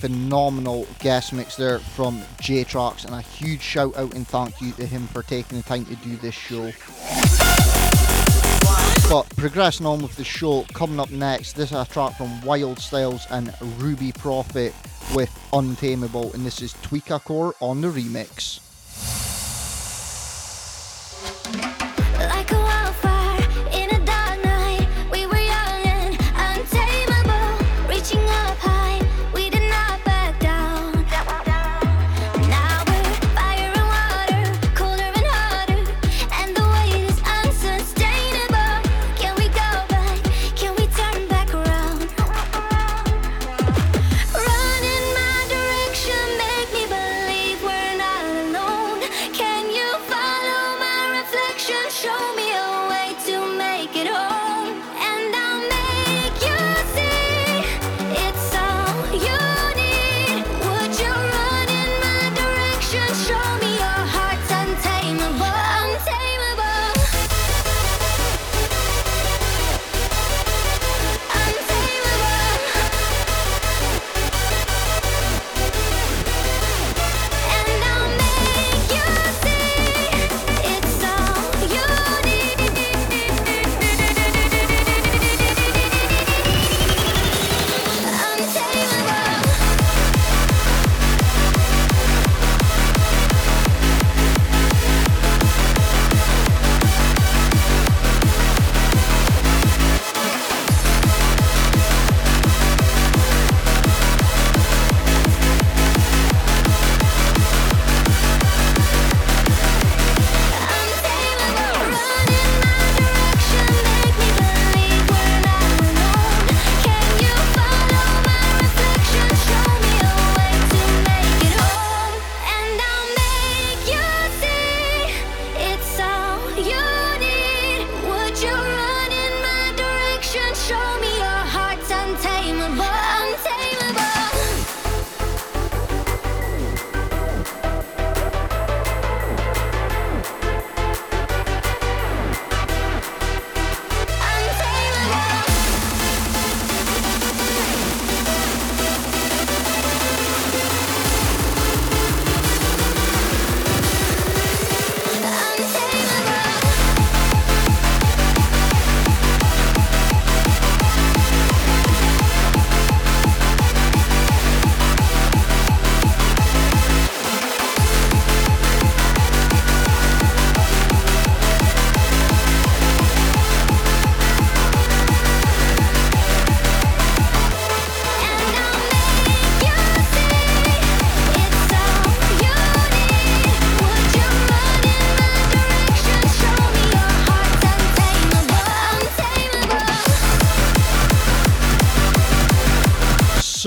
Phenomenal 0.00 0.86
guest 0.98 1.34
mix 1.34 1.56
there 1.56 1.78
from 1.78 2.22
J-Trax, 2.40 3.04
and 3.04 3.14
a 3.14 3.20
huge 3.20 3.60
shout 3.60 3.94
out 3.98 4.14
and 4.14 4.26
thank 4.26 4.58
you 4.62 4.72
to 4.72 4.86
him 4.86 5.06
for 5.08 5.22
taking 5.22 5.58
the 5.58 5.64
time 5.64 5.84
to 5.84 5.94
do 5.96 6.16
this 6.16 6.34
show. 6.34 6.72
But 9.10 9.28
progressing 9.36 9.84
on 9.84 10.00
with 10.00 10.16
the 10.16 10.24
show, 10.24 10.64
coming 10.72 10.98
up 10.98 11.10
next, 11.10 11.52
this 11.52 11.70
is 11.72 11.76
a 11.76 11.84
track 11.84 12.16
from 12.16 12.28
Wildstylez 12.40 13.26
and 13.30 13.52
Ruby 13.78 14.12
Prophet 14.12 14.72
with 15.14 15.30
Untamable, 15.52 16.32
and 16.32 16.46
this 16.46 16.62
is 16.62 16.72
Tweekacore 16.74 17.52
on 17.60 17.82
the 17.82 17.88
remix. 17.88 18.69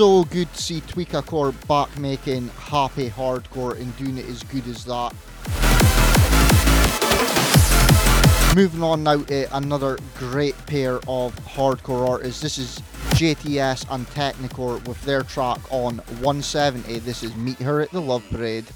So 0.04 0.22
good 0.24 0.52
to 0.52 0.62
see 0.62 0.82
Tweekacore 0.82 1.54
back 1.66 1.98
making 1.98 2.48
happy 2.48 3.08
hardcore 3.08 3.80
and 3.80 3.96
doing 3.96 4.18
it 4.18 4.26
as 4.26 4.42
good 4.42 4.68
as 4.68 4.84
that. 4.84 5.14
Moving 8.54 8.82
on 8.82 9.02
now 9.02 9.22
to 9.22 9.56
another 9.56 9.98
great 10.18 10.58
pair 10.66 10.96
of 11.08 11.34
hardcore 11.46 12.06
artists. 12.06 12.42
This 12.42 12.58
is 12.58 12.82
JTS 13.12 13.86
and 13.88 14.06
Technikore 14.08 14.86
with 14.86 15.02
their 15.06 15.22
track 15.22 15.60
on 15.72 15.96
170. 16.20 16.98
This 16.98 17.22
is 17.22 17.34
Meet 17.36 17.60
Her 17.60 17.80
at 17.80 17.90
the 17.90 18.02
Love 18.02 18.24
Parade. 18.30 18.66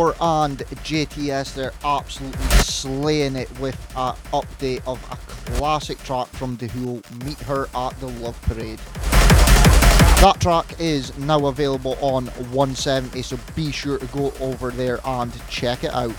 Technikore 0.00 0.16
and 0.20 0.58
JTS, 0.58 1.54
they're 1.54 1.72
absolutely 1.84 2.40
slaying 2.62 3.36
it 3.36 3.50
with 3.60 3.76
an 3.96 4.14
update 4.32 4.82
of 4.86 5.02
a 5.10 5.16
classic 5.56 5.98
track 6.02 6.26
from 6.28 6.56
Da 6.56 6.68
Hool, 6.68 7.02
Meet 7.24 7.38
Her 7.40 7.68
at 7.74 7.98
the 8.00 8.06
Love 8.06 8.40
Parade. 8.42 8.78
That 10.20 10.36
track 10.40 10.78
is 10.78 11.16
now 11.18 11.46
available 11.46 11.96
on 12.00 12.26
170, 12.26 13.22
so 13.22 13.38
be 13.54 13.70
sure 13.72 13.98
to 13.98 14.06
go 14.06 14.32
over 14.40 14.70
there 14.70 15.00
and 15.04 15.32
check 15.48 15.84
it 15.84 15.92
out. 15.92 16.14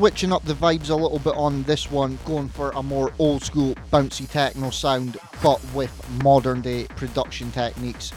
Switching 0.00 0.32
up 0.32 0.42
the 0.46 0.54
vibes 0.54 0.88
a 0.88 0.94
little 0.94 1.18
bit 1.18 1.34
on 1.36 1.62
this 1.64 1.90
one, 1.90 2.18
going 2.24 2.48
for 2.48 2.70
a 2.70 2.82
more 2.82 3.12
old 3.18 3.42
school 3.42 3.74
bouncy 3.92 4.26
techno 4.26 4.70
sound, 4.70 5.18
but 5.42 5.62
with 5.74 5.92
modern 6.22 6.62
day 6.62 6.84
production 6.96 7.52
techniques. 7.52 8.10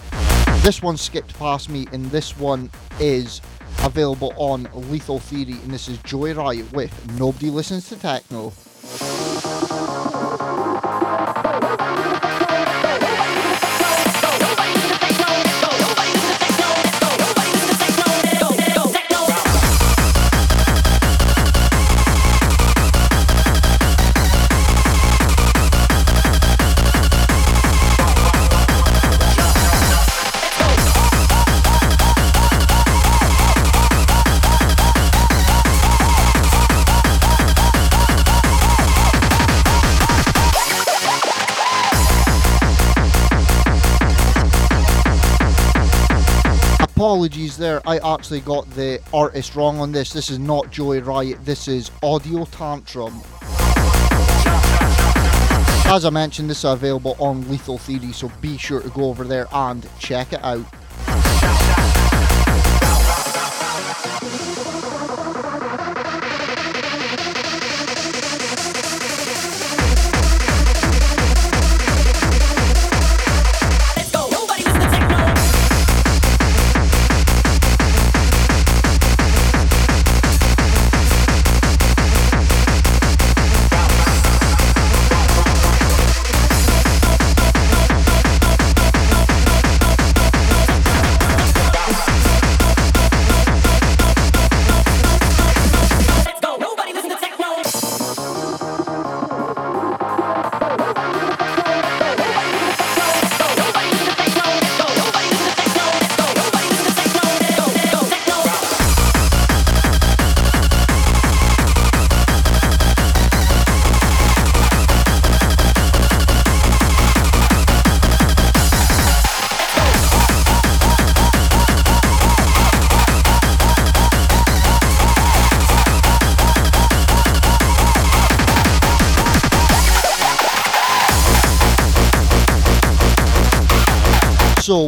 This 0.62 0.82
one 0.82 0.96
skipped 0.96 1.38
past 1.38 1.68
me, 1.68 1.86
and 1.92 2.06
this 2.06 2.38
one 2.38 2.72
is 3.02 3.42
available 3.80 4.32
on 4.38 4.70
Lethal 4.74 5.20
Theory, 5.20 5.60
and 5.62 5.72
this 5.72 5.90
is 5.90 5.98
Joyride 5.98 6.72
with 6.72 7.20
Nobody 7.20 7.50
Listens 7.50 7.90
to 7.90 7.98
Techno. 7.98 8.54
Apologies 47.14 47.58
there, 47.58 47.80
I 47.88 48.00
actually 48.00 48.40
got 48.40 48.68
the 48.72 49.00
artist 49.14 49.56
wrong 49.56 49.80
on 49.80 49.92
this. 49.92 50.12
This 50.12 50.32
is 50.32 50.40
not 50.40 50.72
Joy 50.72 51.00
Riot, 51.00 51.46
this 51.46 51.68
is 51.68 51.92
Audio 52.02 52.44
Tantrum. 52.46 53.22
As 55.86 56.06
I 56.06 56.10
mentioned, 56.10 56.50
this 56.50 56.58
is 56.58 56.64
available 56.64 57.16
on 57.20 57.48
Lethal 57.52 57.78
Theory, 57.78 58.14
so 58.14 58.32
be 58.42 58.58
sure 58.58 58.82
to 58.82 58.90
go 58.90 59.04
over 59.04 59.26
there 59.26 59.46
and 59.52 59.88
check 60.00 60.34
it 60.34 60.44
out. 60.44 60.66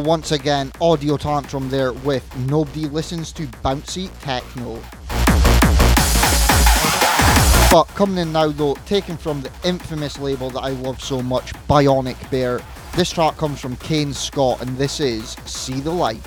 Once 0.06 0.30
again, 0.30 0.70
Audio 0.80 1.16
Tantrum 1.16 1.68
there 1.68 1.92
with 1.92 2.24
Nobody 2.46 2.86
Listens 2.86 3.32
to 3.32 3.42
Bouncy 3.64 4.08
Techno. 4.20 4.80
But 7.72 7.92
coming 7.96 8.18
in 8.18 8.32
now 8.32 8.48
though, 8.48 8.74
taken 8.86 9.16
from 9.16 9.42
the 9.42 9.50
infamous 9.64 10.20
label 10.20 10.48
that 10.50 10.60
I 10.60 10.70
love 10.70 11.02
so 11.02 11.20
much, 11.20 11.52
Bionic 11.68 12.30
Bear. 12.30 12.60
This 12.94 13.10
track 13.10 13.36
comes 13.36 13.58
from 13.58 13.74
Kane 13.78 14.14
Scott 14.14 14.62
and 14.62 14.78
this 14.78 15.00
is 15.00 15.30
See 15.44 15.80
the 15.80 15.90
Light. 15.90 16.22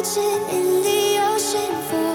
Searching 0.00 0.48
in 0.48 0.82
the 0.82 1.18
ocean 1.20 1.74
for 1.88 2.11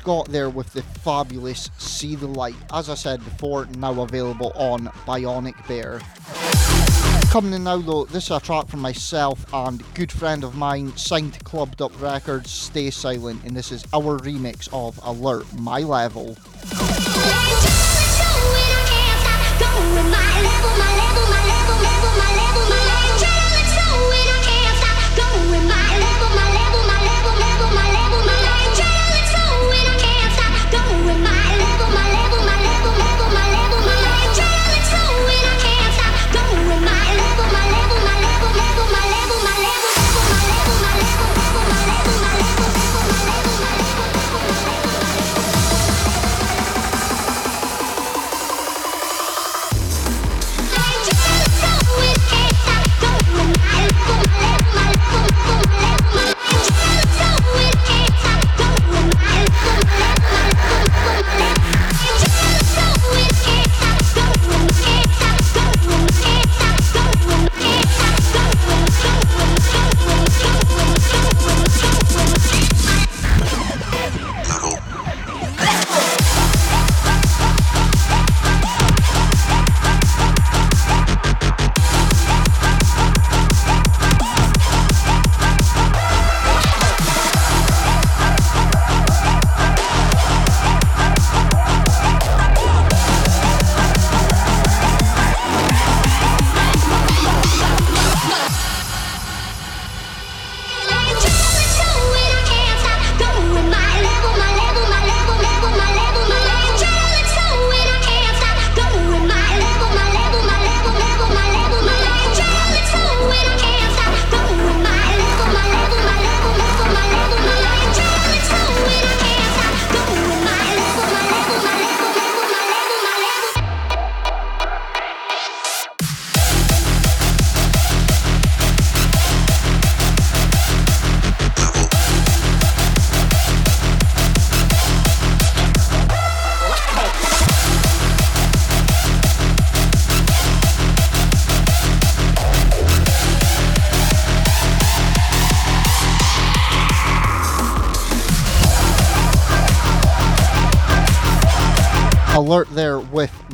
Scott 0.00 0.28
there 0.30 0.48
with 0.48 0.72
the 0.72 0.80
fabulous 0.80 1.68
See 1.76 2.14
the 2.14 2.26
Light. 2.26 2.54
As 2.72 2.88
I 2.88 2.94
said 2.94 3.22
before, 3.22 3.66
now 3.66 4.00
available 4.00 4.50
on 4.54 4.86
Bionic 5.06 5.68
Bear. 5.68 6.00
Coming 7.30 7.52
in 7.52 7.64
now 7.64 7.76
though, 7.76 8.06
this 8.06 8.24
is 8.24 8.30
a 8.30 8.40
track 8.40 8.68
from 8.68 8.80
myself 8.80 9.44
and 9.52 9.82
good 9.92 10.10
friend 10.10 10.42
of 10.42 10.56
mine, 10.56 10.96
signed 10.96 11.34
to 11.34 11.40
Club 11.40 11.76
Duck 11.76 11.92
Records, 12.00 12.50
Stay 12.50 12.88
Silent, 12.88 13.44
and 13.44 13.54
this 13.54 13.70
is 13.70 13.84
our 13.92 14.18
remix 14.20 14.70
of 14.72 14.98
Alert 15.04 15.44
My 15.58 15.80
Level. 15.80 16.34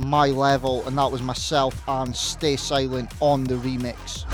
My 0.07 0.28
level, 0.28 0.87
and 0.87 0.97
that 0.97 1.11
was 1.11 1.20
myself 1.20 1.83
and 1.89 2.15
Stay 2.15 2.57
Silent 2.57 3.12
on 3.20 3.45
the 3.45 3.55
remix. 3.57 4.24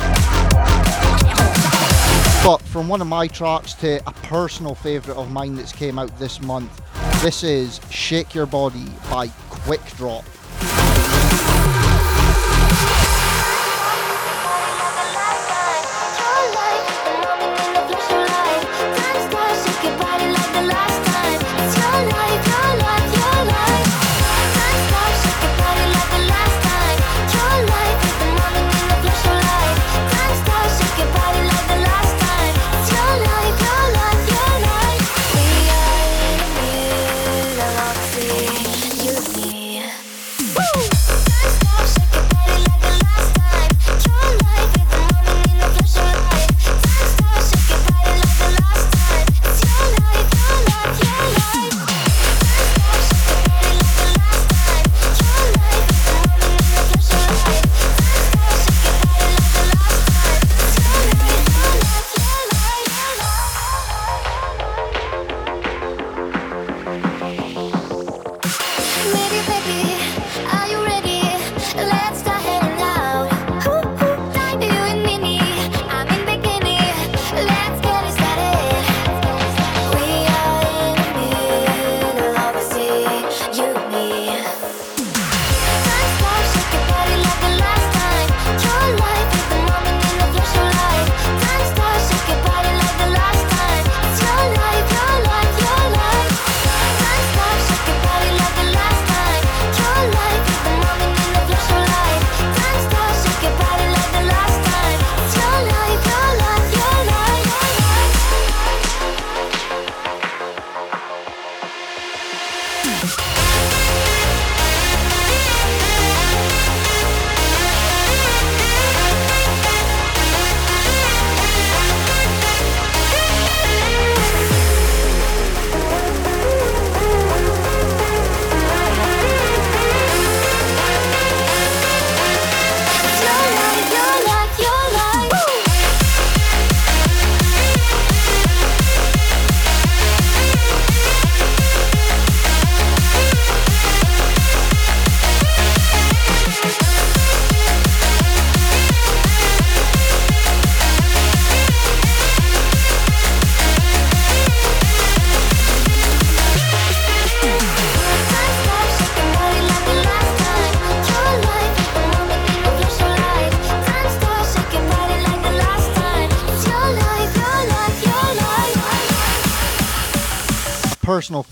But 2.44 2.58
from 2.62 2.88
one 2.88 3.00
of 3.00 3.06
my 3.06 3.28
tracks 3.28 3.72
to 3.74 3.96
a 4.06 4.12
personal 4.12 4.74
favourite 4.74 5.18
of 5.18 5.30
mine 5.30 5.54
that's 5.54 5.72
came 5.72 5.98
out 5.98 6.16
this 6.18 6.40
month, 6.42 6.82
this 7.22 7.42
is 7.42 7.80
Shake 7.90 8.34
Your 8.34 8.46
Body 8.46 8.86
by 9.10 9.28
Quick 9.48 9.84
Drop. 9.96 10.24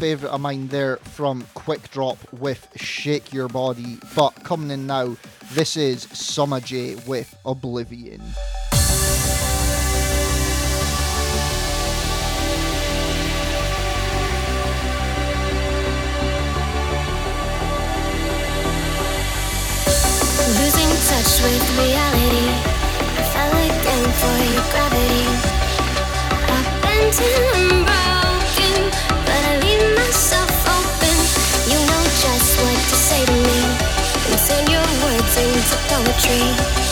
Favourite 0.01 0.33
of 0.33 0.41
mine 0.41 0.67
there 0.69 0.97
from 0.97 1.47
Quick 1.53 1.91
Drop 1.91 2.17
with 2.33 2.67
Shake 2.75 3.35
Your 3.35 3.49
Body. 3.49 3.99
But 4.17 4.31
coming 4.45 4.71
in 4.71 4.87
now, 4.87 5.15
this 5.53 5.77
is 5.77 6.05
Summer 6.05 6.59
J 6.59 6.95
with 7.07 7.37
Oblivion. 7.45 8.23
Losing 20.57 20.93
touch 21.11 21.43
with 21.45 21.65
reality. 21.77 22.49
I 23.13 23.23
fell 23.35 23.53
again 23.69 24.07
for 24.17 24.37
your 24.51 24.65
gravity. 24.73 25.61
Poetry. 35.91 36.90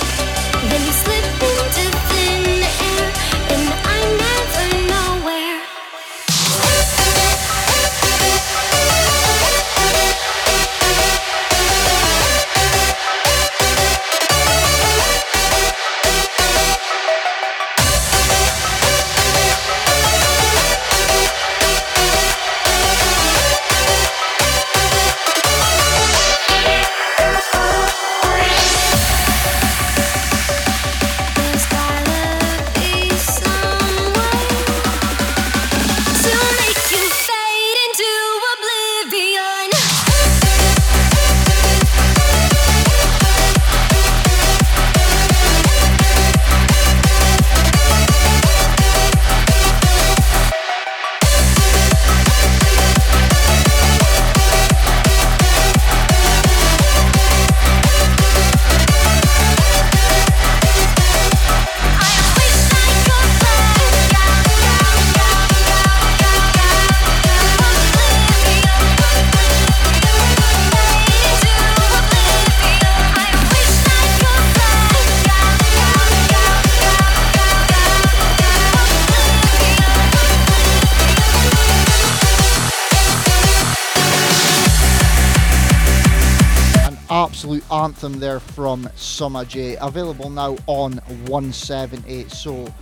Anthem 88.08 88.20
there 88.20 88.40
from 88.40 88.88
Summer 88.96 89.44
J. 89.44 89.76
Available 89.76 90.30
now 90.30 90.56
on 90.66 90.92
178. 91.26 92.30
So, 92.30 92.72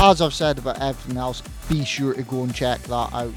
as 0.00 0.20
I've 0.20 0.34
said 0.34 0.58
about 0.58 0.80
everything 0.80 1.16
else, 1.16 1.42
be 1.68 1.84
sure 1.84 2.14
to 2.14 2.22
go 2.22 2.44
and 2.44 2.54
check 2.54 2.80
that 2.82 3.12
out. 3.12 3.32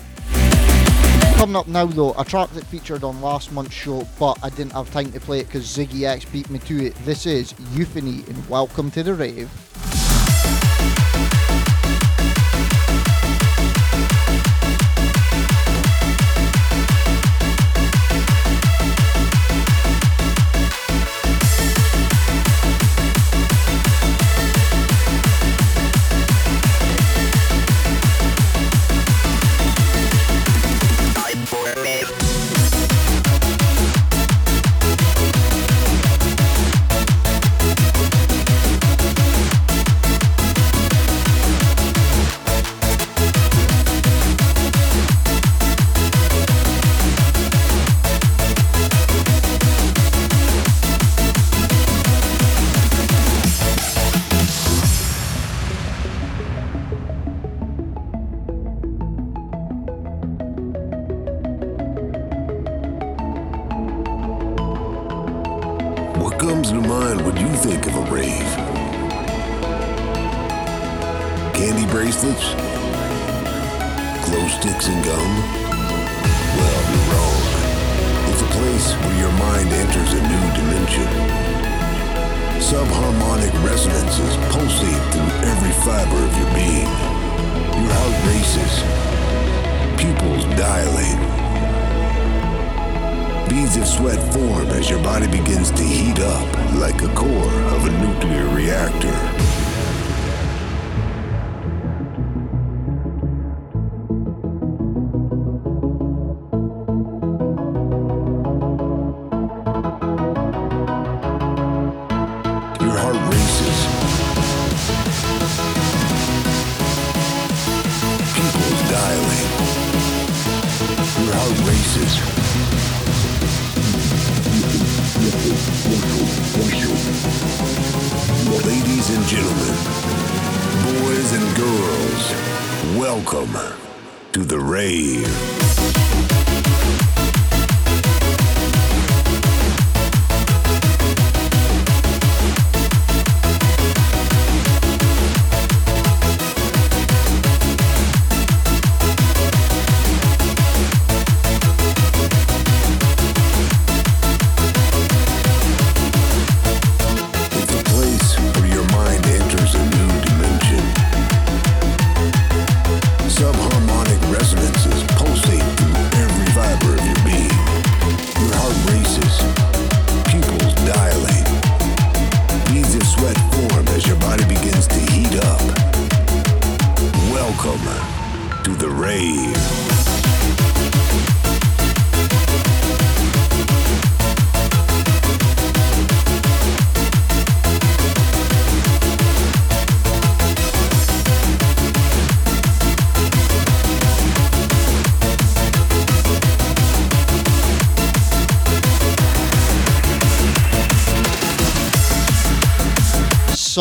Coming 1.38 1.56
up 1.56 1.68
now, 1.68 1.86
though, 1.88 2.14
a 2.14 2.24
track 2.24 2.50
that 2.52 2.66
featured 2.66 3.04
on 3.04 3.22
last 3.22 3.52
month's 3.52 3.74
show, 3.74 4.08
but 4.20 4.38
I 4.44 4.50
didn't 4.50 4.74
have 4.74 4.92
time 4.92 5.12
to 5.12 5.20
play 5.20 5.40
it 5.40 5.48
because 5.48 5.66
Ziggy 5.66 6.04
X 6.04 6.26
beat 6.26 6.50
me 6.52 6.60
to 6.60 6.86
it. 6.86 6.96
This 7.06 7.26
is 7.26 7.56
Euphony 7.72 8.24
and 8.28 8.48
Welcome 8.48 8.92
to 8.92 9.02
the 9.02 9.16
Rave. 9.16 9.50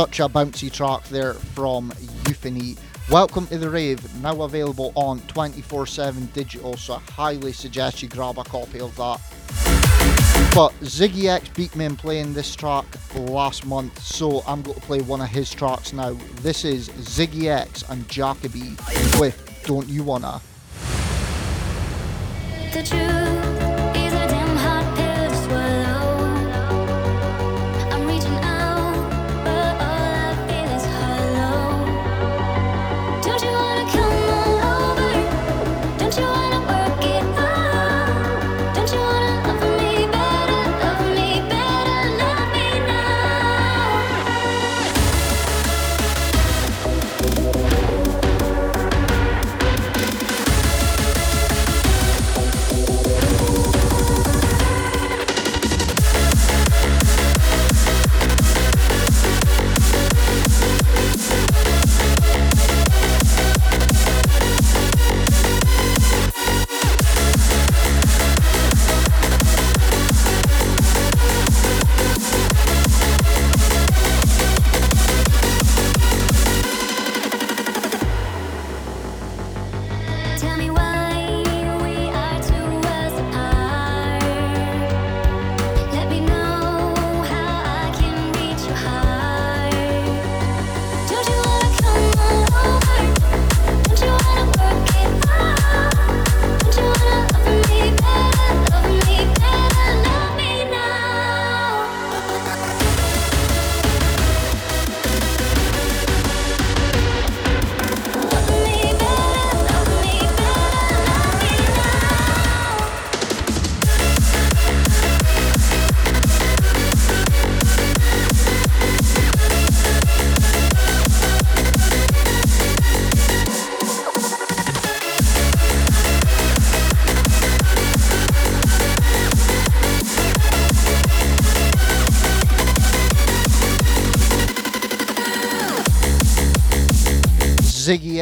Such 0.00 0.20
a 0.20 0.30
bouncy 0.30 0.72
track 0.72 1.04
there 1.08 1.34
from 1.34 1.92
Euphony. 2.26 2.76
Welcome 3.10 3.46
to 3.48 3.58
the 3.58 3.68
rave, 3.68 4.00
now 4.22 4.40
available 4.40 4.92
on 4.94 5.20
24 5.26 5.86
7 5.86 6.24
digital, 6.32 6.74
so 6.78 6.94
I 6.94 7.00
highly 7.10 7.52
suggest 7.52 8.02
you 8.02 8.08
grab 8.08 8.38
a 8.38 8.44
copy 8.44 8.80
of 8.80 8.96
that. 8.96 9.20
But 10.54 10.72
Ziggy 10.80 11.28
X 11.28 11.50
beat 11.50 11.76
me 11.76 11.84
in 11.84 11.96
playing 11.96 12.32
this 12.32 12.56
track 12.56 12.86
last 13.14 13.66
month, 13.66 14.02
so 14.02 14.42
I'm 14.46 14.62
going 14.62 14.80
to 14.80 14.80
play 14.80 15.02
one 15.02 15.20
of 15.20 15.28
his 15.28 15.52
tracks 15.52 15.92
now. 15.92 16.16
This 16.36 16.64
is 16.64 16.88
Ziggy 16.88 17.50
X 17.50 17.84
and 17.90 18.08
Jacoby 18.08 18.76
with 19.18 19.62
Don't 19.66 19.86
You 19.86 20.02
Wanna. 20.02 20.40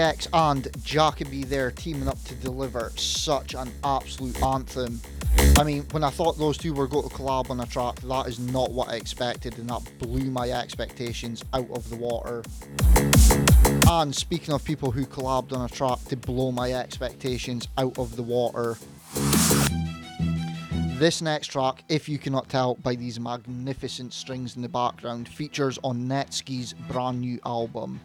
X 0.09 0.26
and 0.32 0.68
Jacoby 0.82 1.44
there 1.44 1.70
teaming 1.70 2.09
up 2.09 2.22
to 2.24 2.35
deliver 2.36 2.90
such 2.97 3.55
an 3.55 3.70
absolute 3.85 4.43
anthem. 4.43 5.02
I 5.59 5.64
mean, 5.64 5.82
when 5.90 6.02
I 6.02 6.09
thought 6.09 6.39
those 6.39 6.56
two 6.56 6.72
were 6.72 6.86
going 6.86 7.06
to 7.06 7.14
collab 7.14 7.51
on 7.51 7.60
a 7.60 7.66
track, 7.66 7.97
that 7.97 8.26
is 8.26 8.39
not 8.39 8.70
what 8.70 8.89
I 8.89 8.94
expected, 8.94 9.59
and 9.59 9.68
that 9.68 9.82
blew 9.98 10.30
my 10.30 10.51
expectations 10.51 11.44
out 11.52 11.68
of 11.70 11.90
the 11.90 11.97
water. 11.97 12.43
And 13.86 14.16
speaking 14.16 14.55
of 14.55 14.64
people 14.64 14.90
who 14.90 15.05
collabed 15.05 15.52
on 15.52 15.62
a 15.62 15.68
track 15.68 16.02
to 16.06 16.16
blow 16.16 16.52
my 16.52 16.72
expectations 16.72 17.68
out 17.76 17.98
of 17.98 18.16
the 18.16 18.22
water, 18.22 18.78
this 20.98 21.20
next 21.20 21.48
track, 21.48 21.85
if 21.90 22.09
you 22.09 22.16
cannot 22.16 22.48
tell 22.48 22.76
by 22.76 22.94
these 22.94 23.20
magnificent 23.20 24.14
strings 24.14 24.56
in 24.56 24.62
the 24.62 24.70
background, 24.70 25.28
features 25.28 25.78
on 25.85 26.09
Netsky's 26.09 26.72
brand 26.72 27.20
new 27.20 27.39
album. 27.44 28.01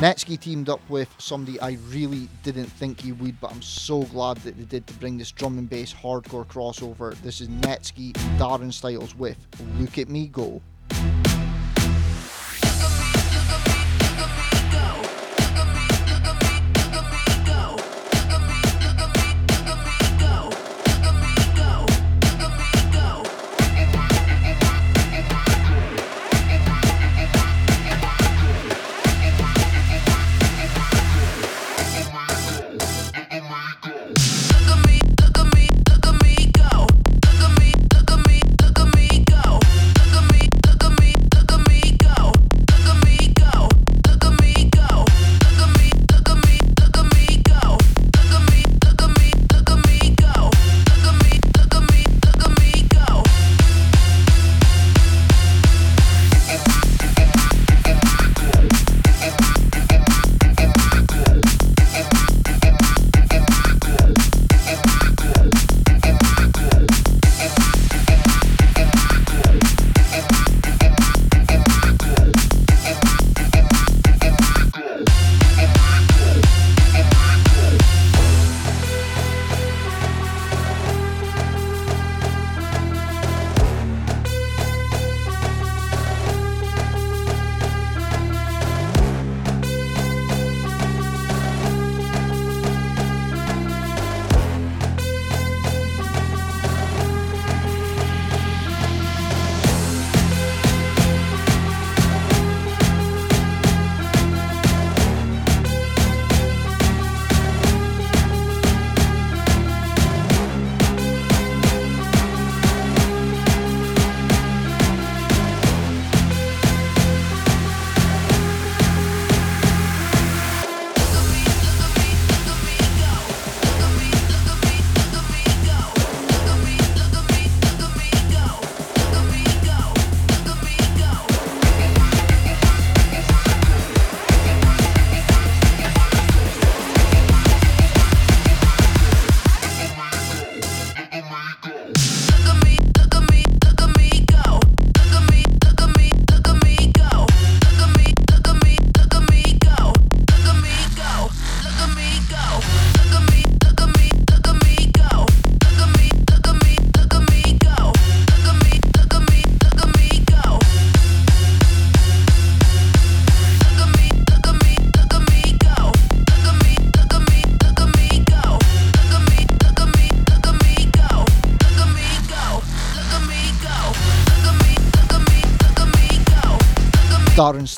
Netsky 0.00 0.40
teamed 0.40 0.70
up 0.70 0.80
with 0.88 1.14
somebody 1.18 1.60
I 1.60 1.76
really 1.88 2.26
didn't 2.42 2.68
think 2.68 3.02
he 3.02 3.12
would, 3.12 3.38
but 3.38 3.52
I'm 3.52 3.60
so 3.60 4.04
glad 4.04 4.38
that 4.38 4.56
they 4.56 4.64
did 4.64 4.86
to 4.86 4.94
bring 4.94 5.18
this 5.18 5.30
drum 5.30 5.58
and 5.58 5.68
bass 5.68 5.92
hardcore 5.92 6.46
crossover. 6.46 7.14
This 7.16 7.42
is 7.42 7.48
Netsky 7.48 8.14
Darren 8.38 8.72
Styles 8.72 9.14
with 9.14 9.36
Look 9.78 9.98
at 9.98 10.08
Me 10.08 10.28
Go. 10.28 10.62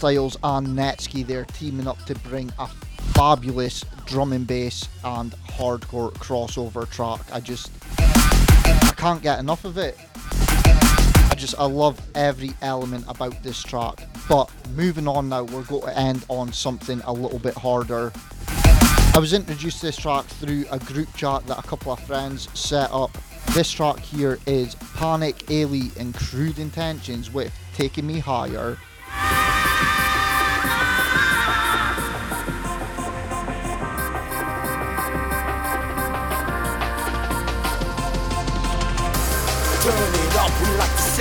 Styles 0.02 0.36
and 0.42 0.66
Netsky, 0.66 1.24
they're 1.24 1.44
teaming 1.44 1.86
up 1.86 1.96
to 2.06 2.16
bring 2.28 2.50
a 2.58 2.66
fabulous 3.14 3.84
drum 4.04 4.32
and 4.32 4.44
bass 4.44 4.88
and 5.04 5.30
hardcore 5.46 6.12
crossover 6.14 6.90
track. 6.90 7.20
I 7.32 7.38
just, 7.38 7.70
I 8.00 8.94
can't 8.96 9.22
get 9.22 9.38
enough 9.38 9.64
of 9.64 9.78
it. 9.78 9.96
I 10.16 11.34
just, 11.36 11.56
I 11.56 11.66
love 11.66 12.00
every 12.16 12.50
element 12.62 13.04
about 13.06 13.44
this 13.44 13.62
track. 13.62 14.08
But 14.28 14.50
moving 14.74 15.06
on 15.06 15.28
now, 15.28 15.44
we're 15.44 15.62
going 15.62 15.82
to 15.82 15.96
end 15.96 16.24
on 16.26 16.52
something 16.52 17.00
a 17.04 17.12
little 17.12 17.38
bit 17.38 17.54
harder. 17.54 18.10
I 19.14 19.18
was 19.20 19.32
introduced 19.32 19.82
to 19.82 19.86
this 19.86 19.96
track 19.96 20.24
through 20.24 20.64
a 20.72 20.80
group 20.80 21.14
chat 21.14 21.46
that 21.46 21.60
a 21.60 21.62
couple 21.62 21.92
of 21.92 22.00
friends 22.00 22.48
set 22.58 22.90
up. 22.90 23.16
This 23.52 23.70
track 23.70 24.00
here 24.00 24.40
is 24.46 24.74
Panic, 24.96 25.46
Ailey, 25.46 25.96
and 25.96 26.12
Crude 26.12 26.58
Intentions 26.58 27.32
with 27.32 27.52
Taking 27.76 28.08
Me 28.08 28.18
Higher. 28.18 28.78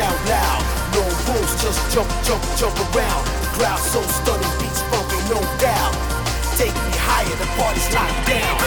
Sound 0.02 0.30
loud. 0.30 0.61
No 0.98 1.03
rules, 1.28 1.53
just 1.61 1.80
jump, 1.94 2.10
jump, 2.26 2.41
jump 2.57 2.76
around. 2.90 3.23
The 3.44 3.49
crowd 3.57 3.80
so 3.80 4.02
stunning, 4.02 4.53
beats 4.60 4.82
bumping, 4.90 5.26
no 5.30 5.40
doubt. 5.61 5.94
Take 6.57 6.73
me 6.73 6.94
higher, 7.07 7.36
the 7.38 7.49
party's 7.57 7.90
locked 7.94 8.22
down. 8.26 8.57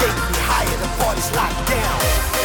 Take 0.00 0.18
me 0.30 0.38
higher, 0.50 0.76
the 0.84 0.90
party's 1.00 1.30
locked 1.34 1.68
down. 1.68 2.35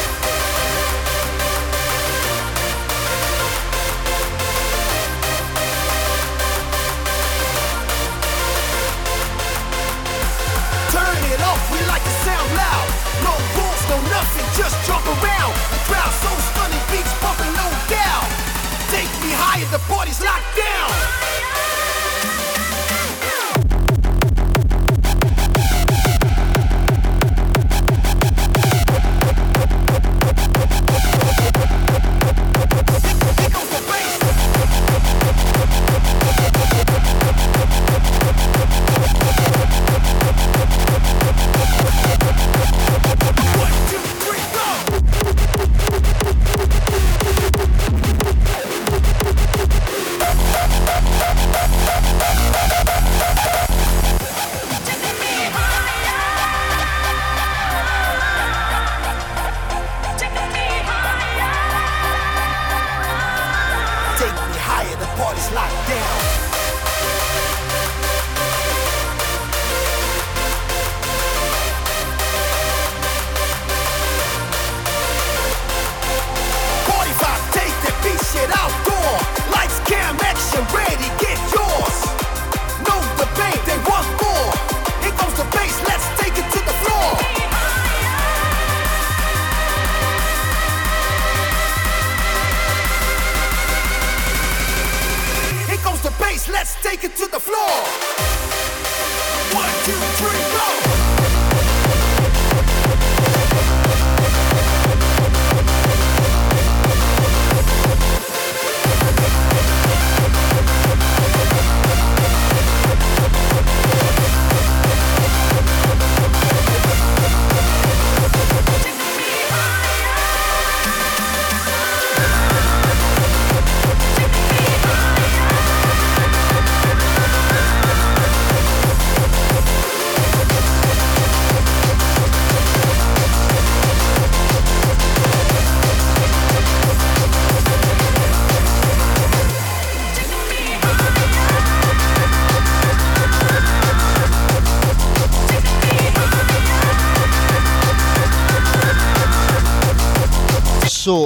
No 13.92 14.00
nothing, 14.08 14.46
just 14.56 14.76
jump 14.86 15.04
around. 15.06 15.52
The 15.70 15.80
crowd 15.84 16.12
so 16.24 16.32
stunning, 16.48 16.84
beats 16.90 17.12
bumping, 17.20 17.52
no 17.52 17.68
doubt. 17.92 18.28
Take 18.88 19.12
me 19.20 19.30
higher, 19.36 19.68
the 19.70 19.80
party's 19.84 20.20
locked 20.22 20.56
down. 20.56 21.21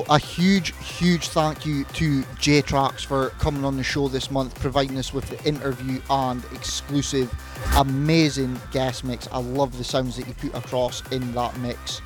A 0.09 0.21
huge, 0.21 0.73
huge 0.77 1.31
thank 1.31 1.67
you 1.67 1.83
to 1.85 2.23
J-Trax 2.39 3.05
for 3.05 3.31
coming 3.41 3.65
on 3.65 3.77
the 3.77 3.83
show 3.83 4.07
this 4.07 4.31
month, 4.31 4.55
providing 4.61 4.99
us 4.99 5.13
with 5.13 5.29
the 5.29 5.43
interview 5.45 6.01
and 6.09 6.45
exclusive, 6.53 7.35
amazing 7.77 8.57
guest 8.71 9.03
mix. 9.03 9.27
I 9.33 9.39
love 9.39 9.77
the 9.77 9.83
sounds 9.83 10.17
that 10.17 10.29
you 10.29 10.35
put 10.35 10.55
across 10.55 11.03
in 11.11 11.33
that 11.33 11.59
mix. 11.59 12.01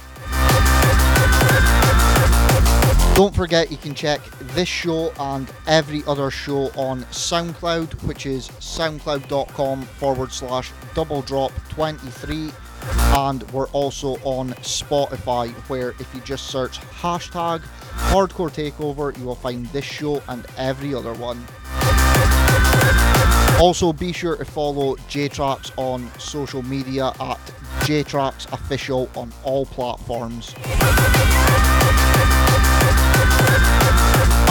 Don't 3.15 3.35
forget 3.35 3.71
you 3.71 3.77
can 3.77 3.95
check 3.95 4.23
this 4.55 4.67
show 4.67 5.13
and 5.21 5.53
every 5.67 6.03
other 6.07 6.31
show 6.31 6.69
on 6.77 7.03
SoundCloud, 7.11 8.03
which 8.05 8.25
is 8.25 8.49
soundcloud.com 8.49 9.83
forward 9.83 10.33
slash 10.33 10.73
double 10.95 11.21
drop 11.21 11.53
23. 11.69 12.51
And 13.13 13.43
we're 13.53 13.69
also 13.69 14.15
on 14.23 14.55
Spotify, 14.63 15.51
where 15.69 15.91
if 15.91 16.09
you 16.15 16.23
just 16.23 16.47
search 16.47 16.81
hashtag 16.81 17.63
hardcore 17.95 18.51
takeover, 18.51 19.17
you 19.19 19.25
will 19.25 19.35
find 19.35 19.67
this 19.67 19.85
show 19.85 20.23
and 20.29 20.47
every 20.57 20.95
other 20.95 21.15
one. 21.15 21.45
Also, 23.61 23.93
be 23.93 24.13
sure 24.13 24.37
to 24.37 24.45
follow 24.45 24.97
J-Trax 25.09 25.73
on 25.77 26.11
social 26.19 26.63
media 26.63 27.09
at 27.21 27.39
JTrax 27.81 28.51
Official 28.53 29.11
on 29.15 29.33
all 29.45 29.67
platforms. 29.67 30.55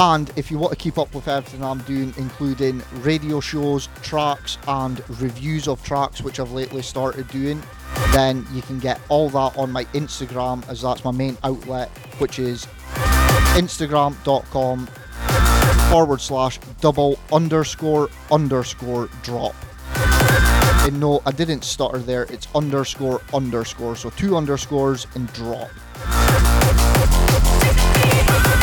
And 0.02 0.32
if 0.38 0.49
you 0.49 0.57
want 0.57 0.72
to 0.72 0.78
keep 0.78 0.98
up 0.98 1.14
with 1.14 1.28
everything 1.28 1.61
I'm 1.64 1.80
doing, 1.80 2.14
including 2.18 2.82
radio 3.02 3.40
shows, 3.40 3.90
tracks, 4.02 4.57
and 4.68 5.03
reviews 5.20 5.68
of 5.68 5.84
tracks, 5.84 6.22
which 6.22 6.40
I've 6.40 6.52
lately 6.52 6.82
started 6.82 7.28
doing, 7.28 7.61
then 8.11 8.48
you 8.53 8.61
can 8.61 8.80
get 8.80 9.02
all 9.10 9.30
that 9.32 9.57
on 9.57 9.72
my 9.72 9.84
Instagram, 9.86 10.68
as 10.70 10.84
that's 10.84 11.03
my 11.03 11.11
main 11.11 11.38
outlet, 11.44 11.90
which 12.20 12.40
is 12.40 12.66
instagram.com 13.56 14.88
forward 15.90 16.22
slash 16.22 16.60
double 16.82 17.20
underscore 17.32 18.10
underscore 18.32 19.10
drop. 19.24 19.56
And 20.86 21.00
no, 21.00 21.22
I 21.26 21.32
didn't 21.32 21.64
stutter 21.64 22.00
there, 22.00 22.24
it's 22.24 22.48
underscore 22.56 23.22
underscore, 23.34 23.96
so 23.96 24.10
two 24.12 24.38
underscores 24.38 25.08
and 25.16 25.32
drop. 25.34 25.70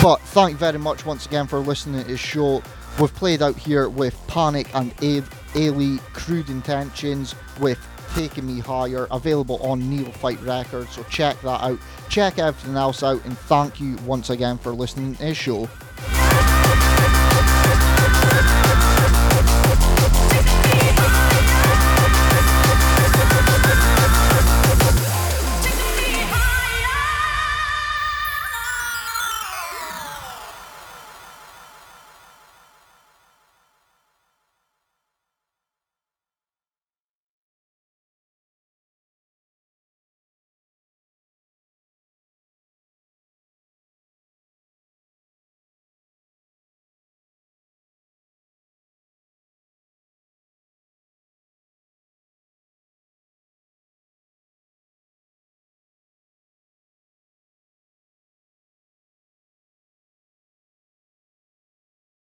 But 0.03 0.21
thank 0.27 0.53
you 0.53 0.57
very 0.57 0.79
much 0.79 1.05
once 1.05 1.27
again 1.27 1.47
for 1.47 1.59
listening 1.59 2.03
to 2.03 2.09
this 2.09 2.21
show. 2.21 2.63
We've 3.01 3.15
played 3.15 3.43
out 3.43 3.57
here 3.57 3.89
with 3.89 4.17
Panic 4.29 4.73
and 4.75 4.97
Ailey 4.99 5.99
Crude 6.13 6.49
Intentions 6.49 7.35
with 7.61 7.79
Taking 8.17 8.47
Me 8.47 8.61
Higher, 8.61 9.07
available 9.11 9.59
on 9.63 9.91
Neophyte 9.91 10.41
Records. 10.41 10.91
So 10.93 11.03
check 11.03 11.39
that 11.43 11.63
out. 11.63 11.79
Check 12.09 12.39
everything 12.39 12.75
else 12.75 13.03
out, 13.03 13.23
and 13.27 13.37
thank 13.37 13.79
you 13.79 13.97
once 14.07 14.31
again 14.31 14.57
for 14.57 14.73
listening 14.73 15.17
to 15.17 15.23
this 15.23 15.37
show. 15.37 15.69